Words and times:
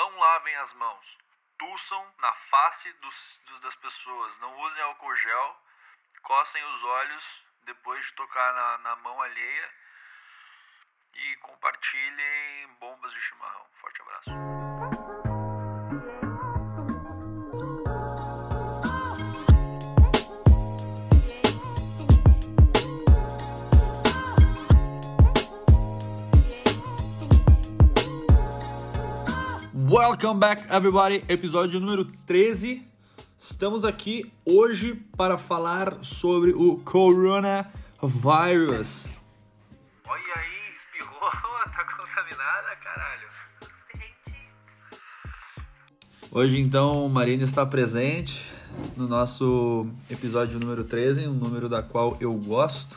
Não 0.00 0.18
lavem 0.18 0.56
as 0.56 0.72
mãos. 0.72 1.18
Tussam 1.58 2.14
na 2.20 2.32
face 2.32 2.90
dos, 2.94 3.40
dos- 3.44 3.60
das 3.60 3.74
pessoas. 3.76 4.38
Não 4.38 4.58
usem 4.60 4.82
álcool 4.82 5.14
gel. 5.14 5.62
Cocem 6.22 6.64
os 6.64 6.82
olhos 6.84 7.44
depois 7.64 8.02
de 8.06 8.12
tocar 8.14 8.54
na, 8.54 8.78
na 8.78 8.96
mão 8.96 9.20
alheia. 9.20 9.70
E 11.12 11.36
compartilhem 11.42 12.68
bombas 12.80 13.12
de 13.12 13.20
chimarrão. 13.20 13.66
Forte 13.78 14.00
abraço. 14.00 14.30
Welcome 29.90 30.38
back, 30.38 30.62
everybody. 30.72 31.24
Episódio 31.28 31.80
número 31.80 32.04
13. 32.24 32.86
Estamos 33.36 33.84
aqui 33.84 34.32
hoje 34.44 34.94
para 35.16 35.36
falar 35.36 36.04
sobre 36.04 36.52
o 36.52 36.76
coronavirus. 36.76 39.08
Olha 40.06 40.34
aí, 40.36 40.74
espirrou. 40.76 41.18
tá 41.74 41.84
contaminada, 41.96 42.76
caralho. 42.84 43.28
Hoje, 46.30 46.60
então, 46.60 47.08
Marina 47.08 47.42
está 47.42 47.66
presente 47.66 48.46
no 48.96 49.08
nosso 49.08 49.88
episódio 50.08 50.60
número 50.60 50.84
13, 50.84 51.26
um 51.26 51.34
número 51.34 51.68
da 51.68 51.82
qual 51.82 52.16
eu 52.20 52.32
gosto. 52.34 52.96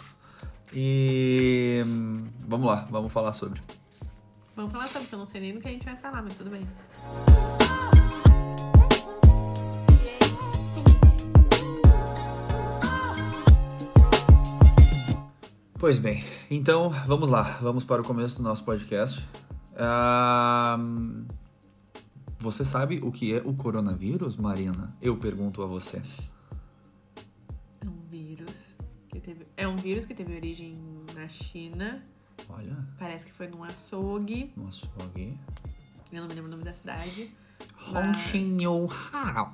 E 0.71 1.81
hum, 1.88 2.27
vamos 2.47 2.67
lá, 2.67 2.88
vamos 2.91 3.11
falar 3.11 3.33
sobre. 3.33 3.59
Vamos 4.55 4.71
falar 4.71 4.88
sobre, 4.88 5.02
porque 5.02 5.16
eu 5.16 5.20
não 5.20 5.25
sei 5.25 5.41
nem 5.41 5.52
do 5.52 5.59
que 5.59 5.67
a 5.67 5.71
gente 5.71 5.84
vai 5.84 5.95
falar, 5.95 6.21
mas 6.21 6.35
tudo 6.35 6.52
bem. 6.52 6.67
Pois 15.80 15.97
bem, 15.97 16.23
então 16.52 16.92
vamos 17.08 17.30
lá, 17.30 17.58
vamos 17.61 17.83
para 17.83 18.02
o 18.02 18.05
começo 18.05 18.38
do 18.38 18.44
nosso 18.44 18.64
podcast. 18.64 19.27
Você 22.38 22.64
sabe 22.64 22.99
o 23.03 23.11
que 23.11 23.33
é 23.33 23.42
o 23.44 23.55
coronavírus, 23.55 24.38
Marina? 24.38 24.95
Eu 25.02 25.17
pergunto 25.17 25.64
a 25.64 25.66
você. 25.66 25.99
É 27.81 27.89
um 27.89 27.99
vírus 28.08 28.77
que 29.09 29.20
teve. 29.20 29.47
É 29.58 29.67
um 29.67 29.75
vírus 29.75 30.05
que 30.05 30.14
teve 30.14 30.36
origem 30.36 30.77
na 31.16 31.27
China. 31.27 32.05
Olha, 32.50 32.76
Parece 33.00 33.26
que 33.26 33.31
foi 33.31 33.48
num 33.48 33.64
açougue. 33.64 34.53
um 34.58 34.67
açougue. 34.67 35.38
Eu 36.12 36.22
não 36.22 36.28
me 36.28 36.34
lembro 36.36 36.48
o 36.48 36.52
nome 36.52 36.64
da 36.64 36.73
cidade. 36.73 37.31
Hongxinhou 37.94 38.92
Hao. 39.12 39.53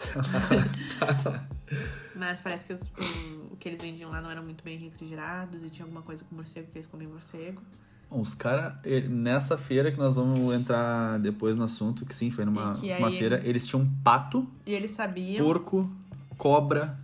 Mas 2.14 2.40
parece 2.40 2.66
que 2.66 2.72
os- 2.72 2.82
o, 2.82 3.52
o 3.52 3.56
que 3.56 3.68
eles 3.68 3.80
vendiam 3.80 4.10
lá 4.10 4.20
não 4.20 4.30
eram 4.30 4.42
muito 4.42 4.62
bem 4.64 4.78
refrigerados 4.78 5.62
e 5.62 5.70
tinha 5.70 5.84
alguma 5.84 6.02
coisa 6.02 6.24
com 6.24 6.34
morcego, 6.34 6.70
que 6.70 6.78
eles 6.78 6.86
comiam 6.86 7.10
morcego. 7.12 7.62
Os 8.10 8.34
caras, 8.34 8.74
nessa 9.08 9.56
feira 9.56 9.92
que 9.92 9.98
nós 9.98 10.16
vamos 10.16 10.52
entrar 10.54 11.18
depois 11.20 11.56
no 11.56 11.62
assunto, 11.64 12.04
que 12.04 12.14
sim, 12.14 12.30
foi 12.30 12.44
numa, 12.44 12.74
feira, 12.74 13.36
eles- 13.36 13.44
eles 13.46 13.66
tinham 13.66 13.88
pato, 14.02 14.48
E 14.66 14.72
eles 14.74 14.90
sabiam. 14.90 15.44
porco, 15.44 15.88
cobra, 16.36 16.98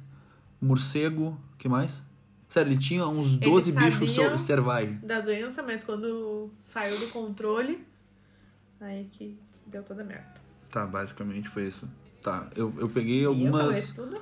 morcego, 0.60 1.38
que 1.58 1.68
mais? 1.68 2.04
Sério, 2.56 2.72
ele 2.72 2.80
tinha 2.80 3.06
uns 3.06 3.34
Eles 3.34 3.40
12 3.40 3.72
bichos 3.72 4.40
cervais. 4.40 4.98
da 5.02 5.20
doença, 5.20 5.62
mas 5.62 5.84
quando 5.84 6.48
saiu 6.62 6.98
do 6.98 7.08
controle, 7.08 7.86
aí 8.80 9.06
que 9.12 9.36
deu 9.66 9.82
toda 9.82 10.00
a 10.00 10.04
merda. 10.06 10.24
Tá, 10.70 10.86
basicamente 10.86 11.50
foi 11.50 11.66
isso. 11.66 11.86
Tá, 12.22 12.48
eu, 12.56 12.72
eu 12.78 12.88
peguei 12.88 13.18
E 13.18 13.22
eu 13.24 13.28
algumas. 13.32 13.76
isso 13.76 13.94
tudo? 13.96 14.18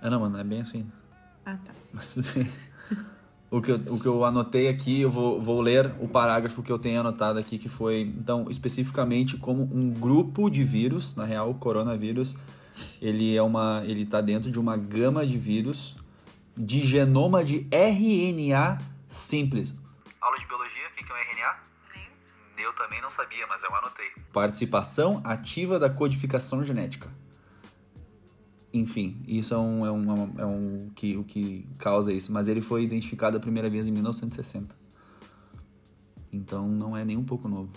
Ah, 0.00 0.08
não, 0.08 0.20
mano, 0.20 0.38
é 0.38 0.44
bem 0.44 0.62
assim. 0.62 0.86
Ah, 1.44 1.58
tá. 1.62 1.72
Mas 1.92 2.14
tudo 2.14 2.26
bem. 2.32 2.50
O 3.50 3.60
que, 3.60 3.70
eu, 3.72 3.76
o 3.88 4.00
que 4.00 4.06
eu 4.06 4.24
anotei 4.24 4.68
aqui, 4.68 5.02
eu 5.02 5.10
vou, 5.10 5.38
vou 5.42 5.60
ler 5.60 5.92
o 6.00 6.08
parágrafo 6.08 6.62
que 6.62 6.72
eu 6.72 6.78
tenho 6.78 7.00
anotado 7.00 7.38
aqui, 7.38 7.58
que 7.58 7.68
foi, 7.68 8.00
então, 8.18 8.46
especificamente 8.48 9.36
como 9.36 9.64
um 9.64 9.90
grupo 9.90 10.48
de 10.48 10.64
vírus, 10.64 11.14
na 11.16 11.24
real, 11.26 11.50
o 11.50 11.54
coronavírus, 11.54 12.34
ele 13.02 13.36
é 13.36 13.42
uma. 13.42 13.82
ele 13.84 14.06
tá 14.06 14.22
dentro 14.22 14.50
de 14.50 14.58
uma 14.58 14.74
gama 14.76 15.26
de 15.26 15.36
vírus 15.36 15.96
de 16.60 16.82
genoma 16.82 17.42
de 17.42 17.66
RNA 17.70 18.78
simples. 19.08 19.74
Aula 20.20 20.38
de 20.38 20.46
biologia, 20.46 20.88
o 20.90 20.94
que 20.94 21.10
é 21.10 21.14
um 21.14 21.18
RNA? 21.18 21.56
Eu 22.58 22.72
também 22.74 23.00
não 23.00 23.10
sabia, 23.10 23.46
mas 23.46 23.62
eu 23.62 23.74
anotei. 23.74 24.06
Participação 24.30 25.22
ativa 25.24 25.78
da 25.78 25.88
codificação 25.88 26.62
genética. 26.62 27.10
Enfim, 28.72 29.24
isso 29.26 29.54
é 29.54 29.58
um, 29.58 29.86
é 29.86 29.90
um, 29.90 30.10
é 30.10 30.14
um, 30.14 30.40
é 30.40 30.46
um 30.46 30.90
que, 30.94 31.16
o 31.16 31.24
que 31.24 31.66
causa 31.78 32.12
isso. 32.12 32.30
Mas 32.30 32.46
ele 32.46 32.60
foi 32.60 32.82
identificado 32.82 33.36
a 33.38 33.40
primeira 33.40 33.70
vez 33.70 33.88
em 33.88 33.90
1960. 33.92 34.76
Então 36.30 36.68
não 36.68 36.94
é 36.94 37.04
nem 37.04 37.16
um 37.16 37.24
pouco 37.24 37.48
novo. 37.48 37.72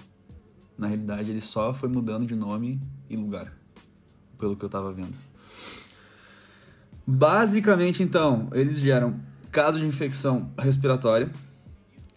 Na 0.78 0.88
realidade, 0.88 1.32
ele 1.32 1.42
só 1.42 1.74
foi 1.74 1.88
mudando 1.88 2.26
de 2.26 2.36
nome 2.36 2.82
e 3.10 3.16
lugar. 3.16 3.54
Pelo 4.38 4.58
que 4.58 4.66
eu 4.66 4.70
tava 4.70 4.92
vendo. 4.92 5.16
Basicamente, 7.06 8.02
então, 8.02 8.48
eles 8.54 8.80
geram 8.80 9.16
caso 9.52 9.80
de 9.80 9.86
infecção 9.86 10.50
respiratória, 10.58 11.30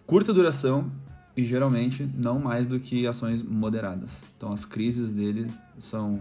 curta 0.06 0.32
duração 0.32 0.90
e 1.36 1.44
geralmente 1.44 2.08
não 2.14 2.38
mais 2.38 2.66
do 2.66 2.78
que 2.80 3.06
ações 3.06 3.42
moderadas. 3.42 4.22
Então 4.36 4.52
as 4.52 4.64
crises 4.64 5.12
dele 5.12 5.50
são 5.78 6.20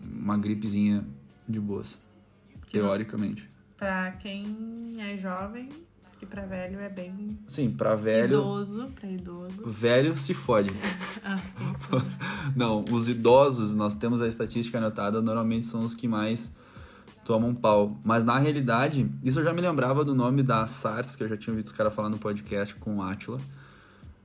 uma 0.00 0.38
gripezinha 0.38 1.04
de 1.48 1.60
boas, 1.60 1.98
teoricamente. 2.72 3.48
Pra 3.76 4.12
quem 4.12 4.96
é 4.98 5.16
jovem, 5.18 5.68
que 6.18 6.26
pra 6.26 6.46
velho 6.46 6.78
é 6.78 6.88
bem 6.88 7.38
Sim, 7.48 7.70
pra 7.70 7.94
velho, 7.94 8.34
idoso, 8.34 8.86
idoso. 9.02 9.66
velho 9.66 10.16
se 10.16 10.34
fode. 10.34 10.70
Ah, 11.22 11.38
Não, 12.56 12.82
os 12.90 13.10
idosos, 13.10 13.74
nós 13.74 13.94
temos 13.94 14.22
a 14.22 14.26
estatística 14.26 14.78
anotada, 14.78 15.20
normalmente 15.20 15.66
são 15.66 15.84
os 15.84 15.94
que 15.94 16.08
mais 16.08 16.50
tomam 17.24 17.54
pau. 17.54 17.98
Mas 18.04 18.24
na 18.24 18.38
realidade, 18.38 19.10
isso 19.22 19.40
eu 19.40 19.44
já 19.44 19.52
me 19.52 19.60
lembrava 19.60 20.04
do 20.04 20.14
nome 20.14 20.42
da 20.42 20.66
SARS, 20.66 21.16
que 21.16 21.22
eu 21.24 21.28
já 21.28 21.36
tinha 21.36 21.52
ouvido 21.52 21.66
os 21.66 21.72
caras 21.72 21.94
falar 21.94 22.08
no 22.08 22.18
podcast 22.18 22.74
com 22.76 22.96
o 22.96 23.02
Atila. 23.02 23.38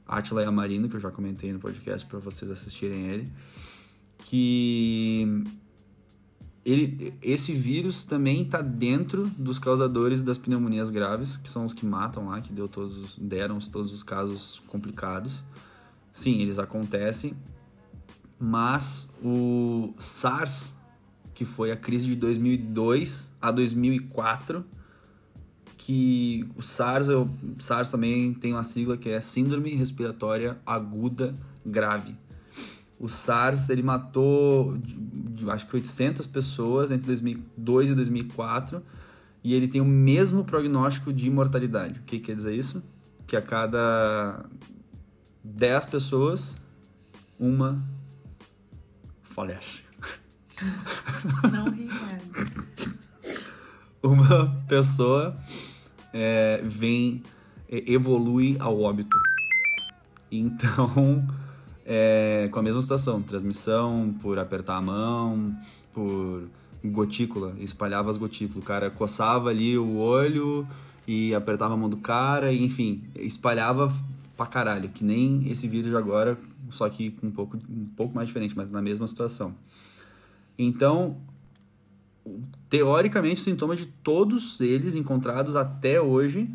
Atila 0.07 0.43
e 0.43 0.45
a 0.45 0.51
Marina, 0.51 0.87
que 0.87 0.95
eu 0.95 0.99
já 0.99 1.09
comentei 1.11 1.51
no 1.51 1.59
podcast 1.59 2.05
para 2.07 2.19
vocês 2.19 2.49
assistirem 2.51 3.07
ele. 3.07 3.31
Que 4.19 5.43
ele, 6.63 7.13
esse 7.21 7.53
vírus 7.53 8.03
também 8.03 8.41
está 8.41 8.61
dentro 8.61 9.27
dos 9.37 9.59
causadores 9.59 10.23
das 10.23 10.37
pneumonias 10.37 10.89
graves, 10.89 11.37
que 11.37 11.47
são 11.49 11.65
os 11.65 11.73
que 11.73 11.85
matam 11.85 12.27
lá, 12.29 12.41
que 12.41 12.51
deu 12.51 12.67
todos, 12.67 12.97
os- 12.97 13.15
deram 13.17 13.59
todos 13.59 13.93
os 13.93 14.01
casos 14.01 14.61
complicados. 14.67 15.43
Sim, 16.11 16.41
eles 16.41 16.57
acontecem, 16.57 17.35
mas 18.39 19.07
o 19.23 19.93
SARS, 19.99 20.75
que 21.35 21.43
foi 21.43 21.69
a 21.69 21.75
crise 21.75 22.07
de 22.07 22.15
2002 22.15 23.31
a 23.41 23.51
2004, 23.51 24.65
que 25.77 26.47
o 26.55 26.61
SARS, 26.61 27.09
o 27.09 27.29
SARS 27.59 27.89
também 27.89 28.33
tem 28.33 28.53
uma 28.53 28.63
sigla 28.63 28.97
que 28.97 29.09
é 29.09 29.19
Síndrome 29.19 29.75
Respiratória 29.75 30.57
Aguda 30.65 31.35
Grave. 31.65 32.15
O 32.97 33.09
SARS, 33.09 33.69
ele 33.69 33.83
matou, 33.83 34.77
acho 35.49 35.67
que 35.67 35.75
800 35.75 36.25
pessoas 36.25 36.89
entre 36.89 37.05
2002 37.07 37.89
e 37.89 37.95
2004, 37.95 38.81
e 39.43 39.53
ele 39.53 39.67
tem 39.67 39.81
o 39.81 39.85
mesmo 39.85 40.45
prognóstico 40.45 41.11
de 41.11 41.29
mortalidade. 41.29 41.99
O 41.99 42.03
que 42.03 42.17
quer 42.17 42.35
dizer 42.35 42.55
isso? 42.55 42.81
Que 43.27 43.35
a 43.35 43.41
cada 43.41 44.45
10 45.43 45.85
pessoas, 45.85 46.55
uma 47.37 47.83
falece. 49.21 49.84
Não 51.51 51.69
ri. 51.71 51.89
Uma 54.01 54.63
pessoa 54.67 55.35
é, 56.13 56.61
vem, 56.63 57.23
é, 57.69 57.91
evolui 57.91 58.55
ao 58.59 58.79
óbito. 58.79 59.17
Então, 60.31 61.25
é, 61.85 62.47
com 62.51 62.59
a 62.59 62.63
mesma 62.63 62.81
situação, 62.81 63.21
transmissão 63.21 64.13
por 64.21 64.39
apertar 64.39 64.77
a 64.77 64.81
mão, 64.81 65.55
por 65.93 66.43
gotícula, 66.83 67.55
espalhava 67.59 68.09
as 68.09 68.17
gotículas. 68.17 68.63
O 68.63 68.65
cara 68.65 68.89
coçava 68.89 69.49
ali 69.49 69.77
o 69.77 69.95
olho 69.95 70.67
e 71.07 71.33
apertava 71.33 71.73
a 71.73 71.77
mão 71.77 71.89
do 71.89 71.97
cara, 71.97 72.51
e, 72.51 72.63
enfim, 72.63 73.03
espalhava 73.15 73.93
pra 74.35 74.45
caralho, 74.45 74.89
que 74.89 75.03
nem 75.03 75.47
esse 75.49 75.67
vírus 75.67 75.91
de 75.91 75.95
agora, 75.95 76.37
só 76.71 76.89
que 76.89 77.15
um 77.23 77.31
pouco, 77.31 77.57
um 77.69 77.85
pouco 77.95 78.15
mais 78.15 78.27
diferente, 78.27 78.55
mas 78.55 78.69
na 78.69 78.81
mesma 78.81 79.07
situação. 79.07 79.53
Então, 80.57 81.17
teoricamente, 82.69 83.35
os 83.35 83.43
sintomas 83.43 83.77
de 83.77 83.85
todos 83.85 84.59
eles 84.59 84.95
encontrados 84.95 85.55
até 85.55 85.99
hoje, 85.99 86.47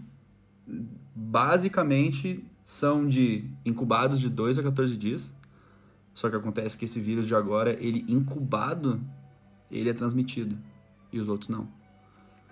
basicamente, 1.14 2.44
são 2.62 3.08
de 3.08 3.44
incubados 3.64 4.20
de 4.20 4.28
2 4.28 4.58
a 4.58 4.62
14 4.62 4.96
dias, 4.96 5.34
Só 6.12 6.28
que 6.28 6.36
acontece 6.36 6.76
que 6.76 6.84
esse 6.84 7.00
vírus 7.00 7.26
de 7.26 7.34
agora, 7.34 7.72
ele 7.82 8.04
incubado, 8.08 9.00
ele 9.70 9.88
é 9.88 9.94
transmitido. 9.94 10.58
E 11.12 11.18
os 11.18 11.28
outros 11.28 11.48
não. 11.48 11.68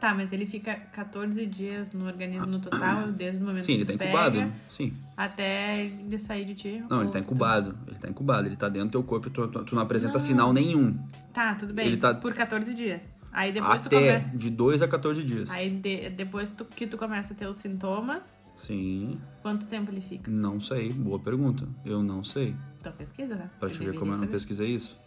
Tá, 0.00 0.14
mas 0.14 0.32
ele 0.32 0.46
fica 0.46 0.74
14 0.76 1.44
dias 1.46 1.92
no 1.92 2.06
organismo 2.06 2.46
no 2.46 2.60
total, 2.60 3.10
desde 3.10 3.42
o 3.42 3.46
momento 3.46 3.64
Sim, 3.64 3.72
ele 3.74 3.84
que 3.84 3.92
tá 3.92 3.98
tu 3.98 4.04
incubado. 4.08 4.38
pega 4.38 4.50
Sim. 4.70 4.92
até 5.16 5.86
ele 5.86 6.18
sair 6.18 6.44
de 6.44 6.54
ti. 6.54 6.84
Não, 6.88 7.00
ele 7.00 7.10
tá 7.10 7.18
tu 7.18 7.24
incubado. 7.24 7.76
Ele 7.86 7.96
tá 7.98 8.08
incubado. 8.08 8.46
Ele 8.46 8.56
tá 8.56 8.68
dentro 8.68 8.88
do 8.88 8.92
teu 8.92 9.02
corpo 9.02 9.26
e 9.26 9.30
tu, 9.32 9.48
tu- 9.48 9.64
tu 9.64 9.74
não 9.74 9.82
apresenta 9.82 10.12
Não. 10.14 10.20
sinal 10.20 10.52
nenhum. 10.52 10.96
Tá, 11.32 11.54
tudo 11.56 11.74
bem. 11.74 11.88
Ele 11.88 11.96
tá- 11.96 12.14
Por 12.14 12.32
14 12.32 12.72
dias. 12.74 13.18
Aí 13.32 13.50
depois 13.52 13.82
tu 13.82 13.86
Até 13.88 14.18
começa. 14.20 14.36
de 14.38 14.50
2 14.50 14.82
a 14.82 14.88
14 14.88 15.22
dias. 15.24 15.50
Aí 15.50 15.68
de- 15.68 16.10
depois 16.10 16.48
tu- 16.48 16.64
que 16.64 16.86
tu 16.86 16.96
começa 16.96 17.34
a 17.34 17.36
ter 17.36 17.46
os 17.48 17.56
sintomas, 17.56 18.40
Sim. 18.56 19.14
quanto 19.42 19.66
tempo 19.66 19.90
ele 19.90 20.00
fica? 20.00 20.30
Não 20.30 20.60
sei. 20.60 20.92
Boa 20.92 21.18
pergunta. 21.18 21.66
Eu 21.84 22.02
não 22.02 22.22
sei. 22.24 22.54
Então 22.80 22.92
pesquisa, 22.92 23.34
né? 23.34 23.50
Pra 23.58 23.68
te 23.68 23.78
ver 23.80 23.94
como 23.98 24.12
eu 24.12 24.18
não 24.18 24.26
pesquisei 24.28 24.70
isso. 24.70 24.98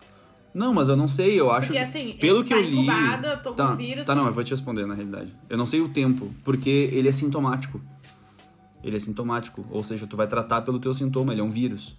Não, 0.54 0.74
mas 0.74 0.90
eu 0.90 0.98
não 0.98 1.08
sei, 1.08 1.40
eu 1.40 1.50
acho 1.50 1.68
Porque 1.68 1.80
que- 1.80 1.84
assim, 1.86 2.14
pelo 2.20 2.40
ele 2.40 2.44
que 2.44 2.50
tá 2.50 2.60
eu 2.60 2.62
li, 2.64 2.78
incubado, 2.78 3.28
eu 3.28 3.38
tô 3.42 3.50
com 3.52 3.56
tá, 3.56 3.72
vírus, 3.74 4.06
tá 4.06 4.14
não, 4.14 4.26
eu 4.28 4.34
vou 4.34 4.44
te 4.44 4.52
responder 4.52 4.86
na 4.86 4.94
realidade. 4.94 5.34
Eu 5.50 5.58
não 5.58 5.66
sei 5.66 5.80
o 5.82 5.88
tempo, 5.90 6.30
porque 6.44 6.70
ele 6.92 7.08
é 7.08 7.12
sintomático. 7.12 7.80
Ele 8.84 8.98
é 8.98 9.00
sintomático, 9.00 9.66
ou 9.70 9.84
seja, 9.84 10.06
tu 10.08 10.18
vai 10.18 10.28
tratar 10.28 10.62
pelo 10.64 10.80
teu 10.80 10.94
sintoma, 10.94 11.32
ele 11.34 11.42
é 11.42 11.44
um 11.44 11.52
vírus. 11.52 11.96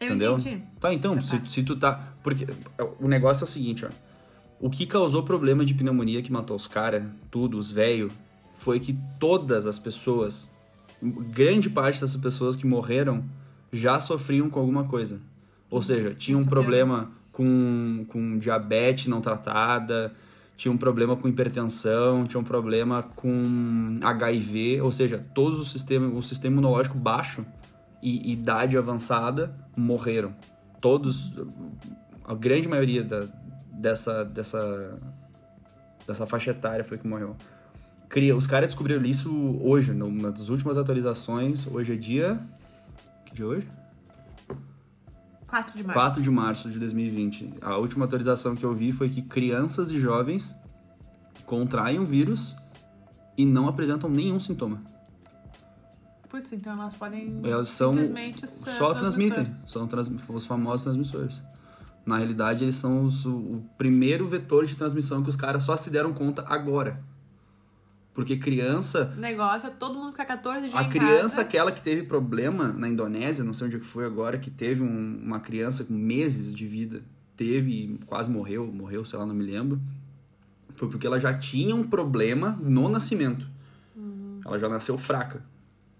Eu 0.00 0.08
entendeu? 0.08 0.38
entendi. 0.38 0.62
Tá, 0.78 0.92
então, 0.92 1.20
se, 1.22 1.40
se 1.46 1.62
tu 1.62 1.74
tá. 1.74 2.12
Porque 2.22 2.46
o 3.00 3.08
negócio 3.08 3.44
é 3.44 3.46
o 3.46 3.50
seguinte, 3.50 3.84
ó. 3.84 3.88
O 4.60 4.70
que 4.70 4.86
causou 4.86 5.22
problema 5.22 5.64
de 5.64 5.74
pneumonia 5.74 6.22
que 6.22 6.30
matou 6.30 6.56
os 6.56 6.66
caras, 6.66 7.08
tudo, 7.30 7.58
os 7.58 7.70
velhos, 7.70 8.12
foi 8.58 8.78
que 8.78 8.98
todas 9.18 9.66
as 9.66 9.78
pessoas, 9.78 10.50
grande 11.02 11.68
parte 11.70 12.00
dessas 12.00 12.16
pessoas 12.20 12.56
que 12.56 12.66
morreram, 12.66 13.24
já 13.72 13.98
sofriam 14.00 14.48
com 14.48 14.60
alguma 14.60 14.84
coisa. 14.84 15.20
Ou 15.70 15.82
seja, 15.82 16.14
tinha 16.14 16.36
um 16.38 16.42
é 16.42 16.46
problema 16.46 17.10
com, 17.36 18.06
com 18.08 18.38
diabetes 18.38 19.08
não 19.08 19.20
tratada, 19.20 20.10
tinha 20.56 20.72
um 20.72 20.78
problema 20.78 21.14
com 21.14 21.28
hipertensão, 21.28 22.26
tinha 22.26 22.40
um 22.40 22.44
problema 22.44 23.02
com 23.02 23.98
HIV, 24.00 24.80
ou 24.80 24.90
seja, 24.90 25.20
todos 25.34 25.60
o 25.60 25.64
sistema, 25.66 26.08
o 26.08 26.22
sistema 26.22 26.54
imunológico 26.54 26.98
baixo 26.98 27.44
e 28.02 28.32
idade 28.32 28.78
avançada 28.78 29.54
morreram. 29.76 30.34
Todos, 30.80 31.30
a 32.24 32.34
grande 32.34 32.68
maioria 32.68 33.04
da, 33.04 33.26
dessa, 33.70 34.24
dessa, 34.24 34.98
dessa 36.06 36.24
faixa 36.24 36.52
etária 36.52 36.84
foi 36.84 36.96
que 36.96 37.06
morreu. 37.06 37.36
Cria, 38.08 38.34
os 38.34 38.46
caras 38.46 38.70
descobriram 38.70 39.04
isso 39.04 39.60
hoje, 39.62 39.92
numa 39.92 40.30
das 40.30 40.48
últimas 40.48 40.78
atualizações. 40.78 41.66
Hoje 41.66 41.92
é 41.92 41.96
dia. 41.96 42.40
Que 43.26 43.34
dia 43.34 43.44
é 43.44 43.48
hoje? 43.48 43.68
4 45.56 45.76
de 45.76 45.84
março. 45.86 46.00
4 46.00 46.22
de 46.22 46.30
março 46.30 46.70
de 46.70 46.78
2020. 46.78 47.54
A 47.62 47.76
última 47.76 48.04
atualização 48.04 48.54
que 48.54 48.64
eu 48.64 48.74
vi 48.74 48.92
foi 48.92 49.08
que 49.08 49.22
crianças 49.22 49.90
e 49.90 49.98
jovens 49.98 50.56
contraem 51.44 51.98
o 51.98 52.04
vírus 52.04 52.54
e 53.36 53.44
não 53.44 53.68
apresentam 53.68 54.08
nenhum 54.10 54.38
sintoma. 54.40 54.82
Putz, 56.28 56.52
então 56.52 56.72
elas 56.74 56.94
podem 56.94 57.36
Elas 57.44 57.68
são 57.70 57.90
simplesmente 57.96 58.46
ser 58.46 58.70
só 58.72 58.92
transmitem, 58.94 59.54
são 59.66 59.86
trans- 59.86 60.10
os 60.28 60.44
famosos 60.44 60.82
transmissores. 60.82 61.40
Na 62.04 62.18
realidade, 62.18 62.64
eles 62.64 62.76
são 62.76 63.02
os- 63.04 63.24
o, 63.24 63.30
o 63.36 63.64
primeiro 63.78 64.28
vetor 64.28 64.66
de 64.66 64.74
transmissão 64.76 65.22
que 65.22 65.28
os 65.28 65.36
caras 65.36 65.62
só 65.62 65.76
se 65.76 65.88
deram 65.90 66.12
conta 66.12 66.44
agora. 66.48 67.00
Porque 68.16 68.36
criança, 68.38 69.12
O 69.14 69.20
negócio 69.20 69.68
é 69.68 69.70
todo 69.70 69.94
mundo 69.94 70.10
ficar 70.10 70.24
14 70.24 70.62
dias 70.68 70.74
a 70.74 70.84
criança 70.88 71.36
casa. 71.36 71.40
aquela 71.42 71.70
que 71.70 71.82
teve 71.82 72.02
problema 72.02 72.72
na 72.72 72.88
Indonésia, 72.88 73.44
não 73.44 73.52
sei 73.52 73.66
onde 73.68 73.76
é 73.76 73.78
que 73.78 73.84
foi 73.84 74.06
agora, 74.06 74.38
que 74.38 74.50
teve 74.50 74.82
um- 74.82 75.20
uma 75.22 75.38
criança 75.38 75.84
com 75.84 75.92
meses 75.92 76.52
de 76.52 76.66
vida, 76.66 77.02
teve 77.36 77.70
e 77.70 77.98
quase 78.06 78.30
morreu, 78.30 78.66
morreu, 78.72 79.04
sei 79.04 79.18
lá, 79.18 79.26
não 79.26 79.34
me 79.34 79.44
lembro. 79.44 79.78
Foi 80.76 80.88
porque 80.88 81.06
ela 81.06 81.20
já 81.20 81.36
tinha 81.36 81.74
um 81.76 81.82
problema 81.86 82.58
no 82.62 82.88
nascimento. 82.88 83.46
Uhum. 83.94 84.40
Ela 84.44 84.58
já 84.58 84.68
nasceu 84.68 84.96
fraca. 84.96 85.44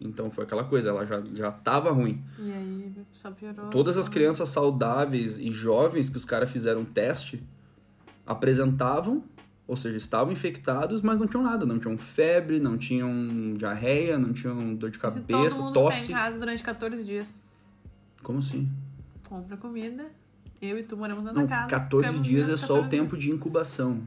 Então 0.01 0.31
foi 0.31 0.45
aquela 0.45 0.65
coisa, 0.65 0.89
ela 0.89 1.05
já, 1.07 1.23
já 1.35 1.51
tava 1.53 1.91
ruim. 1.93 2.23
E 2.39 2.51
aí 2.51 2.93
só 3.13 3.31
piorou. 3.31 3.69
Todas 3.69 3.97
as 3.99 4.09
crianças 4.09 4.49
saudáveis 4.49 5.39
e 5.39 5.51
jovens 5.51 6.09
que 6.09 6.17
os 6.17 6.25
caras 6.25 6.51
fizeram 6.51 6.83
teste 6.85 7.43
apresentavam, 8.27 9.23
ou 9.69 9.77
seja, 9.77 9.97
estavam 9.97 10.33
infectados, 10.33 11.01
mas 11.03 11.19
não 11.19 11.27
tinham 11.27 11.43
nada. 11.43 11.67
Não 11.67 11.79
tinham 11.79 11.97
febre, 11.99 12.61
não 12.61 12.77
tinham 12.79 13.55
diarreia, 13.57 14.19
não 14.19 14.33
tinham 14.33 14.75
dor 14.75 14.91
de 14.91 14.97
Se 14.97 15.01
cabeça, 15.03 15.57
todo 15.57 15.65
mundo 15.65 15.75
tosse. 15.75 16.03
ficar 16.03 16.13
em 16.13 16.23
casa 16.25 16.39
durante 16.39 16.63
14 16.63 17.05
dias, 17.05 17.29
Como 18.23 18.39
assim? 18.39 18.69
compra 19.29 19.57
comida, 19.57 20.07
eu 20.63 20.79
e 20.79 20.83
tu 20.85 20.97
moramos 20.97 21.25
na 21.25 21.33
Não, 21.33 21.47
casa. 21.47 21.67
14 21.69 22.07
ficamos 22.07 22.27
dias 22.29 22.49
é 22.49 22.57
só 22.57 22.75
o 22.75 22.83
14 22.83 22.91
tempo 22.91 23.17
de 23.17 23.31
incubação. 23.31 24.03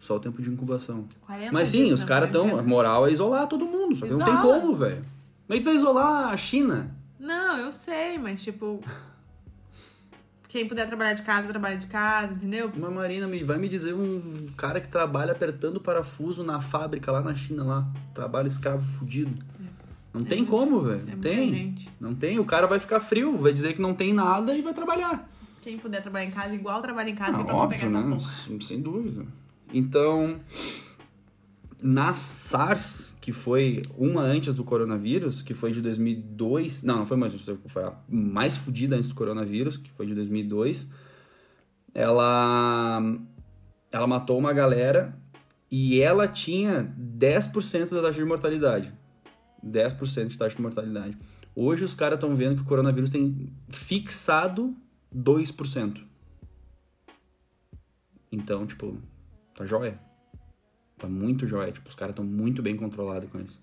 Só 0.00 0.16
o 0.16 0.20
tempo 0.20 0.42
de 0.42 0.50
incubação. 0.50 1.06
40 1.26 1.52
Mas 1.52 1.70
dias 1.70 1.86
sim, 1.88 1.92
os 1.92 2.02
caras 2.04 2.28
estão. 2.28 2.58
A 2.58 2.62
moral 2.62 3.06
é 3.06 3.12
isolar 3.12 3.46
todo 3.46 3.64
mundo, 3.66 3.94
só 3.94 4.06
que 4.06 4.12
não 4.12 4.24
tem 4.24 4.34
Isola. 4.34 4.60
como, 4.60 4.74
velho. 4.74 5.04
Que 5.48 5.60
tu 5.60 5.64
vai 5.66 5.74
isolar 5.76 6.32
a 6.32 6.36
China? 6.36 6.96
Não, 7.20 7.58
eu 7.58 7.72
sei, 7.72 8.18
mas 8.18 8.42
tipo. 8.42 8.82
Quem 10.52 10.68
puder 10.68 10.86
trabalhar 10.86 11.14
de 11.14 11.22
casa, 11.22 11.48
trabalha 11.48 11.78
de 11.78 11.86
casa, 11.86 12.34
entendeu? 12.34 12.70
Mas 12.76 12.92
Marina, 12.92 13.26
me 13.26 13.42
vai 13.42 13.56
me 13.56 13.70
dizer 13.70 13.94
um 13.94 14.48
cara 14.54 14.82
que 14.82 14.88
trabalha 14.88 15.32
apertando 15.32 15.80
parafuso 15.80 16.44
na 16.44 16.60
fábrica 16.60 17.10
lá 17.10 17.22
na 17.22 17.34
China 17.34 17.64
lá, 17.64 17.86
trabalho 18.12 18.48
escravo 18.48 18.82
fudido. 18.98 19.42
Não 20.12 20.20
É 20.20 20.24
tem 20.24 20.44
como, 20.44 20.82
velho. 20.82 20.96
é 20.98 21.00
Não 21.04 21.06
muita 21.06 21.22
tem. 21.30 21.50
gente. 21.50 21.90
Não 21.98 22.14
tem. 22.14 22.38
O 22.38 22.44
cara 22.44 22.66
vai 22.66 22.78
ficar 22.78 23.00
frio, 23.00 23.38
vai 23.38 23.50
dizer 23.50 23.72
que 23.72 23.80
não 23.80 23.94
tem 23.94 24.12
nada 24.12 24.54
e 24.54 24.60
vai 24.60 24.74
trabalhar. 24.74 25.26
Quem 25.62 25.78
puder 25.78 26.02
trabalhar 26.02 26.26
em 26.26 26.30
casa, 26.30 26.54
igual 26.54 26.82
trabalha 26.82 27.08
em 27.08 27.14
casa, 27.14 27.38
é 27.38 27.40
Ah, 27.40 27.44
pra 27.44 27.54
não 27.54 27.68
pegar 27.68 27.86
óbvio, 27.86 28.20
essa 28.20 28.50
né? 28.52 28.60
Sem 28.60 28.82
dúvida. 28.82 29.24
Então, 29.72 30.38
na 31.82 32.12
SARS, 32.12 33.11
que 33.22 33.32
foi 33.32 33.82
uma 33.96 34.20
antes 34.22 34.52
do 34.52 34.64
coronavírus, 34.64 35.42
que 35.42 35.54
foi 35.54 35.70
de 35.70 35.80
2002, 35.80 36.82
não, 36.82 36.98
não 36.98 37.06
foi 37.06 37.16
mais, 37.16 37.32
foi 37.66 37.84
a 37.84 37.96
mais 38.08 38.56
fodida 38.56 38.96
antes 38.96 39.08
do 39.08 39.14
coronavírus, 39.14 39.76
que 39.76 39.92
foi 39.92 40.06
de 40.06 40.14
2002, 40.16 40.90
ela, 41.94 43.00
ela 43.92 44.06
matou 44.08 44.36
uma 44.36 44.52
galera 44.52 45.16
e 45.70 46.00
ela 46.00 46.26
tinha 46.26 46.92
10% 46.98 47.90
da 47.90 48.02
taxa 48.02 48.18
de 48.18 48.24
mortalidade. 48.24 48.92
10% 49.64 50.26
de 50.26 50.36
taxa 50.36 50.56
de 50.56 50.62
mortalidade. 50.62 51.16
Hoje 51.54 51.84
os 51.84 51.94
caras 51.94 52.16
estão 52.16 52.34
vendo 52.34 52.56
que 52.56 52.62
o 52.62 52.66
coronavírus 52.66 53.08
tem 53.08 53.52
fixado 53.68 54.74
2%. 55.16 56.02
Então, 58.32 58.66
tipo, 58.66 58.98
tá 59.54 59.64
jóia. 59.64 59.96
Tá 61.02 61.08
muito 61.08 61.48
jóia. 61.48 61.72
Tipo, 61.72 61.88
os 61.88 61.96
caras 61.96 62.12
estão 62.12 62.24
muito 62.24 62.62
bem 62.62 62.76
controlados 62.76 63.28
com 63.28 63.40
isso. 63.40 63.60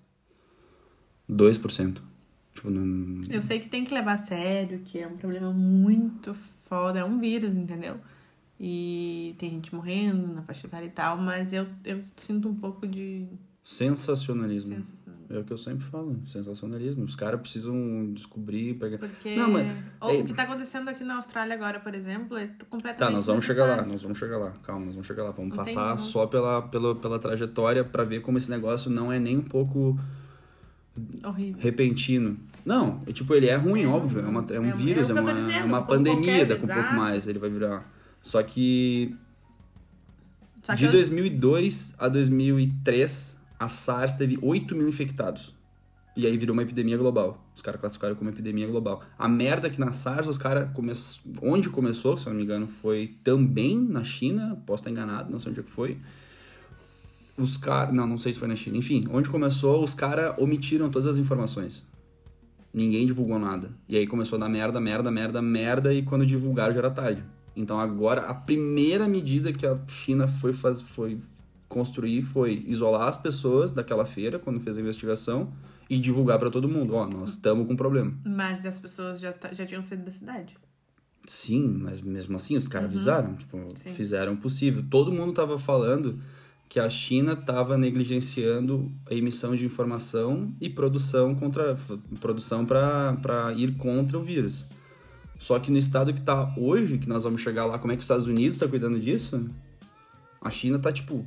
2%. 1.28 1.98
Tipo, 2.54 2.70
não. 2.70 3.22
Eu 3.30 3.40
sei 3.40 3.58
que 3.58 3.68
tem 3.68 3.82
que 3.82 3.94
levar 3.94 4.12
a 4.12 4.18
sério, 4.18 4.80
que 4.84 4.98
é 4.98 5.06
um 5.06 5.16
problema 5.16 5.50
muito 5.50 6.34
foda, 6.68 6.98
é 6.98 7.04
um 7.04 7.18
vírus, 7.18 7.54
entendeu? 7.54 7.98
E 8.58 9.34
tem 9.38 9.50
gente 9.52 9.74
morrendo 9.74 10.34
na 10.34 10.42
faixa 10.42 10.66
etária 10.66 10.84
e 10.84 10.90
tal, 10.90 11.16
mas 11.16 11.54
eu, 11.54 11.66
eu 11.82 12.04
sinto 12.14 12.46
um 12.46 12.54
pouco 12.54 12.86
de 12.86 13.26
Sensacionalismo. 13.64 14.74
sensação. 14.74 15.09
É 15.32 15.38
o 15.38 15.44
que 15.44 15.52
eu 15.52 15.58
sempre 15.58 15.84
falo, 15.84 16.20
sensacionalismo. 16.26 17.04
Os 17.04 17.14
caras 17.14 17.40
precisam 17.40 18.10
descobrir, 18.12 18.74
pegar. 18.74 18.98
Porque 18.98 19.36
Não, 19.36 19.48
mas- 19.48 19.70
ou 20.00 20.10
é- 20.10 20.18
o 20.18 20.24
que 20.24 20.34
tá 20.34 20.42
acontecendo 20.42 20.88
aqui 20.88 21.04
na 21.04 21.16
Austrália 21.18 21.54
agora, 21.54 21.78
por 21.78 21.94
exemplo, 21.94 22.36
é 22.36 22.48
completamente 22.68 22.98
Tá, 22.98 23.10
nós 23.10 23.26
vamos 23.26 23.44
chegar 23.44 23.64
lá, 23.64 23.82
nós 23.86 24.02
vamos 24.02 24.18
chegar 24.18 24.38
lá. 24.38 24.50
Calma, 24.64 24.86
nós 24.86 24.94
vamos 24.94 25.06
chegar 25.06 25.22
lá. 25.22 25.30
Vamos 25.30 25.50
Não 25.50 25.56
passar 25.56 25.96
só 25.98 26.26
pela, 26.26 26.62
pela, 26.62 26.96
pela 26.96 27.18
trajetória 27.20 27.84
pra 27.84 28.02
ver 28.02 28.22
como 28.22 28.38
esse 28.38 28.50
negócio 28.50 28.90
não 28.90 29.12
é 29.12 29.20
nem 29.20 29.36
um 29.38 29.40
pouco 29.42 29.96
Horrível. 31.24 31.62
repentino. 31.62 32.36
Não, 32.64 33.00
é 33.06 33.12
tipo, 33.12 33.32
ele 33.32 33.46
é 33.46 33.54
ruim, 33.54 33.84
É 33.84 33.86
óbvio. 33.86 34.20
É, 34.22 34.28
uma, 34.28 34.44
é 34.50 34.58
um 34.60 34.64
é- 34.64 34.68
é 34.70 34.72
vírus, 34.72 35.08
é, 35.08 35.14
tô 35.14 35.20
uma, 35.20 35.32
dizendo, 35.32 35.52
é 35.52 35.64
uma 35.64 35.82
como 35.82 35.88
pandemia, 35.96 36.44
daqui 36.44 36.64
um 36.64 36.68
pouco 36.68 36.94
mais 36.94 37.28
ele 37.28 37.38
vai 37.38 37.48
virar. 37.50 37.88
Só 38.20 38.42
que 38.42 39.16
Só 40.60 40.72
que 40.72 40.78
de 40.80 40.84
eu- 40.86 40.92
2002 40.92 41.94
a 41.98 42.08
2003, 42.08 43.39
a 43.60 43.68
SARS 43.68 44.14
teve 44.14 44.38
8 44.40 44.74
mil 44.74 44.88
infectados. 44.88 45.54
E 46.16 46.26
aí 46.26 46.34
virou 46.38 46.54
uma 46.54 46.62
epidemia 46.62 46.96
global. 46.96 47.46
Os 47.54 47.60
caras 47.60 47.78
classificaram 47.78 48.16
como 48.16 48.30
epidemia 48.30 48.66
global. 48.66 49.02
A 49.18 49.28
merda 49.28 49.66
é 49.66 49.70
que 49.70 49.78
na 49.78 49.92
SARS, 49.92 50.26
os 50.26 50.38
caras... 50.38 50.72
Come... 50.72 50.92
Onde 51.42 51.68
começou, 51.68 52.16
se 52.16 52.26
eu 52.26 52.30
não 52.30 52.38
me 52.38 52.44
engano, 52.44 52.66
foi 52.66 53.18
também 53.22 53.78
na 53.78 54.02
China. 54.02 54.60
Posso 54.66 54.80
estar 54.80 54.90
enganado, 54.90 55.30
não 55.30 55.38
sei 55.38 55.50
onde 55.50 55.60
é 55.60 55.62
que 55.62 55.70
foi. 55.70 55.98
Os 57.36 57.58
caras... 57.58 57.94
Não, 57.94 58.06
não 58.06 58.16
sei 58.16 58.32
se 58.32 58.38
foi 58.38 58.48
na 58.48 58.56
China. 58.56 58.78
Enfim, 58.78 59.06
onde 59.12 59.28
começou, 59.28 59.84
os 59.84 59.92
caras 59.92 60.34
omitiram 60.38 60.90
todas 60.90 61.06
as 61.06 61.18
informações. 61.18 61.84
Ninguém 62.72 63.06
divulgou 63.06 63.38
nada. 63.38 63.70
E 63.86 63.94
aí 63.94 64.06
começou 64.06 64.36
a 64.36 64.40
dar 64.40 64.48
merda, 64.48 64.80
merda, 64.80 65.10
merda, 65.10 65.42
merda. 65.42 65.92
E 65.92 66.02
quando 66.02 66.24
divulgaram 66.24 66.72
já 66.72 66.78
era 66.78 66.90
tarde. 66.90 67.22
Então 67.54 67.78
agora, 67.78 68.22
a 68.22 68.34
primeira 68.34 69.06
medida 69.06 69.52
que 69.52 69.66
a 69.66 69.78
China 69.86 70.26
foi, 70.26 70.54
faz... 70.54 70.80
foi 70.80 71.18
construir 71.70 72.20
foi 72.22 72.64
isolar 72.66 73.08
as 73.08 73.16
pessoas 73.16 73.70
daquela 73.70 74.04
feira, 74.04 74.38
quando 74.38 74.60
fez 74.60 74.76
a 74.76 74.80
investigação, 74.80 75.50
e 75.88 75.96
divulgar 75.96 76.38
pra 76.38 76.50
todo 76.50 76.68
mundo. 76.68 76.94
Ó, 76.94 77.06
nós 77.06 77.30
estamos 77.30 77.66
com 77.66 77.74
problema. 77.76 78.12
Mas 78.26 78.66
as 78.66 78.78
pessoas 78.78 79.20
já, 79.20 79.32
tá- 79.32 79.54
já 79.54 79.64
tinham 79.64 79.80
saído 79.80 80.04
da 80.04 80.10
cidade. 80.12 80.56
Sim, 81.26 81.66
mas 81.82 82.00
mesmo 82.00 82.36
assim 82.36 82.56
os 82.56 82.66
caras 82.66 82.86
avisaram, 82.88 83.34
tipo, 83.36 83.56
Sim. 83.76 83.90
fizeram 83.92 84.32
o 84.34 84.36
possível. 84.36 84.84
Todo 84.90 85.12
mundo 85.12 85.32
tava 85.32 85.58
falando 85.58 86.18
que 86.68 86.80
a 86.80 86.88
China 86.90 87.36
tava 87.36 87.76
negligenciando 87.78 88.90
a 89.08 89.14
emissão 89.14 89.54
de 89.54 89.64
informação 89.64 90.52
e 90.60 90.68
produção 90.68 91.34
contra 91.34 91.76
produção 92.20 92.64
para 92.66 93.52
ir 93.56 93.76
contra 93.76 94.18
o 94.18 94.22
vírus. 94.22 94.64
Só 95.38 95.58
que 95.58 95.70
no 95.70 95.78
estado 95.78 96.12
que 96.12 96.20
tá 96.20 96.52
hoje, 96.56 96.98
que 96.98 97.08
nós 97.08 97.24
vamos 97.24 97.40
chegar 97.42 97.64
lá, 97.64 97.78
como 97.78 97.92
é 97.92 97.96
que 97.96 98.00
os 98.00 98.04
Estados 98.04 98.26
Unidos 98.26 98.58
tá 98.58 98.66
cuidando 98.68 98.98
disso? 99.00 99.48
A 100.40 100.50
China 100.50 100.78
tá 100.78 100.92
tipo 100.92 101.24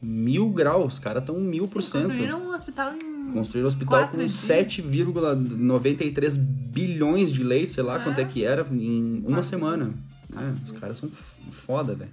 mil 0.00 0.48
graus, 0.50 0.94
os 0.94 0.98
caras 0.98 1.22
estão 1.22 1.38
mil 1.40 1.66
por 1.68 1.82
cento. 1.82 2.06
Construíram 2.08 2.40
um 2.42 2.54
hospital 2.54 2.92
em. 2.94 3.32
Construíram 3.32 3.66
um 3.66 3.68
hospital 3.68 4.08
com 4.08 4.16
dias. 4.18 4.32
7,93 4.32 6.36
bilhões 6.38 7.32
de 7.32 7.42
leitos, 7.42 7.74
sei 7.74 7.82
lá 7.82 8.00
É. 8.00 8.04
quanto 8.04 8.18
é 8.20 8.24
que 8.24 8.44
era, 8.44 8.66
em 8.70 9.22
uma 9.26 9.42
semana. 9.42 9.92
É, 10.36 10.72
os 10.72 10.78
caras 10.78 10.98
são 10.98 11.08
foda, 11.50 11.94
velho. 11.94 12.10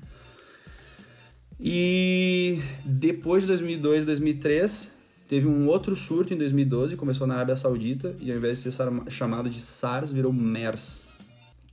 E 1.60 2.60
depois 2.84 3.44
de 3.44 3.48
2002 3.48 4.04
e 4.04 4.06
2003, 4.06 4.92
teve 5.28 5.48
um 5.48 5.68
outro 5.68 5.96
surto 5.96 6.34
em 6.34 6.38
2012, 6.38 6.96
começou 6.98 7.26
na 7.26 7.36
Arábia 7.36 7.56
Saudita, 7.56 8.16
e 8.20 8.30
ao 8.32 8.38
invés 8.38 8.62
de 8.62 8.72
ser 8.72 8.84
chamado 9.10 9.50
de 9.50 9.62
SARS, 9.62 10.12
virou 10.12 10.34
MERS, 10.34 11.06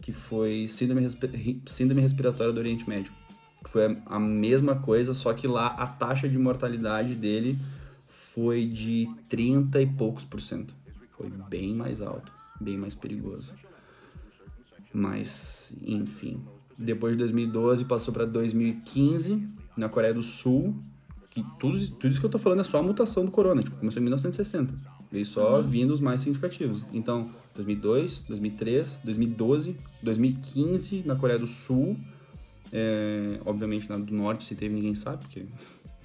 que 0.01 0.13
foi 0.13 0.67
Síndrome, 0.69 1.03
Respi- 1.03 1.61
Síndrome 1.67 2.01
Respiratória 2.01 2.53
do 2.53 2.59
Oriente 2.61 2.89
Médio. 2.89 3.13
Foi 3.65 3.87
a- 3.87 3.97
a 4.07 4.19
mesma 4.21 4.77
coisa, 4.77 5.15
só 5.15 5.33
que 5.33 5.47
lá 5.47 5.69
a 5.69 5.87
taxa 5.87 6.29
de 6.29 6.39
mortalidade 6.39 7.15
dele 7.15 7.57
foi 8.07 8.67
de 8.67 9.09
30 9.29 9.81
e 9.81 9.87
poucos 9.87 10.25
por 10.25 10.41
cento. 10.41 10.75
Foi 11.17 11.31
bem 11.49 11.75
mais 11.75 12.01
alto, 12.01 12.33
bem 12.61 12.77
mais 12.77 12.95
perigoso. 12.95 13.53
Mas, 14.93 15.73
enfim. 15.83 16.41
Depois 16.77 17.13
de 17.13 17.19
2012 17.19 17.85
passou 17.85 18.13
para 18.13 18.25
2015 18.27 19.47
na 19.77 19.89
Coreia 19.89 20.15
do 20.15 20.23
Sul. 20.23 20.75
Que 21.31 21.43
tudo, 21.59 21.79
tudo 21.93 22.09
isso 22.11 22.21
que 22.21 22.27
eu 22.27 22.31
tô 22.31 22.39
falando 22.39 22.61
é 22.61 22.65
só 22.65 22.79
a 22.79 22.83
mutação 22.83 23.25
do 23.25 23.31
corona. 23.31 23.63
Tipo, 23.63 23.77
começou 23.77 24.01
em 24.01 24.05
1960. 24.05 24.75
Veio 25.11 25.25
só 25.25 25.63
vindo 25.63 25.93
os 25.93 26.01
mais 26.01 26.21
significativos. 26.21 26.85
Então, 26.93 27.31
2002, 27.55 28.25
2003, 28.29 29.01
2012, 29.03 29.77
2015 30.03 31.03
na 31.07 31.17
Coreia 31.17 31.39
do 31.39 31.47
Sul. 31.47 31.97
É, 32.73 33.39
obviamente 33.45 33.89
na 33.89 33.99
do 33.99 34.15
norte 34.15 34.45
se 34.45 34.55
teve 34.55 34.75
ninguém 34.75 34.95
sabe, 34.95 35.25
porque 35.25 35.45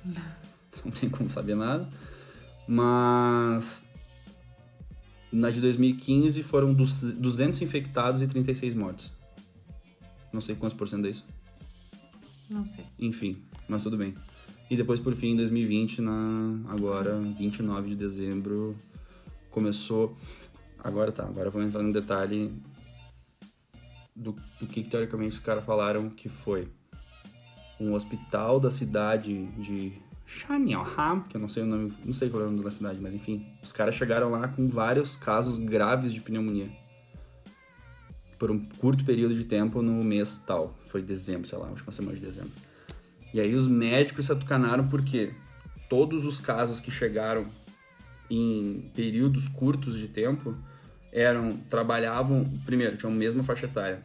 não 0.83 0.91
tem 0.91 1.09
como 1.09 1.29
saber 1.29 1.55
nada. 1.55 1.87
Mas 2.67 3.83
na 5.31 5.49
de 5.49 5.61
2015 5.61 6.43
foram 6.43 6.73
dos- 6.73 7.13
200 7.13 7.61
infectados 7.61 8.21
e 8.21 8.27
36 8.27 8.73
mortes. 8.73 9.13
Não 10.33 10.41
sei 10.41 10.55
quantos 10.55 10.77
por 10.77 10.87
cento 10.87 11.05
é 11.07 11.11
isso. 11.11 11.25
Não 12.49 12.65
sei. 12.65 12.85
Enfim, 12.99 13.37
mas 13.67 13.83
tudo 13.83 13.97
bem. 13.97 14.13
E 14.69 14.75
depois, 14.75 14.99
por 14.99 15.15
fim, 15.15 15.27
em 15.31 15.35
2020, 15.37 16.01
na, 16.01 16.59
agora, 16.67 17.17
29 17.17 17.89
de 17.89 17.95
dezembro, 17.95 18.75
começou... 19.49 20.15
Agora 20.83 21.11
tá, 21.11 21.23
agora 21.23 21.49
vamos 21.49 21.69
entrar 21.69 21.81
no 21.81 21.91
detalhe 21.93 22.51
do, 24.17 24.35
do 24.59 24.67
que, 24.67 24.83
teoricamente, 24.83 25.35
os 25.35 25.39
caras 25.39 25.63
falaram 25.63 26.09
que 26.09 26.27
foi 26.27 26.67
um 27.79 27.93
hospital 27.93 28.59
da 28.59 28.71
cidade 28.71 29.45
de 29.57 29.93
Shanghai, 30.25 31.23
que 31.29 31.37
eu 31.37 31.41
não 31.41 31.47
sei 31.47 31.63
o 31.63 31.65
nome, 31.65 31.93
não 32.03 32.13
sei 32.13 32.29
qual 32.29 32.43
é 32.43 32.45
o 32.47 32.49
nome 32.49 32.63
da 32.63 32.71
cidade, 32.71 32.99
mas 32.99 33.13
enfim, 33.13 33.45
os 33.61 33.71
caras 33.71 33.95
chegaram 33.95 34.31
lá 34.31 34.47
com 34.47 34.67
vários 34.67 35.15
casos 35.15 35.59
graves 35.59 36.11
de 36.11 36.19
pneumonia. 36.19 36.69
Por 38.39 38.51
um 38.51 38.59
curto 38.59 39.05
período 39.05 39.35
de 39.35 39.45
tempo 39.45 39.81
no 39.81 40.03
mês 40.03 40.37
tal. 40.45 40.77
Foi 40.85 41.01
dezembro, 41.01 41.47
sei 41.47 41.57
lá, 41.57 41.67
última 41.67 41.91
semana 41.91 42.15
de 42.15 42.21
dezembro. 42.21 42.51
E 43.33 43.39
aí 43.39 43.55
os 43.55 43.67
médicos 43.67 44.25
se 44.25 44.31
atucanaram 44.31 44.87
porque 44.87 45.33
todos 45.89 46.25
os 46.25 46.39
casos 46.39 46.79
que 46.79 46.91
chegaram 46.91 47.45
em 48.29 48.91
períodos 48.95 49.47
curtos 49.47 49.97
de 49.97 50.07
tempo 50.07 50.55
eram 51.11 51.55
trabalhavam 51.69 52.45
primeiro 52.65 52.97
tinham 52.97 53.11
a 53.11 53.15
mesma 53.15 53.43
faixa 53.43 53.65
etária 53.65 54.01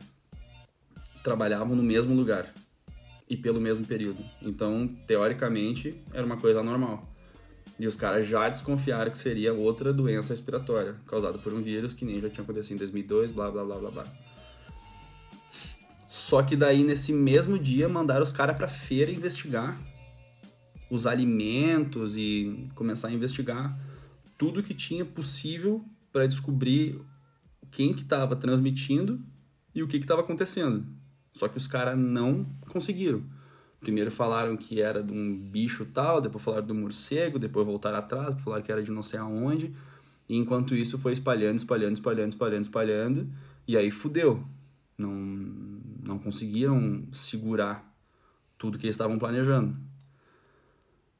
trabalhavam 1.22 1.76
no 1.76 1.82
mesmo 1.82 2.14
lugar 2.14 2.52
e 3.28 3.36
pelo 3.36 3.60
mesmo 3.60 3.86
período. 3.86 4.22
Então 4.42 4.88
teoricamente 5.06 5.94
era 6.12 6.24
uma 6.24 6.36
coisa 6.36 6.62
normal. 6.62 7.08
E 7.78 7.86
os 7.86 7.96
caras 7.96 8.26
já 8.26 8.48
desconfiaram 8.48 9.10
que 9.10 9.18
seria 9.18 9.54
outra 9.54 9.92
doença 9.92 10.32
respiratória 10.32 10.96
causada 11.06 11.38
por 11.38 11.52
um 11.52 11.62
vírus 11.62 11.94
que 11.94 12.04
nem 12.04 12.20
já 12.20 12.28
tinha 12.28 12.42
acontecido 12.44 12.76
em 12.76 12.78
2002 12.78 13.30
blá 13.30 13.50
blá 13.50 13.64
blá 13.64 13.78
blá 13.78 13.90
blá. 13.90 14.06
Só 16.08 16.42
que 16.42 16.56
daí 16.56 16.84
nesse 16.84 17.12
mesmo 17.12 17.58
dia 17.58 17.88
mandaram 17.88 18.22
os 18.22 18.32
caras 18.32 18.56
pra 18.56 18.68
feira 18.68 19.10
investigar 19.10 19.78
os 20.90 21.06
alimentos 21.06 22.16
e 22.16 22.68
começar 22.74 23.08
a 23.08 23.12
investigar 23.12 23.74
tudo 24.36 24.62
que 24.62 24.74
tinha 24.74 25.04
possível 25.04 25.82
para 26.12 26.26
descobrir 26.26 27.00
quem 27.70 27.94
que 27.94 28.02
estava 28.02 28.36
transmitindo 28.36 29.20
e 29.74 29.82
o 29.82 29.88
que 29.88 29.96
estava 29.96 30.20
acontecendo. 30.20 30.86
Só 31.32 31.48
que 31.48 31.56
os 31.56 31.66
caras 31.66 31.98
não 31.98 32.46
conseguiram. 32.68 33.24
Primeiro 33.80 34.12
falaram 34.12 34.56
que 34.56 34.80
era 34.80 35.02
de 35.02 35.12
um 35.12 35.36
bicho 35.50 35.84
tal, 35.86 36.20
depois 36.20 36.44
falaram 36.44 36.66
do 36.66 36.74
morcego, 36.74 37.38
depois 37.38 37.66
voltaram 37.66 37.98
atrás, 37.98 38.40
falaram 38.40 38.62
que 38.62 38.70
era 38.70 38.82
de 38.82 38.92
não 38.92 39.02
sei 39.02 39.18
aonde. 39.18 39.74
E 40.28 40.36
enquanto 40.36 40.74
isso 40.74 40.98
foi 40.98 41.12
espalhando, 41.12 41.56
espalhando, 41.56 41.94
espalhando, 41.94 42.30
espalhando, 42.30 42.62
espalhando. 42.62 43.28
E 43.66 43.76
aí 43.76 43.90
fudeu. 43.90 44.44
Não, 44.96 45.10
não 45.10 46.18
conseguiram 46.18 47.08
segurar 47.12 47.90
tudo 48.56 48.78
que 48.78 48.86
eles 48.86 48.94
estavam 48.94 49.18
planejando. 49.18 49.76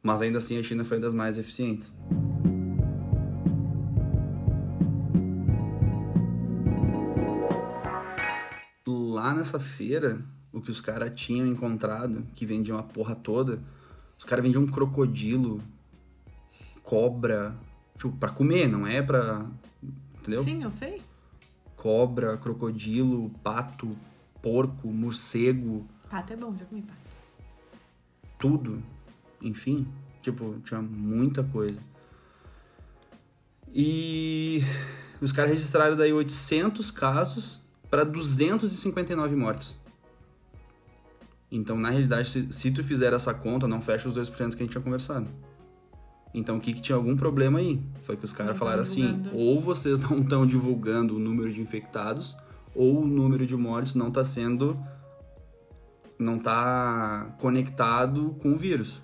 Mas 0.03 0.23
ainda 0.23 0.39
assim 0.39 0.59
a 0.59 0.63
China 0.63 0.85
foi 0.85 0.99
uma 0.99 1.03
das 1.03 1.15
mais 1.15 1.39
eficientes. 1.39 1.93
Nessa 9.43 9.59
feira, 9.59 10.23
o 10.53 10.61
que 10.61 10.71
os 10.71 10.81
caras 10.81 11.13
tinham 11.15 11.47
encontrado, 11.47 12.25
que 12.35 12.47
vendiam 12.47 12.79
a 12.79 12.83
porra 12.83 13.15
toda, 13.17 13.61
os 14.17 14.25
caras 14.25 14.45
vendiam 14.45 14.65
crocodilo, 14.67 15.61
cobra, 16.83 17.55
tipo, 17.97 18.13
pra 18.17 18.31
comer, 18.31 18.69
não 18.69 18.87
é 18.87 19.03
pra. 19.03 19.45
Entendeu? 20.21 20.39
Sim, 20.39 20.63
eu 20.63 20.71
sei. 20.71 21.03
Cobra, 21.75 22.37
crocodilo, 22.39 23.31
pato, 23.43 23.91
porco, 24.41 24.89
morcego, 24.89 25.85
Pato 26.09 26.33
é 26.35 26.37
bom, 26.37 26.55
já 26.57 26.65
comi 26.67 26.83
pato. 26.83 26.99
tudo. 28.39 28.83
Enfim, 29.41 29.89
tipo, 30.21 30.61
tinha 30.65 30.81
muita 30.81 31.43
coisa. 31.43 31.81
E 33.75 34.63
os 35.21 35.33
caras 35.33 35.53
registraram 35.53 35.97
daí 35.97 36.13
800 36.13 36.91
casos 36.91 37.62
para 37.93 38.05
259 38.05 39.37
mortes. 39.37 39.79
Então, 41.51 41.77
na 41.77 41.91
realidade, 41.91 42.31
se, 42.31 42.51
se 42.51 42.71
tu 42.71 42.83
fizer 42.83 43.13
essa 43.13 43.35
conta, 43.35 43.69
não 43.69 43.83
fecha 43.83 44.09
os 44.09 44.17
2% 44.17 44.33
que 44.33 44.43
a 44.43 44.47
gente 44.47 44.71
tinha 44.71 44.81
conversado. 44.81 45.29
Então, 46.33 46.57
o 46.57 46.61
que, 46.61 46.73
que 46.73 46.81
tinha 46.81 46.97
algum 46.97 47.15
problema 47.15 47.59
aí? 47.59 47.83
Foi 48.05 48.17
que 48.17 48.25
os 48.25 48.33
caras 48.33 48.57
falaram 48.57 48.81
assim: 48.81 49.23
ou 49.35 49.61
vocês 49.61 50.01
não 50.01 50.21
estão 50.21 50.47
divulgando 50.47 51.17
o 51.17 51.19
número 51.19 51.53
de 51.53 51.61
infectados, 51.61 52.35
ou 52.75 53.03
o 53.03 53.07
número 53.07 53.47
de 53.47 53.55
mortes 53.55 53.95
não 53.95 54.09
está 54.09 54.25
sendo. 54.25 54.75
não 56.19 56.39
tá 56.39 57.37
conectado 57.41 58.35
com 58.41 58.53
o 58.53 58.57
vírus. 58.57 59.03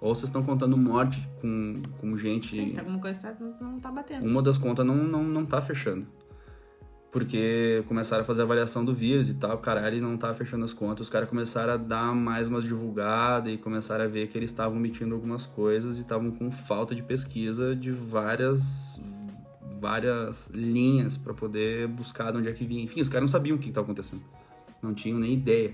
Ou 0.00 0.14
vocês 0.14 0.30
estão 0.30 0.42
contando 0.42 0.78
morte 0.78 1.28
com, 1.42 1.82
com 2.00 2.16
gente. 2.16 2.54
Sim, 2.54 2.78
alguma 2.78 2.98
coisa 2.98 3.18
tá, 3.18 3.36
não 3.60 3.78
tá 3.78 3.92
batendo. 3.92 4.26
Uma 4.26 4.40
das 4.40 4.56
contas 4.56 4.86
não, 4.86 4.96
não, 4.96 5.22
não 5.22 5.44
tá 5.44 5.60
fechando. 5.60 6.06
Porque 7.14 7.84
começaram 7.86 8.22
a 8.22 8.26
fazer 8.26 8.42
avaliação 8.42 8.84
do 8.84 8.92
vírus 8.92 9.28
e 9.28 9.34
tal, 9.34 9.56
caralho, 9.58 9.98
e 9.98 10.00
não 10.00 10.16
tá 10.16 10.34
fechando 10.34 10.64
as 10.64 10.72
contas. 10.72 11.06
Os 11.06 11.10
caras 11.12 11.28
começaram 11.28 11.74
a 11.74 11.76
dar 11.76 12.12
mais 12.12 12.48
umas 12.48 12.64
divulgadas 12.64 13.54
e 13.54 13.56
começaram 13.56 14.04
a 14.04 14.08
ver 14.08 14.26
que 14.26 14.36
eles 14.36 14.50
estavam 14.50 14.76
omitindo 14.78 15.14
algumas 15.14 15.46
coisas 15.46 15.96
e 15.98 16.00
estavam 16.00 16.32
com 16.32 16.50
falta 16.50 16.92
de 16.92 17.04
pesquisa 17.04 17.76
de 17.76 17.92
várias 17.92 19.00
várias 19.80 20.48
linhas 20.48 21.16
para 21.16 21.32
poder 21.32 21.86
buscar 21.86 22.32
de 22.32 22.38
onde 22.38 22.48
é 22.48 22.52
que 22.52 22.66
vinha. 22.66 22.82
Enfim, 22.82 23.00
os 23.00 23.08
caras 23.08 23.22
não 23.22 23.28
sabiam 23.28 23.54
o 23.54 23.60
que 23.60 23.68
estava 23.68 23.84
acontecendo. 23.84 24.22
Não 24.82 24.92
tinham 24.92 25.16
nem 25.16 25.34
ideia. 25.34 25.72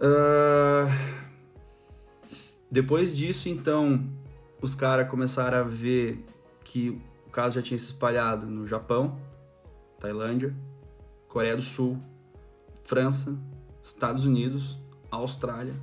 Ah, 0.00 0.88
Depois 2.68 3.16
disso, 3.16 3.48
então, 3.48 4.02
os 4.60 4.74
caras 4.74 5.08
começaram 5.08 5.58
a 5.58 5.62
ver 5.62 6.26
que 6.64 7.00
o 7.30 7.32
caso 7.32 7.54
já 7.54 7.62
tinha 7.62 7.78
se 7.78 7.84
espalhado 7.86 8.44
no 8.44 8.66
Japão, 8.66 9.16
Tailândia, 10.00 10.52
Coreia 11.28 11.56
do 11.56 11.62
Sul, 11.62 11.96
França, 12.82 13.38
Estados 13.80 14.24
Unidos, 14.24 14.76
Austrália, 15.12 15.74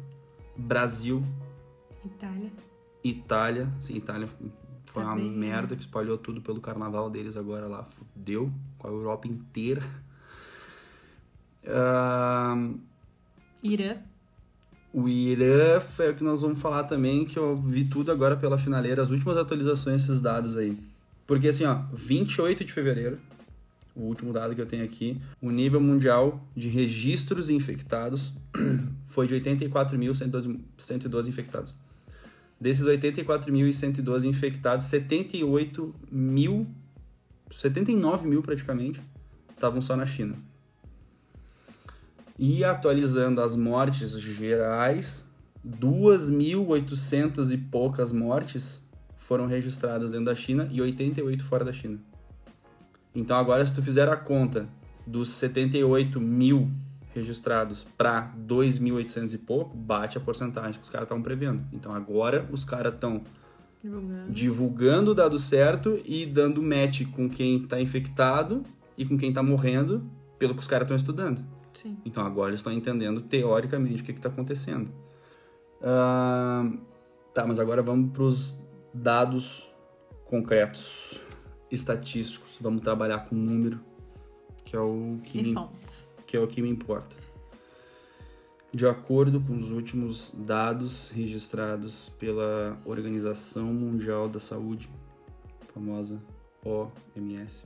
Brasil, 0.58 1.24
Itália. 2.04 2.52
Itália. 3.02 3.70
Sim, 3.80 3.96
Itália 3.96 4.28
foi 4.88 5.04
uma 5.04 5.12
Também, 5.16 5.32
né? 5.32 5.38
merda 5.38 5.74
que 5.76 5.82
espalhou 5.84 6.18
tudo 6.18 6.42
pelo 6.42 6.60
carnaval 6.60 7.10
deles 7.10 7.38
agora 7.38 7.66
lá. 7.66 7.84
Fudeu 7.84 8.52
com 8.78 8.88
a 8.88 8.92
Europa 8.92 9.28
inteira. 9.28 9.82
Ah, 11.70 12.56
Irã. 13.62 13.98
o 14.94 15.10
Irã 15.10 15.82
é 16.00 16.10
o 16.10 16.16
que 16.16 16.24
nós 16.24 16.42
vamos 16.42 16.62
falar 16.62 16.86
também, 16.86 17.26
que 17.26 17.38
eu 17.38 17.58
vi 17.58 17.84
tudo 17.84 18.10
agora 18.10 18.38
pela 18.38 18.58
finaleira, 18.58 19.04
as 19.04 19.10
últimas 19.10 19.36
atualizações 19.36 20.04
desses 20.08 20.22
dados 20.22 20.56
aí. 20.56 20.78
Porque 21.28 21.50
assim, 21.50 21.66
ó, 21.66 21.84
28 21.94 22.64
de 22.64 22.72
fevereiro, 22.72 23.20
o 23.94 24.04
último 24.04 24.32
dado 24.32 24.56
que 24.56 24.62
eu 24.62 24.66
tenho 24.66 24.86
aqui, 24.86 25.22
o 25.42 25.52
nível 25.52 25.82
mundial 25.82 26.42
de 26.56 26.70
registros 26.70 27.50
infectados 27.50 28.32
foi 29.04 29.28
de 29.28 29.36
84.112 29.36 31.28
infectados. 31.28 31.76
Desses 32.60 32.86
84.112 32.86 34.26
infectados, 34.26 34.86
78 34.86 35.94
mil, 36.10 36.66
79 37.52 38.28
mil 38.28 38.42
praticamente, 38.42 39.00
estavam 39.54 39.82
só 39.82 39.96
na 39.98 40.06
China. 40.06 40.36
E 42.40 42.64
atualizando 42.64 43.42
as 43.42 43.56
mortes 43.56 44.12
gerais, 44.20 45.28
2.800 45.66 47.52
e 47.52 47.58
poucas 47.58 48.12
mortes 48.12 48.87
foram 49.18 49.46
registradas 49.46 50.12
dentro 50.12 50.28
da 50.28 50.36
China 50.36 50.70
e 50.72 50.82
88 50.82 51.44
fora 51.44 51.66
da 51.66 51.74
China. 51.74 52.00
Então 53.14 53.36
agora 53.36 53.66
se 53.66 53.74
tu 53.74 53.82
fizer 53.82 54.08
a 54.08 54.16
conta 54.16 54.68
dos 55.06 55.30
78 55.30 56.22
mil 56.22 56.70
registrados 57.14 57.86
para 57.98 58.32
2.800 58.48 59.34
e 59.34 59.38
pouco, 59.40 59.76
bate 59.76 60.18
a 60.18 60.22
porcentagem 60.22 60.80
que 60.80 60.84
os 60.84 60.90
caras 60.90 61.06
estavam 61.06 61.24
prevendo. 61.24 61.64
Então 61.74 61.94
agora 61.94 62.48
os 62.52 62.64
caras 62.64 62.94
estão 62.94 63.24
Divulgando. 63.82 64.32
divulgando 64.32 65.12
o 65.12 65.16
dado 65.16 65.40
certo 65.40 66.00
e 66.06 66.26
dando 66.26 66.62
match 66.62 67.04
com 67.12 67.28
quem 67.30 67.58
está 67.58 67.82
infectado 67.82 68.64
e 68.98 69.06
com 69.06 69.18
quem 69.18 69.30
está 69.30 69.42
morrendo 69.42 70.04
pelo 70.38 70.54
que 70.54 70.60
os 70.60 70.68
caras 70.68 70.86
estão 70.86 70.96
estudando. 70.96 71.44
Sim. 71.74 71.98
Então 72.06 72.26
agora 72.26 72.50
eles 72.50 72.60
estão 72.60 72.74
entendendo 72.74 73.22
teoricamente 73.22 74.02
o 74.02 74.06
que 74.06 74.12
está 74.12 74.30
acontecendo. 74.30 74.92
Ahn, 75.82 76.78
tá, 77.34 77.46
mas 77.46 77.60
agora 77.60 77.82
vamos 77.82 78.12
para 78.12 78.24
os 78.24 78.60
dados 78.98 79.68
concretos, 80.26 81.22
estatísticos. 81.72 82.58
Vamos 82.60 82.82
trabalhar 82.82 83.20
com 83.28 83.36
número, 83.36 83.80
que 84.66 84.76
é 84.76 84.80
o 84.80 85.20
que, 85.24 85.42
me, 85.42 85.56
que 86.26 86.36
é 86.36 86.40
o 86.40 86.48
que 86.48 86.62
me 86.62 86.70
importa. 86.70 87.16
De 88.74 88.86
acordo 88.86 89.40
com 89.40 89.56
os 89.56 89.72
últimos 89.72 90.36
dados 90.38 91.10
registrados 91.10 92.10
pela 92.20 92.78
Organização 92.86 93.74
Mundial 93.74 94.28
da 94.28 94.40
Saúde, 94.40 94.90
famosa 95.74 96.22
OMS, 96.64 97.64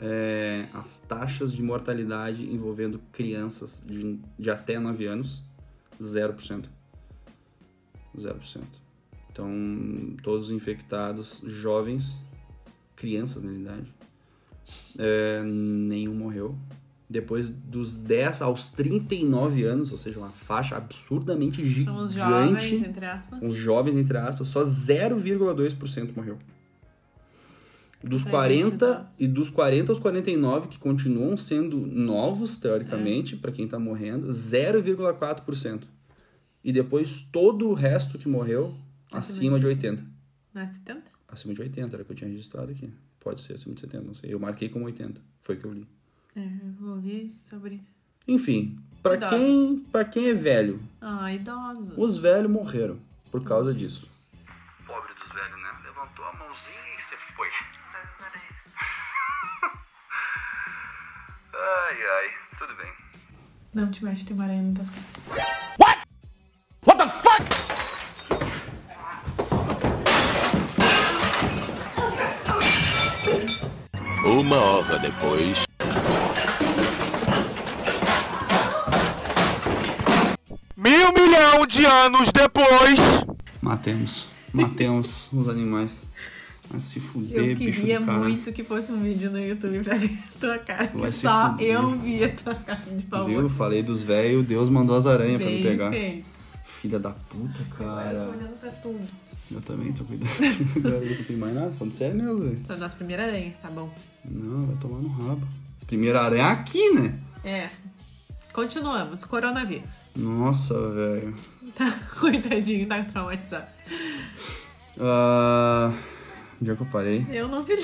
é, 0.00 0.66
as 0.72 0.98
taxas 0.98 1.52
de 1.52 1.62
mortalidade 1.62 2.42
envolvendo 2.52 2.98
crianças 3.12 3.82
de, 3.86 4.20
de 4.38 4.50
até 4.50 4.78
9 4.78 5.06
anos, 5.06 5.42
0%. 6.00 6.68
0%. 8.16 8.83
Então, 9.34 9.50
todos 10.22 10.46
os 10.46 10.50
infectados 10.52 11.42
jovens, 11.44 12.22
crianças 12.94 13.42
na 13.42 13.50
realidade, 13.50 13.92
é, 14.96 15.42
nenhum 15.42 16.14
morreu. 16.14 16.56
Depois 17.10 17.48
dos 17.48 17.96
10 17.96 18.42
aos 18.42 18.70
39 18.70 19.64
anos, 19.64 19.90
ou 19.90 19.98
seja, 19.98 20.20
uma 20.20 20.30
faixa 20.30 20.76
absurdamente 20.76 21.64
gigante. 21.66 21.84
São 21.84 22.04
os 22.04 22.12
jovens, 22.12 22.72
entre 22.72 23.06
aspas. 23.06 23.42
Os 23.42 23.54
jovens, 23.54 23.96
entre 23.98 24.16
aspas, 24.16 24.46
só 24.46 24.62
0,2% 24.62 26.14
morreu. 26.14 26.38
Dos 28.02 28.24
É, 28.24 28.30
40 28.30 29.12
e 29.18 29.26
dos 29.26 29.50
40 29.50 29.90
aos 29.90 29.98
49, 29.98 30.68
que 30.68 30.78
continuam 30.78 31.36
sendo 31.36 31.76
novos, 31.78 32.60
teoricamente, 32.60 33.36
para 33.36 33.50
quem 33.50 33.66
tá 33.66 33.80
morrendo, 33.80 34.28
0,4%. 34.28 35.82
E 36.62 36.72
depois 36.72 37.26
todo 37.32 37.68
o 37.68 37.74
resto 37.74 38.16
que 38.16 38.28
morreu, 38.28 38.74
acima 39.18 39.56
de 39.56 39.62
de 39.62 39.66
80. 39.68 40.04
Não 40.52 40.62
é 40.62 40.66
70? 40.66 41.02
Acima 41.28 41.54
de 41.54 41.62
80, 41.62 41.96
era 41.96 42.02
o 42.02 42.06
que 42.06 42.12
eu 42.12 42.16
tinha 42.16 42.30
registrado 42.30 42.70
aqui. 42.70 42.92
Pode 43.20 43.40
ser 43.40 43.54
acima 43.54 43.74
de 43.74 43.80
70, 43.80 44.04
não 44.04 44.14
sei. 44.14 44.32
Eu 44.32 44.38
marquei 44.38 44.68
como 44.68 44.84
80. 44.84 45.20
Foi 45.40 45.56
o 45.56 45.58
que 45.60 45.64
eu 45.64 45.72
li. 45.72 45.86
É, 46.36 46.40
eu 46.80 46.86
ouvi 46.88 47.32
sobre. 47.40 47.82
Enfim, 48.26 48.78
pra 49.02 49.14
Idosos. 49.14 49.36
quem, 49.36 49.78
pra 49.92 50.04
quem 50.04 50.28
é 50.28 50.34
velho, 50.34 50.80
Ah, 51.00 51.32
idosos. 51.32 51.94
os 51.96 52.16
velhos 52.16 52.50
morreram 52.50 52.98
por 53.30 53.42
causa 53.44 53.72
disso. 53.74 54.08
Pobre 54.86 55.12
dos 55.14 55.28
velhos, 55.34 55.62
né? 55.62 55.68
Levantou 55.84 56.24
a 56.24 56.32
mãozinha 56.32 56.94
e 56.96 57.02
você 57.02 57.16
foi. 57.36 57.48
ai, 61.54 62.02
ai, 62.02 62.30
tudo 62.58 62.74
bem. 62.76 62.92
Não 63.74 63.90
te 63.90 64.04
mexe, 64.04 64.24
tem 64.24 64.34
uma 64.34 64.44
aranha 64.44 64.62
nas 64.62 64.90
Uma 74.24 74.56
hora 74.58 74.98
depois. 74.98 75.64
Mil 80.76 81.12
milhão 81.12 81.66
de 81.66 81.84
anos 81.84 82.30
depois. 82.32 82.98
Matemos. 83.60 84.26
Matemos 84.52 85.28
os 85.32 85.48
animais. 85.48 86.04
Vai 86.70 86.80
se 86.80 86.98
fuder, 86.98 87.50
Eu 87.50 87.56
queria 87.56 88.00
cara. 88.00 88.18
muito 88.20 88.50
que 88.52 88.64
fosse 88.64 88.90
um 88.90 89.02
vídeo 89.02 89.30
no 89.30 89.38
YouTube 89.38 89.80
pra 89.84 89.96
ver 89.98 90.10
a 90.34 90.38
tua 90.40 90.58
cara. 90.58 90.90
Vai 90.94 91.12
se 91.12 91.20
Só 91.20 91.50
fuder. 91.50 91.66
eu 91.74 91.90
vi 91.90 92.24
a 92.24 92.28
tua 92.30 92.54
cara 92.54 92.80
de 92.90 93.02
pavor. 93.04 93.28
Viu? 93.28 93.50
Falei 93.50 93.82
dos 93.82 94.02
velhos, 94.02 94.44
Deus 94.46 94.68
mandou 94.68 94.96
as 94.96 95.06
aranhas 95.06 95.36
pra 95.40 95.46
me 95.50 95.54
Bem 95.54 95.62
pegar. 95.62 95.90
feito. 95.90 96.24
Filha 96.64 96.98
da 96.98 97.10
puta, 97.10 97.60
Eu 97.60 97.66
tô 97.66 97.84
cara. 97.84 98.08
olhando 98.30 98.58
pra 98.60 98.70
tudo. 98.70 99.00
Eu 99.50 99.60
também 99.60 99.92
tô 99.92 100.04
cuidando. 100.04 100.30
não 101.18 101.24
tenho 101.24 101.38
mais 101.38 101.54
nada, 101.54 101.72
falando 101.72 101.92
sério 101.92 102.16
mesmo, 102.16 102.40
velho. 102.40 102.60
Só 102.66 102.74
das 102.74 102.94
primeiras 102.94 103.28
aranhas, 103.28 103.54
tá 103.60 103.70
bom. 103.70 103.92
Não, 104.24 104.66
vai 104.66 104.76
tomar 104.76 104.98
no 104.98 105.08
rabo. 105.08 105.46
Primeira 105.86 106.22
aranha 106.22 106.46
aqui, 106.46 106.90
né? 106.90 107.18
É. 107.44 107.68
Continuamos. 108.52 109.24
Coronavírus. 109.24 109.96
Nossa, 110.16 110.74
velho. 110.90 111.36
Tá, 111.76 111.90
coitadinho, 112.18 112.86
tá 112.86 113.02
traumatizado. 113.04 113.66
Ah, 114.98 115.92
onde 116.60 116.70
é 116.70 116.74
que 116.74 116.80
eu 116.80 116.86
parei? 116.86 117.26
Eu 117.30 117.48
não 117.48 117.62
vi. 117.62 117.74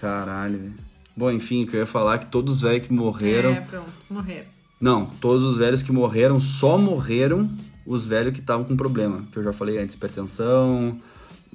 Caralho, 0.00 0.58
velho. 0.58 0.74
Bom, 1.16 1.30
enfim, 1.30 1.64
o 1.64 1.66
que 1.66 1.76
eu 1.76 1.80
ia 1.80 1.86
falar 1.86 2.16
é 2.16 2.18
que 2.18 2.26
todos 2.26 2.56
os 2.56 2.60
velhos 2.60 2.86
que 2.86 2.92
morreram. 2.92 3.50
É, 3.50 3.60
pronto. 3.62 3.90
Morreram. 4.10 4.46
Não, 4.78 5.06
todos 5.06 5.42
os 5.44 5.56
velhos 5.56 5.82
que 5.82 5.90
morreram 5.90 6.38
só 6.38 6.76
morreram 6.76 7.48
os 7.86 8.06
velhos 8.06 8.32
que 8.32 8.40
estavam 8.40 8.64
com 8.64 8.76
problema. 8.76 9.24
Que 9.30 9.38
eu 9.38 9.44
já 9.44 9.52
falei 9.52 9.78
antes, 9.78 9.94
hipertensão, 9.94 10.98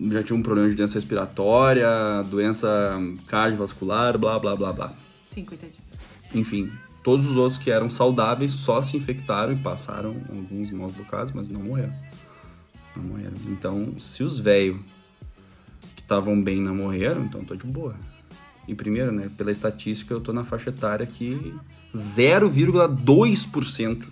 já 0.10 0.24
tinha 0.24 0.38
um 0.38 0.42
problema 0.42 0.70
de 0.70 0.76
doença 0.76 0.96
respiratória, 0.96 1.88
doença 2.30 2.98
cardiovascular, 3.28 4.18
blá 4.18 4.40
blá 4.40 4.56
blá 4.56 4.74
blá. 4.74 4.94
Sim, 5.28 5.46
coitadinhos. 5.46 5.80
Enfim, 6.34 6.72
todos 7.04 7.28
os 7.28 7.36
outros 7.36 7.62
que 7.62 7.70
eram 7.70 7.90
saudáveis 7.90 8.54
só 8.54 8.82
se 8.82 8.98
infectaram 8.98 9.54
e 9.54 9.58
passaram 9.58 10.16
alguns 10.30 10.72
maus 10.72 10.94
bocados, 10.94 11.34
mas 11.34 11.50
não 11.50 11.62
morreram. 11.62 11.94
Não 12.96 13.04
morreram. 13.04 13.36
Então, 13.48 13.94
se 14.00 14.24
os 14.24 14.38
velhos 14.38 14.80
que 15.96 16.02
estavam 16.02 16.42
bem 16.42 16.62
não 16.62 16.76
morreram, 16.76 17.26
então 17.26 17.44
tô 17.44 17.56
de 17.56 17.68
boa. 17.68 17.96
E 18.68 18.76
primeiro, 18.76 19.12
né, 19.12 19.30
pela 19.36 19.52
estatística, 19.52 20.14
eu 20.14 20.22
tô 20.22 20.32
na 20.32 20.44
faixa 20.44 20.70
etária 20.70 21.06
que 21.06 21.54
0,2%. 21.94 24.04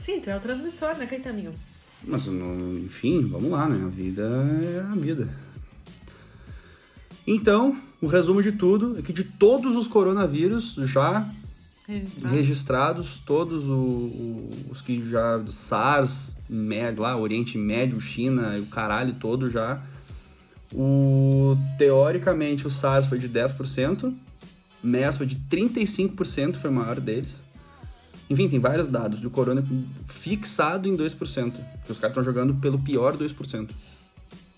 Sim, 0.00 0.18
tu 0.20 0.30
é 0.30 0.36
o 0.36 0.40
transmissor, 0.40 0.96
né, 0.96 1.06
Caetaninho? 1.06 1.54
Mas, 2.02 2.26
enfim, 2.26 3.20
vamos 3.28 3.50
lá, 3.50 3.68
né? 3.68 3.84
A 3.84 3.88
vida 3.88 4.22
é 4.22 4.80
a 4.80 4.94
vida. 4.96 5.28
Então, 7.26 7.78
o 8.00 8.06
resumo 8.06 8.42
de 8.42 8.52
tudo 8.52 8.98
é 8.98 9.02
que 9.02 9.12
de 9.12 9.22
todos 9.24 9.76
os 9.76 9.86
coronavírus 9.86 10.74
já 10.78 11.28
Registrado. 11.86 12.34
registrados, 12.34 13.18
todos 13.26 13.66
o- 13.66 13.72
o- 13.72 14.50
os 14.70 14.80
que 14.80 15.08
já 15.10 15.36
do 15.36 15.52
SARS, 15.52 16.36
Médio, 16.48 17.02
lá, 17.02 17.16
Oriente 17.16 17.58
Médio, 17.58 18.00
China, 18.00 18.56
e 18.56 18.60
o 18.60 18.66
caralho 18.66 19.14
todo 19.14 19.50
já. 19.50 19.82
O, 20.72 21.56
teoricamente, 21.78 22.66
o 22.66 22.70
SARS 22.70 23.06
foi 23.06 23.18
de 23.18 23.28
10%, 23.28 24.12
MERS 24.82 25.16
foi 25.18 25.26
de 25.26 25.36
35%, 25.36 26.56
foi 26.58 26.70
o 26.70 26.72
maior 26.72 26.98
deles. 27.00 27.44
Enfim, 28.30 28.48
tem 28.48 28.60
vários 28.60 28.86
dados 28.86 29.18
do 29.18 29.28
corona 29.28 29.62
fixado 30.06 30.88
em 30.88 30.96
2%, 30.96 31.52
que 31.84 31.90
os 31.90 31.98
caras 31.98 32.16
estão 32.16 32.22
jogando 32.22 32.54
pelo 32.54 32.78
pior 32.78 33.16
2%. 33.16 33.70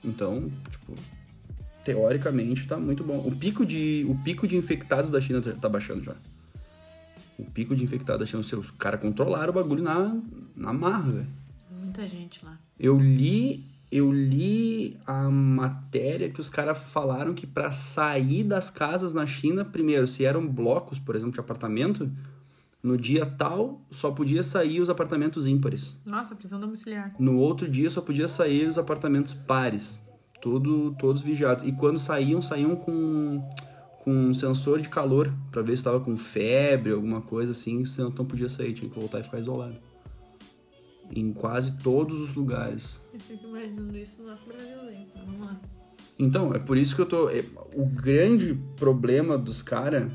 Então, 0.04 0.50
tipo, 0.70 0.94
teoricamente 1.82 2.66
tá 2.66 2.76
muito 2.76 3.02
bom. 3.02 3.16
O 3.26 3.35
pico 3.35 3.64
de, 3.64 4.04
o 4.06 4.14
pico 4.22 4.46
de 4.46 4.56
infectados 4.56 5.11
da 5.11 5.22
China 5.22 5.40
tá- 5.40 5.52
tá 5.52 5.68
baixando 5.70 6.04
já. 6.04 6.14
O 7.38 7.44
pico 7.44 7.74
de 7.74 7.82
infectados 7.82 8.20
da 8.20 8.26
China, 8.26 8.61
os 8.61 8.70
caras 8.72 9.00
controlaram 9.00 9.50
o 9.50 9.54
bagulho 9.54 9.82
na, 9.82 10.14
na 10.54 10.72
marra, 10.72 11.11
velho. 11.11 11.26
Muita 11.82 12.06
gente 12.06 12.44
lá. 12.44 12.58
Eu 12.78 13.00
li 13.00 13.72
eu 13.90 14.11
li 14.11 14.96
a 15.06 15.28
matéria 15.30 16.30
que 16.30 16.40
os 16.40 16.48
caras 16.48 16.78
falaram 16.78 17.35
que 17.35 17.46
para 17.46 17.70
sair 17.70 18.42
das 18.42 18.70
casas 18.70 19.12
na 19.12 19.26
China, 19.26 19.66
primeiro, 19.66 20.08
se 20.08 20.24
eram 20.24 20.46
blocos, 20.46 20.98
por 20.98 21.14
exemplo, 21.14 21.35
de 21.35 21.40
apartamento, 21.40 22.11
no 22.82 22.96
dia 22.98 23.24
tal 23.24 23.80
só 23.90 24.10
podia 24.10 24.42
sair 24.42 24.80
os 24.80 24.90
apartamentos 24.90 25.46
ímpares. 25.46 26.00
Nossa, 26.04 26.34
prisão 26.34 26.58
domiciliar. 26.58 27.14
No 27.18 27.36
outro 27.38 27.68
dia 27.68 27.88
só 27.88 28.00
podia 28.00 28.26
sair 28.26 28.66
os 28.66 28.76
apartamentos 28.76 29.32
pares, 29.32 30.02
tudo, 30.40 30.94
todos 30.98 31.22
vigiados. 31.22 31.64
E 31.64 31.72
quando 31.72 31.98
saíam, 31.98 32.42
saíam 32.42 32.74
com, 32.74 33.40
com 34.02 34.10
um 34.12 34.34
sensor 34.34 34.80
de 34.80 34.88
calor 34.88 35.32
para 35.50 35.62
ver 35.62 35.72
se 35.72 35.80
estava 35.80 36.00
com 36.00 36.16
febre, 36.16 36.92
alguma 36.92 37.20
coisa 37.20 37.52
assim, 37.52 37.84
senão 37.84 38.10
não 38.10 38.24
podia 38.26 38.48
sair, 38.48 38.74
tinha 38.74 38.90
que 38.90 38.98
voltar 38.98 39.20
e 39.20 39.22
ficar 39.22 39.38
isolado. 39.38 39.76
Em 41.14 41.32
quase 41.32 41.72
todos 41.78 42.20
os 42.20 42.34
lugares. 42.34 43.00
Eu 43.12 43.20
fico 43.20 43.46
imaginando 43.46 43.96
isso 43.98 44.22
no 44.22 44.28
nosso 44.28 44.46
brasileiro. 44.46 45.06
Vamos 45.14 45.40
lá. 45.40 45.60
Então, 46.18 46.54
é 46.54 46.58
por 46.58 46.78
isso 46.78 46.94
que 46.96 47.02
eu 47.02 47.06
tô. 47.06 47.28
é, 47.28 47.44
O 47.74 47.84
grande 47.84 48.54
problema 48.76 49.36
dos 49.36 49.62
caras 49.62 50.10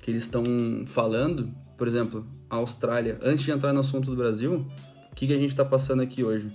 que 0.00 0.10
eles 0.10 0.22
estão 0.24 0.44
falando, 0.86 1.50
por 1.76 1.86
exemplo, 1.88 2.26
a 2.48 2.56
Austrália, 2.56 3.18
antes 3.22 3.44
de 3.44 3.50
entrar 3.50 3.72
no 3.72 3.80
assunto 3.80 4.10
do 4.10 4.16
Brasil, 4.16 4.66
o 5.10 5.14
que, 5.14 5.26
que 5.26 5.34
a 5.34 5.38
gente 5.38 5.54
tá 5.54 5.64
passando 5.64 6.02
aqui 6.02 6.22
hoje? 6.22 6.50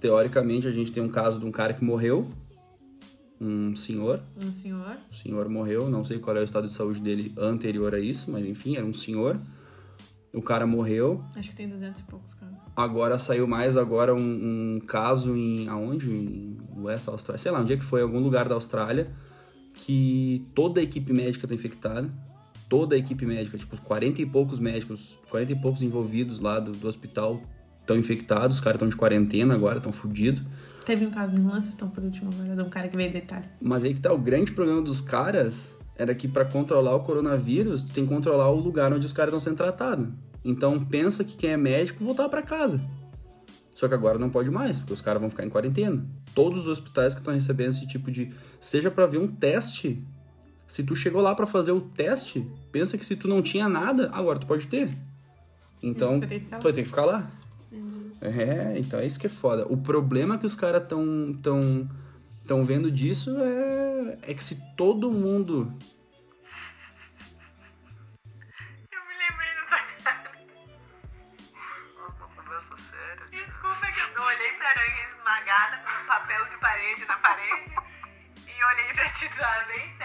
Teoricamente, 0.00 0.66
a 0.66 0.70
gente 0.72 0.92
tem 0.92 1.02
um 1.02 1.08
caso 1.08 1.38
de 1.38 1.44
um 1.46 1.50
cara 1.52 1.72
que 1.74 1.84
morreu, 1.84 2.26
um 3.40 3.74
senhor, 3.74 4.20
Um 4.42 4.52
senhor. 4.52 4.96
o 5.10 5.14
senhor 5.14 5.48
morreu, 5.48 5.88
não 5.88 6.04
sei 6.04 6.18
qual 6.18 6.36
era 6.36 6.42
o 6.42 6.44
estado 6.44 6.66
de 6.66 6.72
saúde 6.72 7.00
dele 7.00 7.32
anterior 7.38 7.94
a 7.94 7.98
isso, 7.98 8.30
mas 8.30 8.44
enfim, 8.44 8.76
era 8.76 8.84
um 8.84 8.92
senhor. 8.92 9.38
O 10.32 10.40
cara 10.42 10.66
morreu, 10.66 11.24
Acho 11.34 11.50
que 11.50 11.56
tem 11.56 11.68
200 11.68 12.00
e 12.00 12.04
poucos, 12.04 12.34
cara. 12.34 12.52
Agora 12.76 13.18
saiu 13.18 13.46
mais 13.48 13.76
agora 13.76 14.14
um, 14.14 14.76
um 14.76 14.80
caso 14.80 15.34
em 15.36 15.68
aonde? 15.68 16.08
Em 16.08 16.56
West 16.76 17.08
Austrália, 17.08 17.38
sei 17.38 17.50
lá, 17.50 17.60
onde 17.60 17.72
é 17.72 17.76
que 17.76 17.84
foi, 17.84 18.00
algum 18.00 18.20
lugar 18.20 18.48
da 18.48 18.54
Austrália, 18.54 19.10
que 19.74 20.44
toda 20.54 20.80
a 20.80 20.82
equipe 20.82 21.12
médica 21.12 21.48
tá 21.48 21.54
infectada. 21.54 22.10
Toda 22.70 22.94
a 22.94 22.98
equipe 22.98 23.26
médica, 23.26 23.58
tipo, 23.58 23.76
40 23.82 24.22
e 24.22 24.26
poucos 24.26 24.58
médicos, 24.58 25.18
40 25.28 25.52
e 25.52 25.56
poucos 25.56 25.82
envolvidos 25.82 26.40
lá 26.40 26.58
do, 26.58 26.72
do 26.72 26.88
hospital 26.88 27.42
estão 27.80 27.98
infectados, 27.98 28.56
os 28.56 28.62
caras 28.62 28.76
estão 28.76 28.88
de 28.88 28.96
quarentena 28.96 29.52
agora, 29.54 29.78
estão 29.78 29.92
fudidos. 29.92 30.42
Teve 30.86 31.04
um 31.04 31.10
caso 31.10 31.34
no 31.36 31.50
Lanceston 31.50 31.88
por 31.88 32.02
último 32.02 32.30
agora, 32.32 32.54
de 32.54 32.62
um 32.62 32.70
cara 32.70 32.88
que 32.88 32.96
veio 32.96 33.14
Itália. 33.14 33.50
Mas 33.60 33.84
aí 33.84 33.92
que 33.92 34.00
tá, 34.00 34.12
o 34.12 34.18
grande 34.18 34.52
problema 34.52 34.80
dos 34.80 35.00
caras 35.00 35.74
era 35.96 36.14
que 36.14 36.26
para 36.26 36.46
controlar 36.46 36.94
o 36.94 37.00
coronavírus, 37.00 37.82
tem 37.82 38.06
que 38.06 38.14
controlar 38.14 38.50
o 38.50 38.58
lugar 38.58 38.92
onde 38.92 39.04
os 39.04 39.12
caras 39.12 39.34
estão 39.34 39.40
sendo 39.40 39.56
tratados. 39.56 40.08
Então 40.44 40.82
pensa 40.82 41.22
que 41.24 41.36
quem 41.36 41.50
é 41.50 41.56
médico 41.56 42.02
voltar 42.02 42.28
para 42.28 42.40
casa. 42.40 42.80
Só 43.74 43.88
que 43.88 43.94
agora 43.94 44.18
não 44.18 44.30
pode 44.30 44.50
mais, 44.50 44.78
porque 44.78 44.92
os 44.92 45.00
caras 45.00 45.20
vão 45.20 45.30
ficar 45.30 45.44
em 45.44 45.48
quarentena. 45.48 46.04
Todos 46.34 46.62
os 46.62 46.68
hospitais 46.68 47.14
que 47.14 47.20
estão 47.20 47.32
recebendo 47.32 47.70
esse 47.70 47.86
tipo 47.86 48.10
de, 48.10 48.32
seja 48.60 48.90
para 48.90 49.06
ver 49.06 49.18
um 49.18 49.26
teste, 49.26 50.04
se 50.70 50.84
tu 50.84 50.94
chegou 50.94 51.20
lá 51.20 51.34
para 51.34 51.48
fazer 51.48 51.72
o 51.72 51.80
teste, 51.80 52.46
pensa 52.70 52.96
que 52.96 53.04
se 53.04 53.16
tu 53.16 53.26
não 53.26 53.42
tinha 53.42 53.68
nada, 53.68 54.08
agora 54.12 54.38
tu 54.38 54.46
pode 54.46 54.68
ter. 54.68 54.88
Então, 55.82 56.20
tu 56.20 56.62
vai 56.62 56.72
ter 56.72 56.82
que 56.82 56.88
ficar 56.88 57.04
lá. 57.04 57.28
É, 58.20 58.78
então 58.78 59.00
é 59.00 59.04
isso 59.04 59.18
que 59.18 59.26
é 59.26 59.30
foda. 59.30 59.66
O 59.66 59.76
problema 59.76 60.38
que 60.38 60.46
os 60.46 60.54
caras 60.54 60.84
estão 60.84 61.36
tão, 61.42 61.90
tão 62.46 62.64
vendo 62.64 62.88
disso 62.88 63.36
é, 63.40 64.18
é 64.30 64.32
que 64.32 64.44
se 64.44 64.62
todo 64.76 65.10
mundo 65.10 65.76
Eu 68.92 69.00
me 69.08 69.14
lembrei 69.18 69.48
dessa 69.56 69.82
cara. 70.04 70.30
Uma 71.96 72.28
conversa 72.28 72.76
séria. 72.78 73.26
Desculpa 73.28 73.86
que 73.90 74.00
eu 74.20 74.22
olhei 74.22 74.52
pra 74.52 74.68
aranha 74.68 75.08
esmagada 75.18 75.76
com 75.78 76.06
papel 76.06 76.44
de 76.44 76.56
parede 76.60 77.04
na 77.06 77.16
parede 77.16 77.74
e 78.46 78.64
olhei 78.64 78.94
pra 78.94 79.08
ti 79.14 79.28
tá 79.36 79.99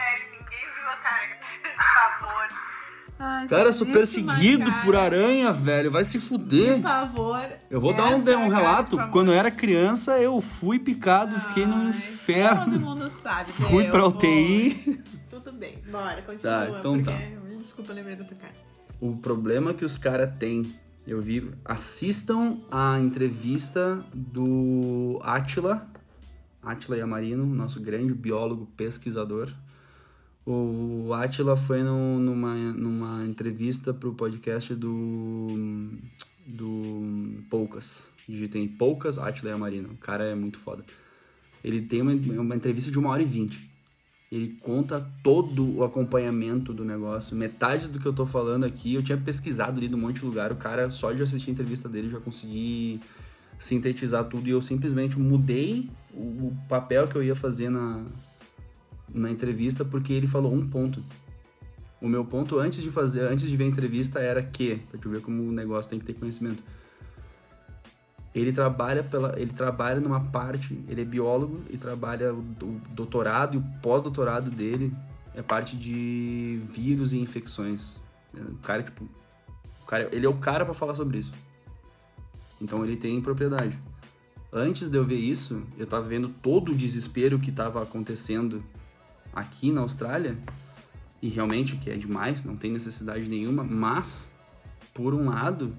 Ai, 3.45 3.49
Cara, 3.49 3.71
se 3.71 3.77
sou 3.79 3.88
perseguido 3.88 4.65
cara 4.65 4.81
por 4.84 4.95
aranha, 4.95 5.51
velho. 5.53 5.91
Vai 5.91 6.03
se 6.05 6.19
fuder. 6.19 6.75
De 6.77 6.81
pavor. 6.81 7.47
Eu 7.69 7.79
vou 7.79 7.93
dar 7.93 8.08
um, 8.15 8.27
é 8.27 8.38
um 8.38 8.49
cara 8.49 8.55
relato. 8.58 8.97
Quando 9.12 9.31
eu 9.31 9.36
era 9.38 9.49
criança, 9.51 10.19
eu 10.19 10.39
fui 10.41 10.79
picado, 10.79 11.39
fiquei 11.39 11.65
no 11.65 11.75
Ai, 11.75 11.89
inferno. 11.89 12.65
Todo 12.65 12.79
mundo 12.79 13.10
sabe. 13.10 13.51
Fui 13.53 13.88
eu 13.88 13.91
pra 13.91 14.01
vou- 14.01 14.10
UTI. 14.10 15.01
Tudo 15.29 15.51
bem, 15.51 15.77
bora, 15.91 16.21
continua. 16.21 16.39
Tá, 16.41 16.67
então 16.79 16.93
porque... 17.01 17.12
tá. 17.12 17.55
Desculpa, 17.58 17.91
eu 17.91 17.95
lembrei 17.95 18.15
da 18.15 18.23
tua 18.23 18.38
cara. 18.38 18.53
O 18.99 19.15
problema 19.17 19.73
que 19.73 19.84
os 19.86 19.97
caras 19.97 20.29
têm, 20.38 20.65
eu 21.05 21.21
vi, 21.21 21.51
assistam 21.63 22.58
a 22.71 22.99
entrevista 22.99 24.03
do 24.13 25.19
Atila, 25.23 25.88
Atila 26.63 26.97
Yamarino, 26.97 27.45
nosso 27.45 27.79
grande 27.79 28.13
biólogo 28.13 28.65
pesquisador. 28.77 29.51
O 30.45 31.12
Atila 31.13 31.58
foi 31.58 31.81
no- 31.81 32.19
numa, 32.19 32.53
numa 32.55 33.25
entrevista 33.25 33.91
pro 33.93 34.13
podcast 34.13 34.75
do, 34.75 35.89
do 36.45 37.41
Poucas. 37.49 38.03
Digitem 38.29 38.67
Poucas, 38.67 39.17
Atila 39.17 39.51
Yamarino. 39.51 39.89
O 39.93 39.97
cara 39.97 40.23
é 40.25 40.36
muito 40.36 40.60
foda. 40.60 40.86
Ele 41.63 41.81
tem 41.81 42.01
uma, 42.01 42.12
uma 42.12 42.55
entrevista 42.55 42.91
de 42.91 42.99
uma 42.99 43.10
hora 43.10 43.23
e 43.23 43.25
vinte. 43.25 43.67
Ele 44.31 44.55
conta 44.62 45.08
todo 45.23 45.77
o 45.77 45.84
acompanhamento 45.84 46.73
do 46.73 46.86
negócio. 46.86 47.36
Metade 47.36 47.88
do 47.88 47.99
que 47.99 48.05
eu 48.05 48.13
tô 48.13 48.25
falando 48.25 48.65
aqui, 48.65 48.93
eu 48.93 49.01
tinha 49.01 49.17
pesquisado 49.17 49.77
ali 49.79 49.89
num 49.89 49.97
monte 49.97 50.19
de 50.19 50.25
lugar. 50.25 50.51
O 50.51 50.55
cara, 50.55 50.89
só 50.91 51.12
de 51.12 51.23
assistir 51.23 51.49
a 51.49 51.53
entrevista 51.53 51.89
dele, 51.89 52.10
já 52.10 52.19
consegui 52.19 52.99
sintetizar 53.58 54.25
tudo. 54.25 54.47
E 54.47 54.51
eu 54.51 54.62
simplesmente 54.62 55.17
mudei 55.17 55.89
o, 56.13 56.19
o 56.47 56.58
papel 56.69 57.08
que 57.08 57.15
eu 57.15 57.23
ia 57.23 57.36
fazer 57.36 57.69
na, 57.69 58.03
na 59.15 59.32
entrevista, 59.32 59.86
porque 59.86 60.13
ele 60.13 60.28
falou 60.28 60.54
um 60.54 60.67
ponto. 60.67 61.01
O 62.01 62.08
meu 62.08 62.25
ponto 62.25 62.60
antes 62.60 62.84
de 62.84 62.91
fazer, 62.91 63.21
antes 63.21 63.49
de 63.49 63.56
ver 63.56 63.63
a 63.63 63.67
entrevista 63.67 64.19
era 64.19 64.43
que, 64.43 64.75
pra 64.91 64.99
tu 64.99 65.10
ver 65.10 65.21
como 65.21 65.43
o 65.43 65.51
negócio 65.51 65.89
tem 65.89 65.97
que 65.97 66.06
ter 66.06 66.13
conhecimento. 66.13 66.62
Ele 68.34 68.51
trabalha 68.51 69.01
pela, 69.01 69.39
ele 69.39 69.54
trabalha 69.54 70.01
numa 70.01 70.19
parte, 70.19 70.78
ele 70.89 71.01
é 71.01 71.06
biólogo 71.06 71.62
e 71.69 71.78
trabalha 71.78 72.34
o, 72.34 72.39
o 72.39 72.82
doutorado 72.91 73.56
e 73.56 73.58
o 73.58 73.63
pós-doutorado 73.82 74.51
dele 74.51 74.93
é 75.34 75.41
parte 75.41 75.78
de 75.78 76.60
vírus 76.73 77.13
e 77.13 77.17
infecções. 77.17 77.95
O 78.34 78.58
cara 78.58 78.84
tipo, 78.84 79.06
o 79.82 79.86
cara, 79.86 80.10
ele 80.12 80.25
é 80.25 80.30
o 80.30 80.36
cara 80.36 80.65
para 80.65 80.73
falar 80.73 80.95
sobre 80.95 81.19
isso. 81.19 81.32
Então 82.62 82.84
ele 82.84 82.97
tem 82.97 83.21
propriedade. 83.21 83.80
Antes 84.51 84.89
de 84.89 84.97
eu 84.97 85.06
ver 85.06 85.17
isso, 85.17 85.63
eu 85.78 85.88
tava 85.88 86.06
vendo 86.08 86.30
todo 86.30 86.71
o 86.71 86.75
desespero 86.75 87.39
que 87.39 87.51
tava 87.51 87.82
acontecendo 87.82 88.63
aqui 89.36 89.71
na 89.71 89.82
Austrália 89.82 90.38
e 91.21 91.28
realmente 91.28 91.74
o 91.74 91.80
que 91.80 91.89
é 91.89 91.95
demais, 91.95 92.43
não 92.43 92.56
tem 92.56 92.71
necessidade 92.71 93.28
nenhuma, 93.28 93.63
mas 93.63 94.32
por 94.93 95.13
um 95.13 95.26
lado, 95.26 95.76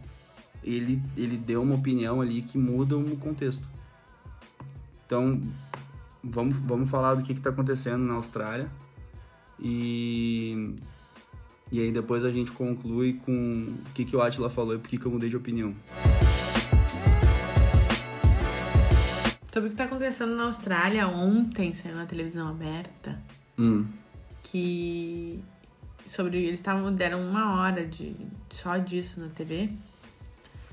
ele, 0.63 1.01
ele 1.17 1.37
deu 1.37 1.63
uma 1.63 1.75
opinião 1.75 2.21
ali 2.21 2.43
que 2.43 2.59
muda 2.59 2.97
o 2.97 3.17
contexto. 3.17 3.67
Então, 5.07 5.41
vamos, 6.23 6.59
vamos 6.59 6.91
falar 6.91 7.15
do 7.15 7.23
que 7.23 7.33
está 7.33 7.51
acontecendo 7.51 8.03
na 8.05 8.15
Austrália. 8.15 8.69
E, 9.59 10.75
e 11.71 11.81
aí 11.81 11.93
depois 11.93 12.25
a 12.25 12.31
gente 12.31 12.53
conclui 12.53 13.15
com 13.25 13.33
o 13.33 13.93
que, 13.95 14.05
que 14.05 14.17
o 14.17 14.21
Atila 14.21 14.51
falou 14.51 14.75
e 14.75 14.79
por 14.79 14.89
que, 14.89 14.99
que 14.99 15.07
eu 15.07 15.13
mudei 15.13 15.31
de 15.31 15.37
opinião. 15.37 15.75
Sobre 19.51 19.69
o 19.69 19.71
que 19.71 19.77
tá 19.77 19.85
acontecendo 19.85 20.35
na 20.35 20.43
Austrália, 20.43 21.09
ontem 21.09 21.73
saiu 21.73 21.95
na 21.95 22.05
televisão 22.05 22.49
aberta 22.49 23.19
Hum. 23.59 23.87
que 24.43 25.41
sobre 26.07 26.39
eles 26.39 26.61
estavam 26.61 26.93
deram 26.93 27.21
uma 27.21 27.61
hora 27.61 27.85
de 27.87 28.15
só 28.51 28.77
disso 28.79 29.21
na 29.21 29.29
TV 29.29 29.71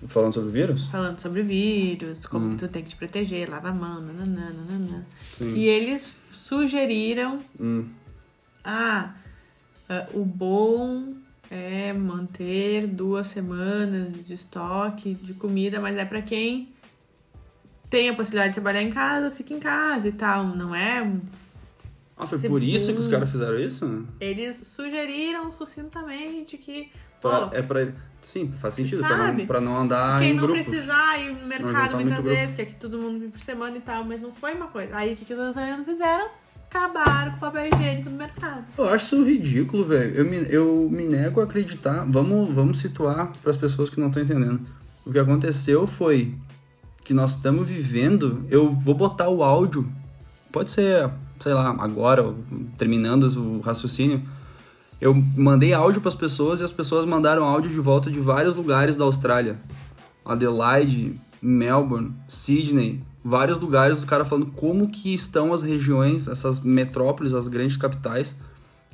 Falando 0.08 0.34
sobre 0.34 0.52
vírus? 0.52 0.86
falando 0.88 1.19
sobre 1.19 1.41
vírus 1.43 2.26
como 2.26 2.48
Hum. 2.48 2.52
que 2.52 2.58
tu 2.58 2.67
tem 2.67 2.84
que 2.84 2.89
te 2.89 2.96
proteger 2.98 3.50
lava 3.50 3.69
a 3.69 3.74
mão 3.74 4.02
nananã, 4.02 4.52
nananã. 4.52 5.04
Sim. 5.17 5.54
e 5.56 5.65
eles 5.67 6.13
sugeriram 6.32 7.39
Hum. 7.60 7.88
ah 8.63 9.13
ah, 9.89 10.08
o 10.13 10.24
bom 10.26 11.13
é 11.50 11.93
manter 11.93 12.88
duas 12.88 13.28
semanas 13.28 14.26
de 14.26 14.34
estoque 14.34 15.13
de 15.15 15.34
comida 15.34 15.80
mas 15.80 15.98
é 15.98 16.04
pra 16.06 16.22
quem 16.22 16.69
tem 17.89 18.10
a 18.10 18.13
possibilidade 18.13 18.50
de 18.50 18.56
trabalhar 18.56 18.82
em 18.82 18.89
casa 18.91 19.32
fica 19.32 19.54
em 19.54 19.60
casa 19.60 20.08
e 20.08 20.12
tal 20.12 20.48
não 20.48 20.76
é 20.76 21.10
Ah, 22.15 22.28
foi 22.28 22.39
por 22.47 22.62
isso 22.62 22.93
que 22.93 22.99
os 22.99 23.08
caras 23.08 23.30
fizeram 23.32 23.58
isso? 23.58 24.06
Eles 24.19 24.56
sugeriram 24.67 25.52
sucintamente 25.52 26.58
que 26.58 26.91
Pra- 27.21 27.47
pô, 27.47 27.56
é 27.56 27.62
pra. 27.62 27.88
Sim, 28.21 28.52
faz 28.56 28.73
sentido. 28.73 28.99
Pra 29.02 29.17
não, 29.32 29.45
pra 29.45 29.62
não 29.62 29.78
andar 29.78 30.19
quem 30.19 30.32
em 30.32 30.34
não 30.34 30.43
grupo. 30.43 30.54
precisar 30.62 31.17
ir 31.19 31.34
no 31.34 31.47
mercado 31.47 31.95
muitas 31.95 32.19
grupo. 32.23 32.30
vezes, 32.30 32.56
que 32.56 32.62
é 32.62 32.65
que 32.65 32.76
todo 32.76 32.97
mundo 32.97 33.19
vive 33.19 33.32
por 33.32 33.39
semana 33.39 33.76
e 33.78 33.82
tal, 33.82 34.04
mas 34.04 34.21
não 34.21 34.34
foi 34.34 34.54
uma 34.54 34.67
coisa. 34.67 34.95
Aí 34.95 35.13
o 35.13 35.15
que, 35.15 35.26
que 35.26 35.34
os 35.34 35.52
italianos 35.52 35.86
fizeram? 35.86 36.30
Acabaram 36.69 37.32
com 37.32 37.38
o 37.38 37.39
papel 37.39 37.69
higiênico 37.73 38.10
no 38.10 38.17
mercado. 38.17 38.65
Eu 38.78 38.89
acho 38.89 39.06
isso 39.06 39.23
ridículo, 39.23 39.86
velho. 39.86 40.15
Eu 40.15 40.26
me, 40.26 40.38
eu 40.49 40.89
me 40.91 41.04
nego 41.06 41.39
a 41.41 41.43
acreditar. 41.43 42.04
Vamos, 42.10 42.54
vamos 42.54 42.80
situar 42.80 43.32
para 43.41 43.52
as 43.52 43.58
pessoas 43.58 43.89
que 43.89 43.99
não 43.99 44.08
estão 44.08 44.23
entendendo. 44.23 44.62
O 45.06 45.12
que 45.12 45.19
aconteceu 45.19 45.86
foi 45.86 46.34
que 47.04 47.13
nós 47.13 47.36
estamos 47.36 47.67
vivendo, 47.67 48.45
eu 48.49 48.71
vou 48.71 48.95
botar 48.95 49.30
o 49.30 49.43
áudio, 49.43 49.88
pode 50.52 50.71
ser, 50.71 51.12
sei 51.43 51.53
lá, 51.53 51.75
agora, 51.79 52.34
terminando 52.77 53.23
o 53.25 53.60
raciocínio. 53.60 54.21
Eu 55.01 55.13
mandei 55.13 55.73
áudio 55.73 55.99
para 55.99 56.08
as 56.10 56.15
pessoas 56.15 56.62
e 56.62 56.63
as 56.63 56.71
pessoas 56.71 57.06
mandaram 57.06 57.43
áudio 57.43 57.69
de 57.69 57.79
volta 57.79 58.10
de 58.10 58.19
vários 58.19 58.56
lugares 58.56 58.95
da 58.95 59.03
Austrália. 59.03 59.58
Adelaide, 60.23 61.19
Melbourne, 61.41 62.13
Sydney, 62.27 63.03
vários 63.23 63.60
lugares 63.60 63.99
do 63.99 64.06
cara 64.08 64.23
falando 64.23 64.47
como 64.47 64.89
que 64.89 65.13
estão 65.13 65.53
as 65.53 65.62
regiões, 65.62 66.27
essas 66.29 66.62
metrópoles, 66.62 67.34
as 67.34 67.49
grandes 67.49 67.75
capitais, 67.75 68.38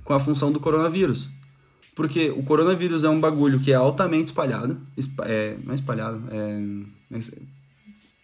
com 0.04 0.14
a 0.14 0.20
função 0.20 0.52
do 0.52 0.60
coronavírus. 0.60 1.30
Porque 1.96 2.32
o 2.32 2.42
coronavírus 2.42 3.04
é 3.04 3.10
um 3.10 3.20
bagulho 3.20 3.60
que 3.60 3.72
é 3.72 3.76
altamente 3.76 4.26
espalhado. 4.32 4.78
espa- 4.98 5.26
É, 5.28 5.58
não 5.64 5.74
é 5.74 5.76
espalhado, 5.76 6.22
é. 6.32 7.20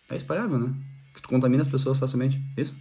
É 0.10 0.16
espalhável, 0.16 0.58
né? 0.58 0.70
Que 1.14 1.22
tu 1.22 1.30
contamina 1.30 1.62
as 1.62 1.68
pessoas 1.68 1.98
facilmente. 2.00 2.42
Isso? 2.58 2.74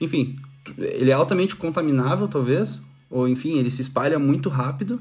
Enfim, 0.00 0.38
ele 0.76 1.10
é 1.10 1.14
altamente 1.14 1.56
contaminável, 1.56 2.28
talvez. 2.28 2.80
Ou 3.10 3.26
enfim, 3.28 3.58
ele 3.58 3.70
se 3.70 3.80
espalha 3.80 4.18
muito 4.18 4.48
rápido. 4.48 5.00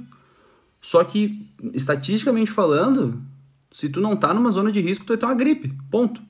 Só 0.81 1.03
que, 1.03 1.49
estatisticamente 1.73 2.51
falando, 2.51 3.21
se 3.71 3.89
tu 3.89 3.99
não 3.99 4.15
tá 4.15 4.33
numa 4.33 4.51
zona 4.51 4.71
de 4.71 4.79
risco, 4.79 5.05
tu 5.05 5.09
vai 5.09 5.17
ter 5.17 5.25
uma 5.25 5.35
gripe. 5.35 5.73
Ponto. 5.91 6.21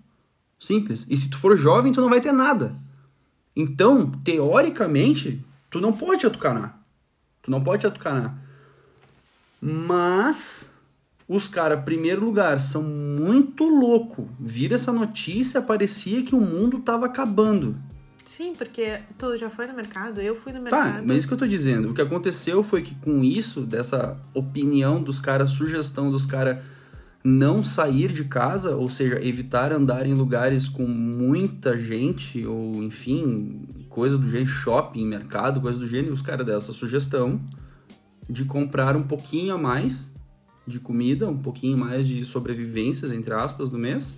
Simples. 0.59 1.05
E 1.09 1.15
se 1.15 1.29
tu 1.29 1.37
for 1.37 1.55
jovem, 1.57 1.91
tu 1.91 2.01
não 2.01 2.09
vai 2.09 2.19
ter 2.19 2.31
nada. 2.31 2.75
Então, 3.55 4.11
teoricamente, 4.23 5.43
tu 5.69 5.79
não 5.79 5.93
pode 5.93 6.25
atucanar. 6.25 6.81
Tu 7.43 7.51
não 7.51 7.63
pode 7.63 7.85
atucanar. 7.85 8.37
Mas 9.61 10.71
os 11.27 11.47
caras, 11.47 11.83
primeiro 11.83 12.23
lugar, 12.23 12.59
são 12.59 12.83
muito 12.83 13.63
louco. 13.65 14.29
Vira 14.39 14.75
essa 14.75 14.93
notícia, 14.93 15.61
parecia 15.61 16.23
que 16.23 16.33
o 16.33 16.41
mundo 16.41 16.79
tava 16.79 17.05
acabando. 17.05 17.75
Sim, 18.37 18.53
porque 18.55 18.99
tu 19.17 19.35
já 19.35 19.49
foi 19.49 19.65
no 19.65 19.73
mercado, 19.73 20.21
eu 20.21 20.35
fui 20.35 20.53
no 20.53 20.59
Tá, 20.59 20.83
mercado. 20.83 21.03
mas 21.07 21.17
isso 21.17 21.27
que 21.27 21.33
eu 21.33 21.37
tô 21.39 21.47
dizendo. 21.47 21.89
O 21.89 21.93
que 21.95 22.01
aconteceu 22.01 22.61
foi 22.61 22.83
que 22.83 22.93
com 22.93 23.23
isso, 23.23 23.61
dessa 23.61 24.15
opinião 24.31 25.01
dos 25.01 25.19
caras, 25.19 25.49
sugestão 25.49 26.11
dos 26.11 26.23
caras 26.27 26.59
não 27.23 27.63
sair 27.63 28.11
de 28.13 28.25
casa, 28.25 28.75
ou 28.75 28.89
seja, 28.89 29.19
evitar 29.25 29.73
andar 29.73 30.05
em 30.05 30.13
lugares 30.13 30.69
com 30.69 30.85
muita 30.85 31.75
gente, 31.79 32.45
ou 32.45 32.83
enfim, 32.83 33.59
coisa 33.89 34.19
do 34.19 34.29
gênero, 34.29 34.49
shopping, 34.51 35.03
mercado, 35.07 35.59
coisa 35.59 35.79
do 35.79 35.87
gênero, 35.87 36.13
os 36.13 36.21
caras 36.21 36.45
deram 36.45 36.59
essa 36.59 36.73
sugestão 36.73 37.41
de 38.29 38.45
comprar 38.45 38.95
um 38.95 39.03
pouquinho 39.03 39.55
a 39.55 39.57
mais 39.57 40.13
de 40.67 40.79
comida, 40.79 41.27
um 41.27 41.37
pouquinho 41.39 41.75
mais 41.77 42.07
de 42.07 42.23
sobrevivências, 42.23 43.11
entre 43.11 43.33
aspas, 43.33 43.69
do 43.71 43.79
mês, 43.79 44.15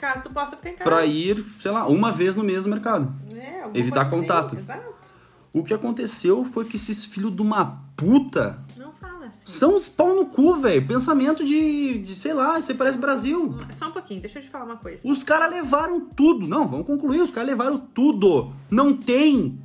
Caso 0.00 0.22
tu 0.22 0.30
possa 0.30 0.56
ficar 0.56 0.70
em 0.70 0.74
casa. 0.74 0.90
pra 0.90 1.04
ir, 1.06 1.44
sei 1.60 1.70
lá, 1.70 1.86
uma 1.88 2.12
vez 2.12 2.36
no 2.36 2.44
mês 2.44 2.64
no 2.64 2.70
mercado. 2.70 3.12
É, 3.34 3.64
evitar 3.78 4.08
coisa 4.08 4.22
contato. 4.22 4.54
Assim. 4.54 4.64
Exato. 4.64 4.98
O 5.52 5.64
que 5.64 5.74
aconteceu 5.74 6.44
foi 6.44 6.64
que 6.66 6.76
esses 6.76 7.04
filhos 7.04 7.34
de 7.34 7.42
uma 7.42 7.82
puta 7.96 8.58
Não 8.76 8.92
fala 8.92 9.26
assim. 9.26 9.40
são 9.46 9.74
uns 9.74 9.88
pau 9.88 10.14
no 10.14 10.26
cu, 10.26 10.54
velho. 10.56 10.86
Pensamento 10.86 11.44
de, 11.44 11.98
de, 11.98 12.14
sei 12.14 12.32
lá, 12.34 12.60
você 12.60 12.74
parece 12.74 12.98
Brasil. 12.98 13.54
Só 13.70 13.88
um 13.88 13.92
pouquinho, 13.92 14.20
deixa 14.20 14.38
eu 14.38 14.42
te 14.42 14.50
falar 14.50 14.66
uma 14.66 14.76
coisa. 14.76 15.00
Os 15.08 15.24
caras 15.24 15.50
levaram 15.50 16.00
tudo. 16.00 16.46
Não, 16.46 16.66
vamos 16.66 16.86
concluir. 16.86 17.20
Os 17.22 17.30
caras 17.30 17.48
levaram 17.48 17.78
tudo. 17.78 18.52
Não 18.70 18.94
tem 18.96 19.58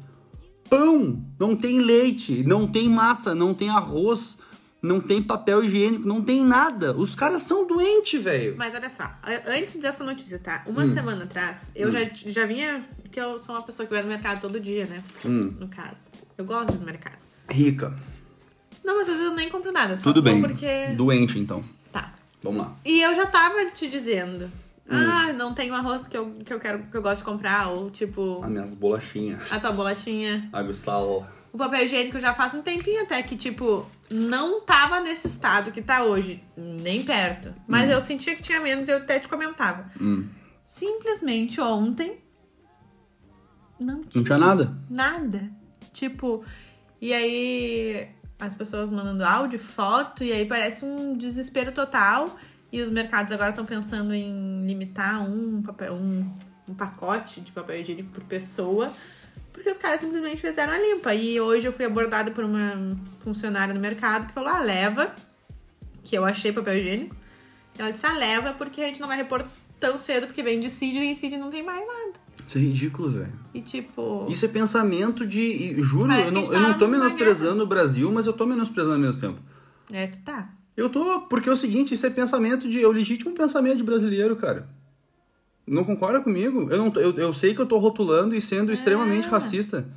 pão, 0.70 1.22
não 1.38 1.56
tem 1.56 1.80
leite, 1.80 2.44
não 2.48 2.66
tem 2.66 2.90
massa, 2.90 3.36
não 3.36 3.54
tem 3.54 3.70
arroz, 3.70 4.40
não 4.84 5.00
tem 5.00 5.24
papel 5.24 5.64
higiênico, 5.64 6.06
não 6.08 6.22
tem 6.22 6.44
nada. 6.44 6.94
Os 6.96 7.16
caras 7.16 7.42
são 7.44 7.66
doentes, 7.66 8.22
velho. 8.22 8.56
Mas 8.58 8.76
olha 8.76 8.90
só, 8.90 9.10
antes 9.48 9.78
dessa 9.78 10.04
notícia, 10.04 10.38
tá? 10.38 10.62
Uma 10.68 10.84
Hum. 10.84 10.90
semana 10.90 11.24
atrás, 11.24 11.72
eu 11.74 11.90
já, 11.92 12.00
já 12.14 12.46
vinha. 12.46 12.86
Que 13.10 13.20
eu 13.22 13.38
sou 13.40 13.56
uma 13.56 13.62
pessoa 13.62 13.86
que 13.88 13.94
vai 13.94 14.02
no 14.04 14.10
mercado 14.10 14.42
todo 14.42 14.60
dia, 14.60 14.86
né? 14.88 15.04
Hum. 15.24 15.54
No 15.60 15.68
caso. 15.68 16.10
Eu 16.38 16.44
gosto 16.46 16.74
no 16.74 16.86
mercado. 16.86 17.18
Rica. 17.50 17.94
Não, 18.84 18.98
mas 18.98 19.08
às 19.08 19.16
vezes 19.16 19.30
eu 19.30 19.36
nem 19.36 19.50
compro 19.50 19.72
nada. 19.72 19.96
Só 19.96 20.04
Tudo 20.04 20.22
bem. 20.22 20.42
porque. 20.42 20.88
Doente, 20.96 21.38
então. 21.40 21.64
Tá. 21.92 22.12
Vamos 22.42 22.66
lá. 22.66 22.76
E 22.84 23.02
eu 23.02 23.16
já 23.16 23.26
tava 23.28 23.66
te 23.68 23.88
dizendo. 23.88 24.46
Hum. 24.90 24.96
Ah, 24.98 25.32
não 25.32 25.54
tem 25.54 25.72
um 25.72 25.76
arroz 25.76 26.06
que 26.08 26.18
eu, 26.18 26.32
que 26.44 26.52
eu 26.54 26.60
quero, 26.60 26.80
que 26.92 26.98
eu 26.98 27.02
gosto 27.04 27.20
de 27.20 27.24
comprar. 27.24 27.68
Ou 27.70 27.90
tipo, 27.92 28.42
As 28.44 28.50
minhas 28.50 28.74
bolachinhas. 28.74 29.40
a 29.52 29.60
tua 29.60 29.72
bolachinha. 29.72 30.50
Água 30.52 30.72
e 30.72 30.76
sal. 30.76 31.26
O 31.54 31.58
papel 31.58 31.86
higiênico 31.86 32.20
já 32.20 32.34
faz 32.34 32.56
um 32.56 32.64
tempinho 32.64 33.04
até 33.04 33.22
que, 33.22 33.36
tipo, 33.36 33.86
não 34.10 34.62
tava 34.62 35.00
nesse 35.00 35.28
estado 35.28 35.72
que 35.72 35.84
tá 35.84 36.04
hoje. 36.04 36.44
Nem 36.58 37.06
perto. 37.06 37.54
Mas 37.68 37.92
eu 37.92 38.02
sentia 38.02 38.36
que 38.36 38.42
tinha 38.42 38.60
menos 38.60 38.90
e 38.90 38.92
eu 38.92 38.98
até 38.98 39.20
te 39.20 39.28
comentava. 39.28 39.90
Hum. 40.02 40.28
Simplesmente 40.60 41.62
ontem. 41.62 42.18
Não 43.80 44.02
tinha, 44.02 44.12
Não 44.16 44.24
tinha 44.24 44.38
nada. 44.40 44.76
nada. 44.90 45.52
Tipo, 45.92 46.44
e 47.00 47.14
aí 47.14 48.10
as 48.40 48.56
pessoas 48.56 48.90
mandando 48.90 49.24
áudio, 49.24 49.60
foto, 49.60 50.24
e 50.24 50.32
aí 50.32 50.46
parece 50.46 50.84
um 50.84 51.14
desespero 51.16 51.72
total. 51.72 52.36
E 52.72 52.82
os 52.82 52.90
mercados 52.90 53.32
agora 53.32 53.52
estão 53.52 53.64
pensando 53.66 54.12
em 54.12 54.66
limitar 54.66 55.22
um, 55.22 55.62
papel, 55.62 55.94
um, 55.94 56.34
um 56.68 56.74
pacote 56.74 57.42
de 57.42 57.52
papel 57.52 57.80
higiênico 57.82 58.10
por 58.10 58.24
pessoa. 58.24 58.92
Porque 59.54 59.70
os 59.70 59.78
caras 59.78 60.02
simplesmente 60.02 60.42
fizeram 60.42 60.74
a 60.74 60.78
limpa. 60.78 61.14
E 61.14 61.40
hoje 61.40 61.68
eu 61.68 61.72
fui 61.72 61.86
abordada 61.86 62.32
por 62.32 62.44
uma 62.44 62.98
funcionária 63.20 63.74
no 63.74 63.80
mercado 63.80 64.28
que 64.28 64.34
falou: 64.34 64.50
ah, 64.50 64.60
leva, 64.60 65.16
que 66.04 66.18
eu 66.18 66.26
achei 66.26 66.52
papel 66.52 66.78
higiênico. 66.78 67.16
Ela 67.78 67.92
disse: 67.92 68.06
ah, 68.06 68.14
leva, 68.14 68.54
porque 68.54 68.82
a 68.82 68.88
gente 68.88 69.00
não 69.00 69.08
vai 69.08 69.16
repor 69.16 69.46
tão 69.80 70.00
cedo, 70.00 70.28
porque 70.28 70.42
vem 70.42 70.60
de 70.60 70.70
Cid 70.70 70.98
e 70.98 71.06
em 71.06 71.16
Cid 71.16 71.38
não 71.38 71.52
tem 71.52 71.64
mais 71.64 71.86
nada. 71.86 72.14
Isso 72.48 72.58
é 72.58 72.62
ridículo, 72.62 73.12
velho. 73.12 73.34
E 73.54 73.62
tipo. 73.62 74.26
Isso 74.30 74.46
é 74.46 74.48
pensamento 74.48 75.26
de. 75.26 75.76
Juro, 75.82 76.12
eu 76.12 76.32
não, 76.32 76.42
gente 76.42 76.54
eu 76.54 76.60
não 76.60 76.74
tá 76.74 76.80
tô 76.80 76.88
menosprezando 76.88 77.64
o 77.64 77.68
Brasil, 77.68 78.12
mas 78.12 78.26
eu 78.26 78.34
tô 78.34 78.46
menosprezando 78.46 78.96
ao 78.96 79.00
mesmo 79.00 79.22
tempo. 79.22 79.40
É, 79.92 80.08
tu 80.08 80.20
tá. 80.22 80.50
Eu 80.76 80.90
tô, 80.90 81.22
porque 81.22 81.48
é 81.48 81.52
o 81.52 81.56
seguinte, 81.56 81.94
isso 81.94 82.06
é 82.06 82.10
pensamento 82.10 82.68
de. 82.68 82.82
É 82.82 82.88
o 82.88 82.92
legítimo 82.92 83.32
pensamento 83.32 83.78
de 83.78 83.84
brasileiro, 83.84 84.36
cara. 84.36 84.68
Não 85.66 85.84
concorda 85.84 86.20
comigo? 86.22 86.68
Eu, 86.70 86.78
não, 86.78 86.94
eu, 86.96 87.14
eu 87.18 87.34
sei 87.34 87.54
que 87.54 87.62
eu 87.62 87.66
tô 87.66 87.78
rotulando 87.78 88.36
e 88.36 88.42
sendo 88.42 88.72
É. 88.72 88.74
extremamente 88.74 89.28
racista. 89.28 89.88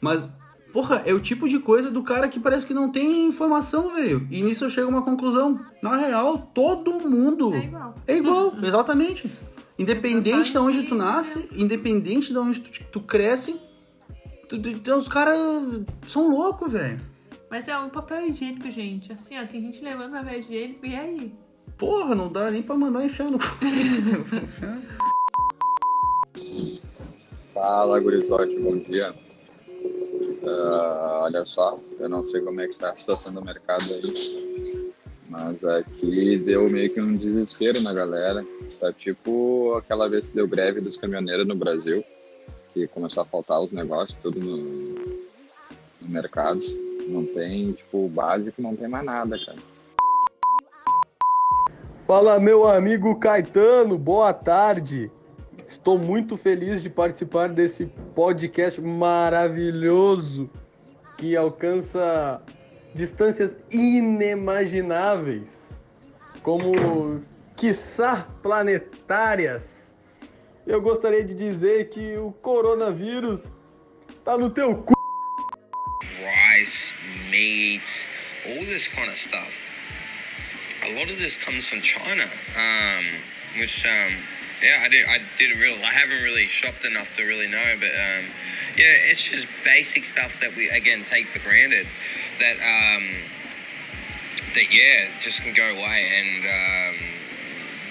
Mas, 0.00 0.28
porra, 0.72 1.02
é 1.04 1.12
o 1.12 1.20
tipo 1.20 1.48
de 1.48 1.58
coisa 1.58 1.90
do 1.90 2.02
cara 2.02 2.28
que 2.28 2.40
parece 2.40 2.66
que 2.66 2.72
não 2.74 2.90
tem 2.90 3.26
informação, 3.26 3.94
velho. 3.94 4.26
E 4.30 4.40
nisso 4.42 4.64
eu 4.64 4.70
chego 4.70 4.86
a 4.88 4.90
uma 4.90 5.02
conclusão. 5.02 5.60
Na 5.82 5.96
real, 5.96 6.50
todo 6.54 6.92
mundo. 7.08 7.52
É 7.54 7.58
igual. 7.64 7.94
É 8.06 8.16
igual, 8.16 8.54
exatamente. 8.64 9.30
Independente 9.78 10.52
de 10.52 10.58
onde 10.58 10.82
tu 10.84 10.94
nasce, 10.94 11.48
independente 11.52 12.32
de 12.32 12.38
onde 12.38 12.60
tu, 12.60 12.84
tu 12.92 13.00
cresce, 13.00 13.56
tu- 14.48 14.58
tu- 14.60 14.68
então 14.68 14.98
os 14.98 15.08
caras 15.08 15.38
são 16.06 16.30
loucos, 16.30 16.72
velho. 16.72 17.00
Mas 17.50 17.68
é 17.68 17.76
um 17.78 17.88
papel 17.90 18.28
higiênico, 18.28 18.70
gente. 18.70 19.12
Assim, 19.12 19.38
ó, 19.38 19.44
tem 19.44 19.60
gente 19.60 19.82
levando 19.82 20.12
papel 20.12 20.40
higiênico 20.40 20.86
e 20.86 20.94
aí? 20.94 21.32
Porra, 21.82 22.14
não 22.14 22.30
dá 22.30 22.48
nem 22.48 22.62
pra 22.62 22.76
mandar 22.76 23.04
enfiar 23.04 23.28
no 23.28 23.40
cu. 23.40 23.44
Fala, 27.52 27.98
gurizote, 27.98 28.56
bom 28.60 28.78
dia. 28.78 29.12
Ah, 30.46 31.22
olha 31.24 31.44
só, 31.44 31.76
eu 31.98 32.08
não 32.08 32.22
sei 32.22 32.40
como 32.40 32.60
é 32.60 32.68
que 32.68 32.78
tá 32.78 32.90
a 32.90 32.96
situação 32.96 33.34
do 33.34 33.44
mercado 33.44 33.82
aí, 33.94 34.92
mas 35.28 35.64
aqui 35.64 36.36
deu 36.36 36.70
meio 36.70 36.94
que 36.94 37.00
um 37.00 37.16
desespero 37.16 37.82
na 37.82 37.92
galera. 37.92 38.46
Tá 38.78 38.92
tipo 38.92 39.74
aquela 39.74 40.08
vez 40.08 40.28
que 40.28 40.36
deu 40.36 40.46
greve 40.46 40.80
dos 40.80 40.96
caminhoneiros 40.96 41.48
no 41.48 41.56
Brasil, 41.56 42.04
que 42.72 42.86
começou 42.86 43.24
a 43.24 43.26
faltar 43.26 43.60
os 43.60 43.72
negócios, 43.72 44.16
tudo 44.22 44.38
no, 44.38 44.94
no 46.00 46.08
mercado. 46.08 46.60
Não 47.08 47.26
tem, 47.26 47.72
tipo, 47.72 48.06
o 48.06 48.08
básico, 48.08 48.62
não 48.62 48.76
tem 48.76 48.86
mais 48.86 49.04
nada, 49.04 49.36
cara. 49.36 49.71
Fala, 52.14 52.38
meu 52.38 52.68
amigo 52.68 53.18
Caetano, 53.18 53.96
boa 53.96 54.34
tarde. 54.34 55.10
Estou 55.66 55.96
muito 55.96 56.36
feliz 56.36 56.82
de 56.82 56.90
participar 56.90 57.48
desse 57.48 57.86
podcast 58.14 58.78
maravilhoso 58.82 60.50
que 61.16 61.34
alcança 61.34 62.42
distâncias 62.94 63.56
inimagináveis, 63.70 65.72
como 66.42 67.22
quiçá 67.56 68.28
planetárias. 68.42 69.94
Eu 70.66 70.82
gostaria 70.82 71.24
de 71.24 71.32
dizer 71.32 71.88
que 71.88 72.18
o 72.18 72.30
coronavírus 72.30 73.50
tá 74.22 74.36
no 74.36 74.50
teu 74.50 74.76
cu. 74.76 74.92
rice, 76.58 76.94
meat, 77.30 78.06
all 78.44 78.58
this 78.66 78.86
kind 78.86 79.08
of 79.08 79.16
stuff. 79.16 79.71
A 80.84 80.94
lot 80.98 81.10
of 81.10 81.18
this 81.18 81.38
comes 81.38 81.66
from 81.68 81.80
China, 81.80 82.24
um, 82.58 83.04
which 83.58 83.86
um, 83.86 84.12
yeah, 84.62 84.82
I 84.82 84.88
did. 84.88 85.06
I 85.06 85.18
did 85.38 85.58
real. 85.58 85.74
I 85.82 85.92
haven't 85.92 86.22
really 86.22 86.46
shopped 86.46 86.84
enough 86.84 87.14
to 87.16 87.24
really 87.24 87.48
know, 87.48 87.74
but 87.78 87.90
um, 87.90 88.24
yeah, 88.76 89.10
it's 89.10 89.22
just 89.22 89.46
basic 89.64 90.04
stuff 90.04 90.40
that 90.40 90.54
we 90.56 90.70
again 90.70 91.04
take 91.04 91.26
for 91.26 91.38
granted. 91.40 91.86
That 92.38 92.56
um, 92.58 93.04
that 94.54 94.74
yeah, 94.74 95.10
just 95.20 95.42
can 95.42 95.52
go 95.54 95.70
away, 95.70 96.06
and 96.18 96.42
um, 96.46 96.94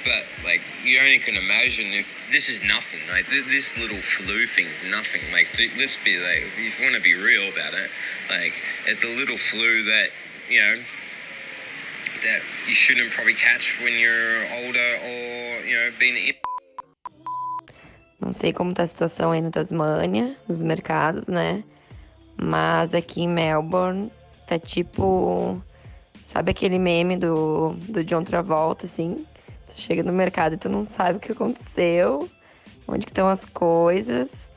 but 0.03 0.23
like 0.43 0.61
you 0.83 0.99
only 0.99 1.19
can 1.19 1.35
imagine 1.35 1.87
if 1.91 2.15
this 2.31 2.49
is 2.49 2.63
nothing. 2.63 2.99
Like 3.11 3.27
th- 3.27 3.45
this 3.45 3.77
little 3.77 3.97
flu 3.97 4.45
thing's 4.47 4.83
nothing. 4.89 5.21
Like 5.31 5.51
th- 5.53 5.71
let's 5.77 5.97
be 6.03 6.19
like, 6.19 6.43
if 6.43 6.59
you 6.59 6.71
want 6.83 6.95
to 6.95 7.01
be 7.01 7.15
real 7.15 7.51
about 7.51 7.73
it, 7.73 7.89
like 8.29 8.53
it's 8.87 9.03
a 9.03 9.11
little 9.15 9.37
flu 9.37 9.83
that 9.91 10.09
you 10.49 10.59
know 10.59 10.81
that 12.23 12.41
you 12.67 12.73
shouldn't 12.73 13.11
probably 13.11 13.33
catch 13.33 13.79
when 13.81 13.93
you're 13.93 14.45
older 14.63 14.89
or 15.03 15.65
you 15.65 15.75
know 15.75 15.91
been 15.99 16.15
in. 16.17 16.33
Não 18.19 18.33
sei 18.33 18.53
como 18.53 18.73
tá 18.73 18.83
a 18.83 18.87
situação 18.87 19.31
aí 19.31 19.41
na 19.41 19.49
Tasmânia, 19.49 20.37
nos 20.47 20.61
mercados, 20.61 21.27
né? 21.27 21.63
Mas 22.39 22.93
aqui 22.93 23.21
em 23.21 23.27
Melbourne 23.27 24.11
tá 24.47 24.59
tipo. 24.59 25.61
Sabe 26.25 26.51
aquele 26.51 26.79
meme 26.79 27.17
do, 27.17 27.75
do 27.89 28.03
John 28.03 28.23
Travolta, 28.23 28.85
assim? 28.85 29.25
Tu 29.67 29.81
chega 29.81 30.03
no 30.03 30.13
mercado 30.13 30.53
e 30.53 30.57
tu 30.57 30.69
não 30.69 30.85
sabe 30.85 31.17
o 31.17 31.19
que 31.19 31.31
aconteceu, 31.31 32.29
onde 32.87 33.05
que 33.05 33.11
estão 33.11 33.27
as 33.27 33.45
coisas. 33.45 34.50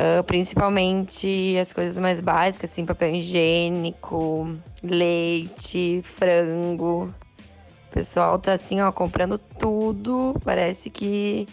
Ah, 0.00 0.22
principalmente 0.22 1.58
as 1.60 1.72
coisas 1.72 1.98
mais 1.98 2.20
básicas, 2.20 2.70
assim, 2.70 2.86
papel 2.86 3.16
higiênico, 3.16 4.56
leite, 4.80 6.00
frango. 6.04 7.12
O 7.90 7.92
pessoal 7.92 8.38
tá 8.38 8.52
assim, 8.52 8.80
ó, 8.80 8.92
comprando 8.92 9.38
tudo. 9.38 10.36
Parece 10.44 10.88
que 10.88 11.48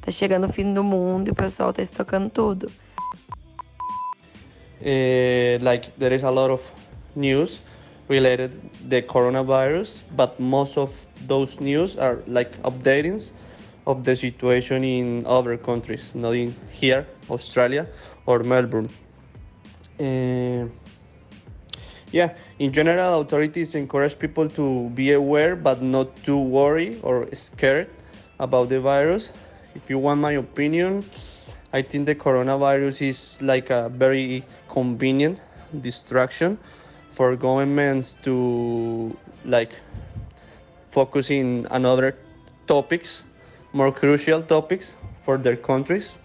tá 0.00 0.10
chegando 0.10 0.46
o 0.46 0.48
fim 0.48 0.72
do 0.72 0.82
mundo 0.82 1.28
e 1.28 1.30
o 1.30 1.34
pessoal 1.34 1.74
tá 1.74 1.82
estocando 1.82 2.30
tudo. 2.30 2.72
uh, 4.80 5.58
like 5.60 5.92
there 5.98 6.14
is 6.14 6.22
a 6.24 6.30
lot 6.30 6.50
of 6.50 6.62
news 7.14 7.58
related 8.08 8.50
the 8.88 9.02
coronavirus 9.02 10.02
but 10.16 10.40
most 10.40 10.78
of 10.78 10.90
those 11.26 11.60
news 11.60 11.96
are 11.96 12.22
like 12.26 12.50
updatings 12.62 13.32
of 13.86 14.04
the 14.04 14.16
situation 14.16 14.82
in 14.82 15.22
other 15.26 15.58
countries 15.58 16.14
not 16.14 16.34
in 16.34 16.54
here 16.70 17.04
australia 17.30 17.86
or 18.26 18.42
melbourne 18.42 18.88
Uh, 20.00 20.64
yeah 22.10 22.32
in 22.58 22.72
general 22.72 23.20
authorities 23.20 23.74
encourage 23.74 24.18
people 24.18 24.48
to 24.48 24.88
be 24.96 25.12
aware 25.12 25.54
but 25.54 25.82
not 25.82 26.08
to 26.24 26.38
worry 26.40 26.96
or 27.02 27.28
scared 27.36 27.88
about 28.38 28.68
the 28.72 28.80
virus 28.80 29.28
if 29.74 29.90
you 29.90 29.98
want 29.98 30.18
my 30.18 30.32
opinion 30.32 31.04
I 31.72 31.82
think 31.82 32.06
the 32.06 32.16
coronavirus 32.16 33.02
is 33.02 33.38
like 33.40 33.70
a 33.70 33.88
very 33.88 34.44
convenient 34.68 35.38
distraction 35.80 36.58
for 37.12 37.36
governments 37.36 38.18
to 38.22 39.16
like 39.44 39.70
focus 40.90 41.30
in 41.30 41.68
other 41.70 42.16
topics, 42.66 43.22
more 43.72 43.92
crucial 43.92 44.42
topics 44.42 44.94
for 45.24 45.38
their 45.38 45.56
countries. 45.56 46.18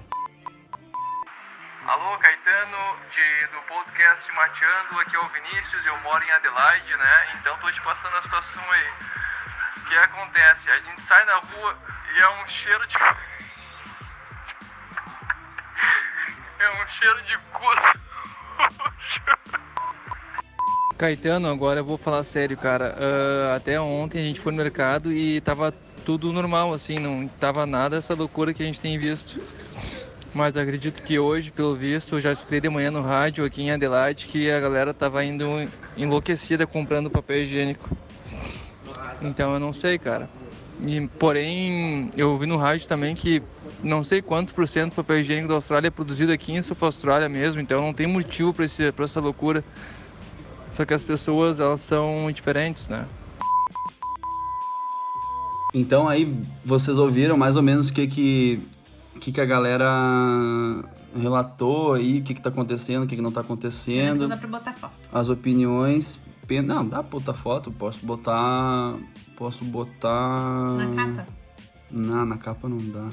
Mateando, 4.35 4.99
aqui 4.99 5.15
é 5.15 5.19
o 5.19 5.27
Vinícius, 5.27 5.85
eu 5.85 5.97
moro 6.01 6.21
em 6.21 6.31
Adelaide, 6.31 6.97
né? 6.97 7.27
Então 7.39 7.57
tô 7.59 7.71
te 7.71 7.81
passando 7.81 8.17
a 8.17 8.21
situação 8.21 8.63
aí. 8.69 8.89
O 9.77 9.81
que 9.87 9.95
acontece? 9.95 10.69
A 10.69 10.79
gente 10.79 11.01
sai 11.03 11.23
na 11.23 11.37
rua 11.37 11.77
e 12.13 12.21
é 12.21 12.29
um 12.29 12.47
cheiro 12.47 12.85
de. 12.87 12.95
É 16.57 16.83
um 16.83 16.87
cheiro 16.87 17.21
de 17.23 17.37
cu. 17.53 17.65
Caetano, 20.97 21.49
agora 21.49 21.81
eu 21.81 21.85
vou 21.85 21.97
falar 21.97 22.23
sério, 22.23 22.57
cara. 22.57 22.95
Ah, 22.97 23.55
até 23.55 23.79
ontem 23.79 24.19
a 24.19 24.23
gente 24.23 24.39
foi 24.39 24.51
no 24.51 24.57
mercado 24.57 25.13
e 25.13 25.39
tava 25.41 25.71
tudo 26.05 26.33
normal, 26.33 26.73
assim, 26.73 26.99
não 26.99 27.27
tava 27.27 27.65
nada 27.65 27.97
essa 27.97 28.13
loucura 28.13 28.53
que 28.53 28.63
a 28.63 28.65
gente 28.65 28.79
tem 28.79 28.97
visto. 28.97 29.39
Mas 30.35 30.57
acredito 30.57 31.01
que 31.01 31.17
hoje, 31.17 31.49
pelo 31.49 31.73
visto, 31.77 32.19
já 32.19 32.33
escutei 32.33 32.59
de 32.59 32.67
manhã 32.67 32.91
no 32.91 33.01
rádio 33.01 33.45
aqui 33.45 33.61
em 33.61 33.71
Adelaide 33.71 34.27
que 34.27 34.51
a 34.51 34.59
galera 34.59 34.93
tava 34.93 35.23
indo 35.23 35.45
enlouquecida 35.95 36.67
comprando 36.67 37.09
papel 37.09 37.43
higiênico. 37.43 37.89
Então 39.21 39.53
eu 39.53 39.61
não 39.61 39.71
sei, 39.71 39.97
cara. 39.97 40.29
E, 40.85 41.07
porém, 41.17 42.11
eu 42.17 42.31
ouvi 42.31 42.45
no 42.45 42.57
rádio 42.57 42.85
também 42.85 43.15
que 43.15 43.41
não 43.81 44.03
sei 44.03 44.21
quantos 44.21 44.51
por 44.51 44.67
cento 44.67 44.91
do 44.91 44.95
papel 44.97 45.21
higiênico 45.21 45.47
da 45.47 45.53
Austrália 45.53 45.87
é 45.87 45.91
produzido 45.91 46.33
aqui 46.33 46.51
em 46.51 46.61
Sul 46.61 46.75
Austrália 46.81 47.29
mesmo, 47.29 47.61
então 47.61 47.81
não 47.81 47.93
tem 47.93 48.05
motivo 48.05 48.53
para 48.53 48.65
essa 49.05 49.21
loucura. 49.21 49.63
Só 50.69 50.83
que 50.83 50.93
as 50.93 51.01
pessoas, 51.01 51.61
elas 51.61 51.79
são 51.79 52.29
diferentes, 52.29 52.89
né? 52.89 53.05
Então 55.73 56.09
aí 56.09 56.37
vocês 56.63 56.97
ouviram 56.97 57.37
mais 57.37 57.55
ou 57.55 57.61
menos 57.61 57.87
o 57.87 57.93
que 57.93 58.05
que, 58.05 58.59
o 59.15 59.19
que, 59.19 59.31
que 59.31 59.41
a 59.41 59.45
galera 59.45 60.83
relatou 61.19 61.93
aí, 61.93 62.19
o 62.19 62.23
que 62.23 62.33
que 62.33 62.41
tá 62.41 62.49
acontecendo, 62.49 63.03
o 63.03 63.07
que 63.07 63.15
que 63.15 63.21
não 63.21 63.31
tá 63.31 63.39
Não 63.41 63.45
acontecendo, 63.45 64.27
dá 64.27 64.37
pra 64.37 64.47
botar 64.47 64.73
foto. 64.73 64.93
as 65.13 65.29
opiniões. 65.29 66.19
Não, 66.63 66.85
dá 66.87 66.97
pra 67.01 67.09
botar 67.19 67.33
foto, 67.33 67.71
posso 67.71 68.05
botar... 68.05 68.93
Posso 69.35 69.65
botar... 69.65 70.75
Na 70.77 70.87
capa. 70.95 71.27
Não, 71.91 72.25
na 72.25 72.37
capa 72.37 72.69
não 72.69 72.77
dá. 72.77 73.07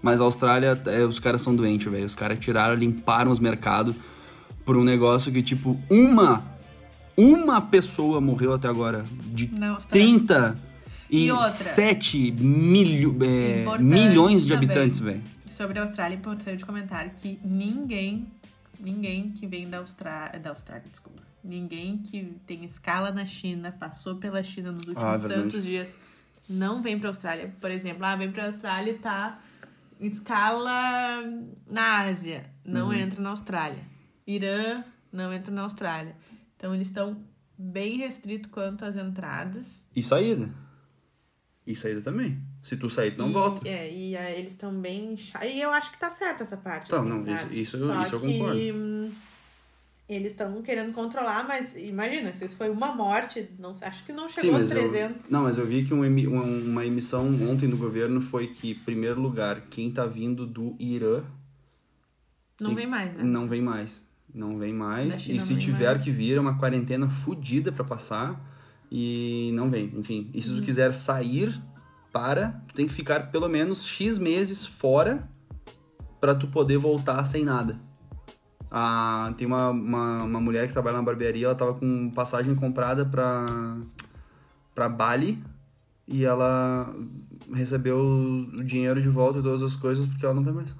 Mas 0.00 0.20
a 0.20 0.24
Austrália, 0.24 0.80
é, 0.86 1.04
os 1.04 1.18
caras 1.18 1.42
são 1.42 1.54
doentes, 1.54 1.90
velho. 1.90 2.06
Os 2.06 2.14
caras 2.14 2.38
tiraram, 2.38 2.74
limparam 2.76 3.30
os 3.30 3.38
mercados 3.40 3.94
por 4.64 4.76
um 4.76 4.84
negócio 4.84 5.32
que, 5.32 5.42
tipo, 5.42 5.78
uma, 5.90 6.44
uma 7.16 7.60
pessoa 7.60 8.20
morreu 8.20 8.54
até 8.54 8.68
agora. 8.68 9.04
De 9.26 9.50
Na 9.52 9.70
Austrália. 9.70 10.06
30 10.06 10.58
e, 11.10 11.26
E 11.26 11.32
outra? 11.32 11.48
7 11.48 12.30
milho, 12.32 13.16
é, 13.22 13.78
milhões 13.78 14.42
de 14.46 14.52
também. 14.52 14.68
habitantes, 14.68 14.98
velho. 15.00 15.22
Sobre 15.46 15.78
a 15.78 15.82
Austrália, 15.82 16.16
importante 16.16 16.64
comentar 16.64 17.08
que 17.10 17.38
ninguém, 17.44 18.28
ninguém 18.78 19.30
que 19.32 19.46
vem 19.46 19.68
da 19.68 19.78
Austrália, 19.78 20.38
da 20.38 20.50
Austrália, 20.50 20.84
desculpa, 20.90 21.22
ninguém 21.42 21.98
que 21.98 22.36
tem 22.46 22.64
escala 22.64 23.10
na 23.10 23.26
China, 23.26 23.72
passou 23.72 24.16
pela 24.16 24.42
China 24.42 24.70
nos 24.70 24.80
últimos 24.86 25.02
Ah, 25.02 25.16
verdade. 25.16 25.42
tantos 25.42 25.64
dias, 25.64 25.94
não 26.48 26.80
vem 26.82 26.98
pra 26.98 27.08
Austrália. 27.08 27.52
Por 27.60 27.70
exemplo, 27.70 28.04
ah, 28.04 28.14
vem 28.16 28.30
pra 28.30 28.46
Austrália 28.46 28.92
e 28.92 28.98
tá 28.98 29.40
em 30.00 30.06
escala 30.06 30.70
na 31.68 32.00
Ásia, 32.02 32.44
não 32.64 32.86
Uhum. 32.88 32.92
entra 32.94 33.20
na 33.20 33.30
Austrália. 33.30 33.82
Irã, 34.26 34.84
não 35.12 35.32
entra 35.32 35.52
na 35.52 35.62
Austrália. 35.62 36.14
Então 36.56 36.74
eles 36.74 36.86
estão 36.88 37.16
bem 37.58 37.98
restritos 37.98 38.50
quanto 38.50 38.84
às 38.84 38.96
entradas. 38.96 39.84
E 39.94 40.02
saída. 40.02 40.48
E 41.70 41.76
saída 41.76 42.00
também. 42.00 42.36
Se 42.62 42.76
tu 42.76 42.90
sair, 42.90 43.12
tu 43.12 43.18
não 43.18 43.30
e, 43.30 43.32
volta. 43.32 43.68
É, 43.68 43.92
e 43.92 44.16
ah, 44.16 44.30
eles 44.30 44.52
estão 44.52 44.72
bem. 44.72 45.14
E 45.44 45.60
eu 45.60 45.70
acho 45.70 45.92
que 45.92 45.98
tá 45.98 46.10
certo 46.10 46.42
essa 46.42 46.56
parte. 46.56 46.90
Tá, 46.90 46.98
assim, 46.98 47.08
não, 47.08 47.18
sabe? 47.18 47.60
isso- 47.60 47.76
isso- 47.76 47.86
Só 47.86 48.02
isso 48.02 48.14
eu 48.16 48.20
que, 48.20 48.38
concordo. 48.38 48.58
hum, 48.74 49.12
Eles 50.08 50.32
estão 50.32 50.60
querendo 50.60 50.92
controlar, 50.92 51.46
mas 51.46 51.76
imagina, 51.76 52.32
se 52.32 52.44
isso 52.44 52.56
foi 52.56 52.68
uma 52.68 52.92
morte, 52.92 53.48
não, 53.56 53.72
acho 53.80 54.04
que 54.04 54.12
não 54.12 54.28
chegou 54.28 54.56
a 54.56 54.60
eu, 54.60 54.68
300. 54.68 55.30
não, 55.30 55.44
mas 55.44 55.56
eu 55.56 55.64
vi 55.64 55.84
que 55.84 55.94
um 55.94 56.00
uma, 56.04 56.42
uma 56.42 56.84
emissão 56.84 57.28
ontem 57.48 57.68
do 57.68 57.76
governo 57.76 58.20
foi 58.20 58.48
que, 58.48 58.72
em 58.72 58.74
primeiro 58.74 59.20
lugar, 59.20 59.60
quem 59.70 59.88
tá 59.92 60.04
vindo 60.04 60.44
do 60.44 60.74
Irã 60.80 61.22
Não 62.60 62.74
vem 62.74 62.88
mais, 62.88 63.14
né? 63.14 63.22
Não 63.22 63.46
vem 63.46 63.62
mais. 63.62 64.02
Não 64.34 64.58
vem 64.58 64.72
mais. 64.72 65.28
E 65.28 65.38
se 65.38 65.56
tiver 65.56 65.92
mais. 65.92 66.02
que 66.02 66.10
vir, 66.10 66.36
é 66.36 66.40
uma 66.40 66.58
quarentena 66.58 67.08
fodida 67.08 67.70
pra 67.70 67.84
passar. 67.84 68.49
E 68.90 69.50
não 69.54 69.70
vem. 69.70 69.92
Enfim, 69.96 70.30
e 70.34 70.42
se 70.42 70.50
Uhum. 70.50 70.56
tu 70.56 70.62
quiser 70.62 70.92
sair 70.92 71.60
para, 72.12 72.60
tu 72.68 72.74
tem 72.74 72.86
que 72.86 72.92
ficar 72.92 73.30
pelo 73.30 73.48
menos 73.48 73.86
X 73.86 74.18
meses 74.18 74.66
fora 74.66 75.28
pra 76.20 76.34
tu 76.34 76.48
poder 76.48 76.76
voltar 76.78 77.22
sem 77.24 77.44
nada. 77.44 77.78
Ah, 78.70 79.32
tem 79.36 79.46
uma, 79.46 79.70
uma, 79.70 80.22
uma 80.24 80.40
mulher 80.40 80.66
que 80.66 80.72
trabalha 80.72 80.96
na 80.96 81.02
barbearia, 81.02 81.46
ela 81.46 81.54
tava 81.54 81.74
com 81.74 82.10
passagem 82.10 82.54
comprada 82.54 83.04
pra, 83.04 83.46
pra 84.74 84.88
Bali 84.88 85.42
e 86.06 86.24
ela 86.24 86.92
recebeu 87.52 87.98
o 87.98 88.64
dinheiro 88.64 89.00
de 89.00 89.08
volta 89.08 89.38
e 89.38 89.42
todas 89.42 89.62
as 89.62 89.74
coisas 89.74 90.06
porque 90.06 90.24
ela 90.24 90.34
não 90.34 90.42
vai 90.44 90.52
mais. 90.52 90.74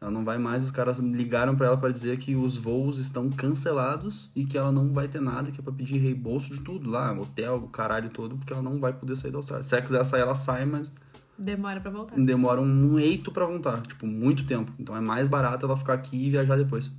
Ela 0.00 0.10
não 0.12 0.24
vai 0.24 0.38
mais, 0.38 0.62
os 0.62 0.70
caras 0.70 0.98
ligaram 0.98 1.56
pra 1.56 1.66
ela 1.66 1.76
pra 1.76 1.90
dizer 1.90 2.16
que 2.18 2.36
os 2.36 2.56
voos 2.56 2.98
estão 2.98 3.28
cancelados 3.30 4.30
e 4.34 4.44
que 4.44 4.56
ela 4.56 4.70
não 4.70 4.92
vai 4.92 5.08
ter 5.08 5.20
nada, 5.20 5.50
que 5.50 5.58
é 5.60 5.62
pra 5.62 5.72
pedir 5.72 5.98
reembolso 5.98 6.54
de 6.54 6.60
tudo 6.60 6.88
lá, 6.88 7.12
hotel, 7.12 7.56
o 7.56 7.68
caralho 7.68 8.08
todo, 8.08 8.36
porque 8.36 8.52
ela 8.52 8.62
não 8.62 8.78
vai 8.78 8.92
poder 8.92 9.16
sair 9.16 9.32
da 9.32 9.38
Austrália. 9.38 9.64
Se 9.64 9.74
ela 9.74 9.82
quiser 9.84 10.04
sair, 10.04 10.20
ela 10.20 10.36
sai, 10.36 10.64
mas 10.64 10.88
Demora 11.36 11.80
pra 11.80 11.90
voltar. 11.90 12.16
demora 12.16 12.60
um 12.60 12.98
eito 12.98 13.32
pra 13.32 13.44
voltar, 13.44 13.80
tipo, 13.82 14.06
muito 14.06 14.46
tempo. 14.46 14.72
Então 14.78 14.96
é 14.96 15.00
mais 15.00 15.26
barato 15.26 15.66
ela 15.66 15.76
ficar 15.76 15.94
aqui 15.94 16.26
e 16.26 16.30
viajar 16.30 16.56
depois. 16.56 16.90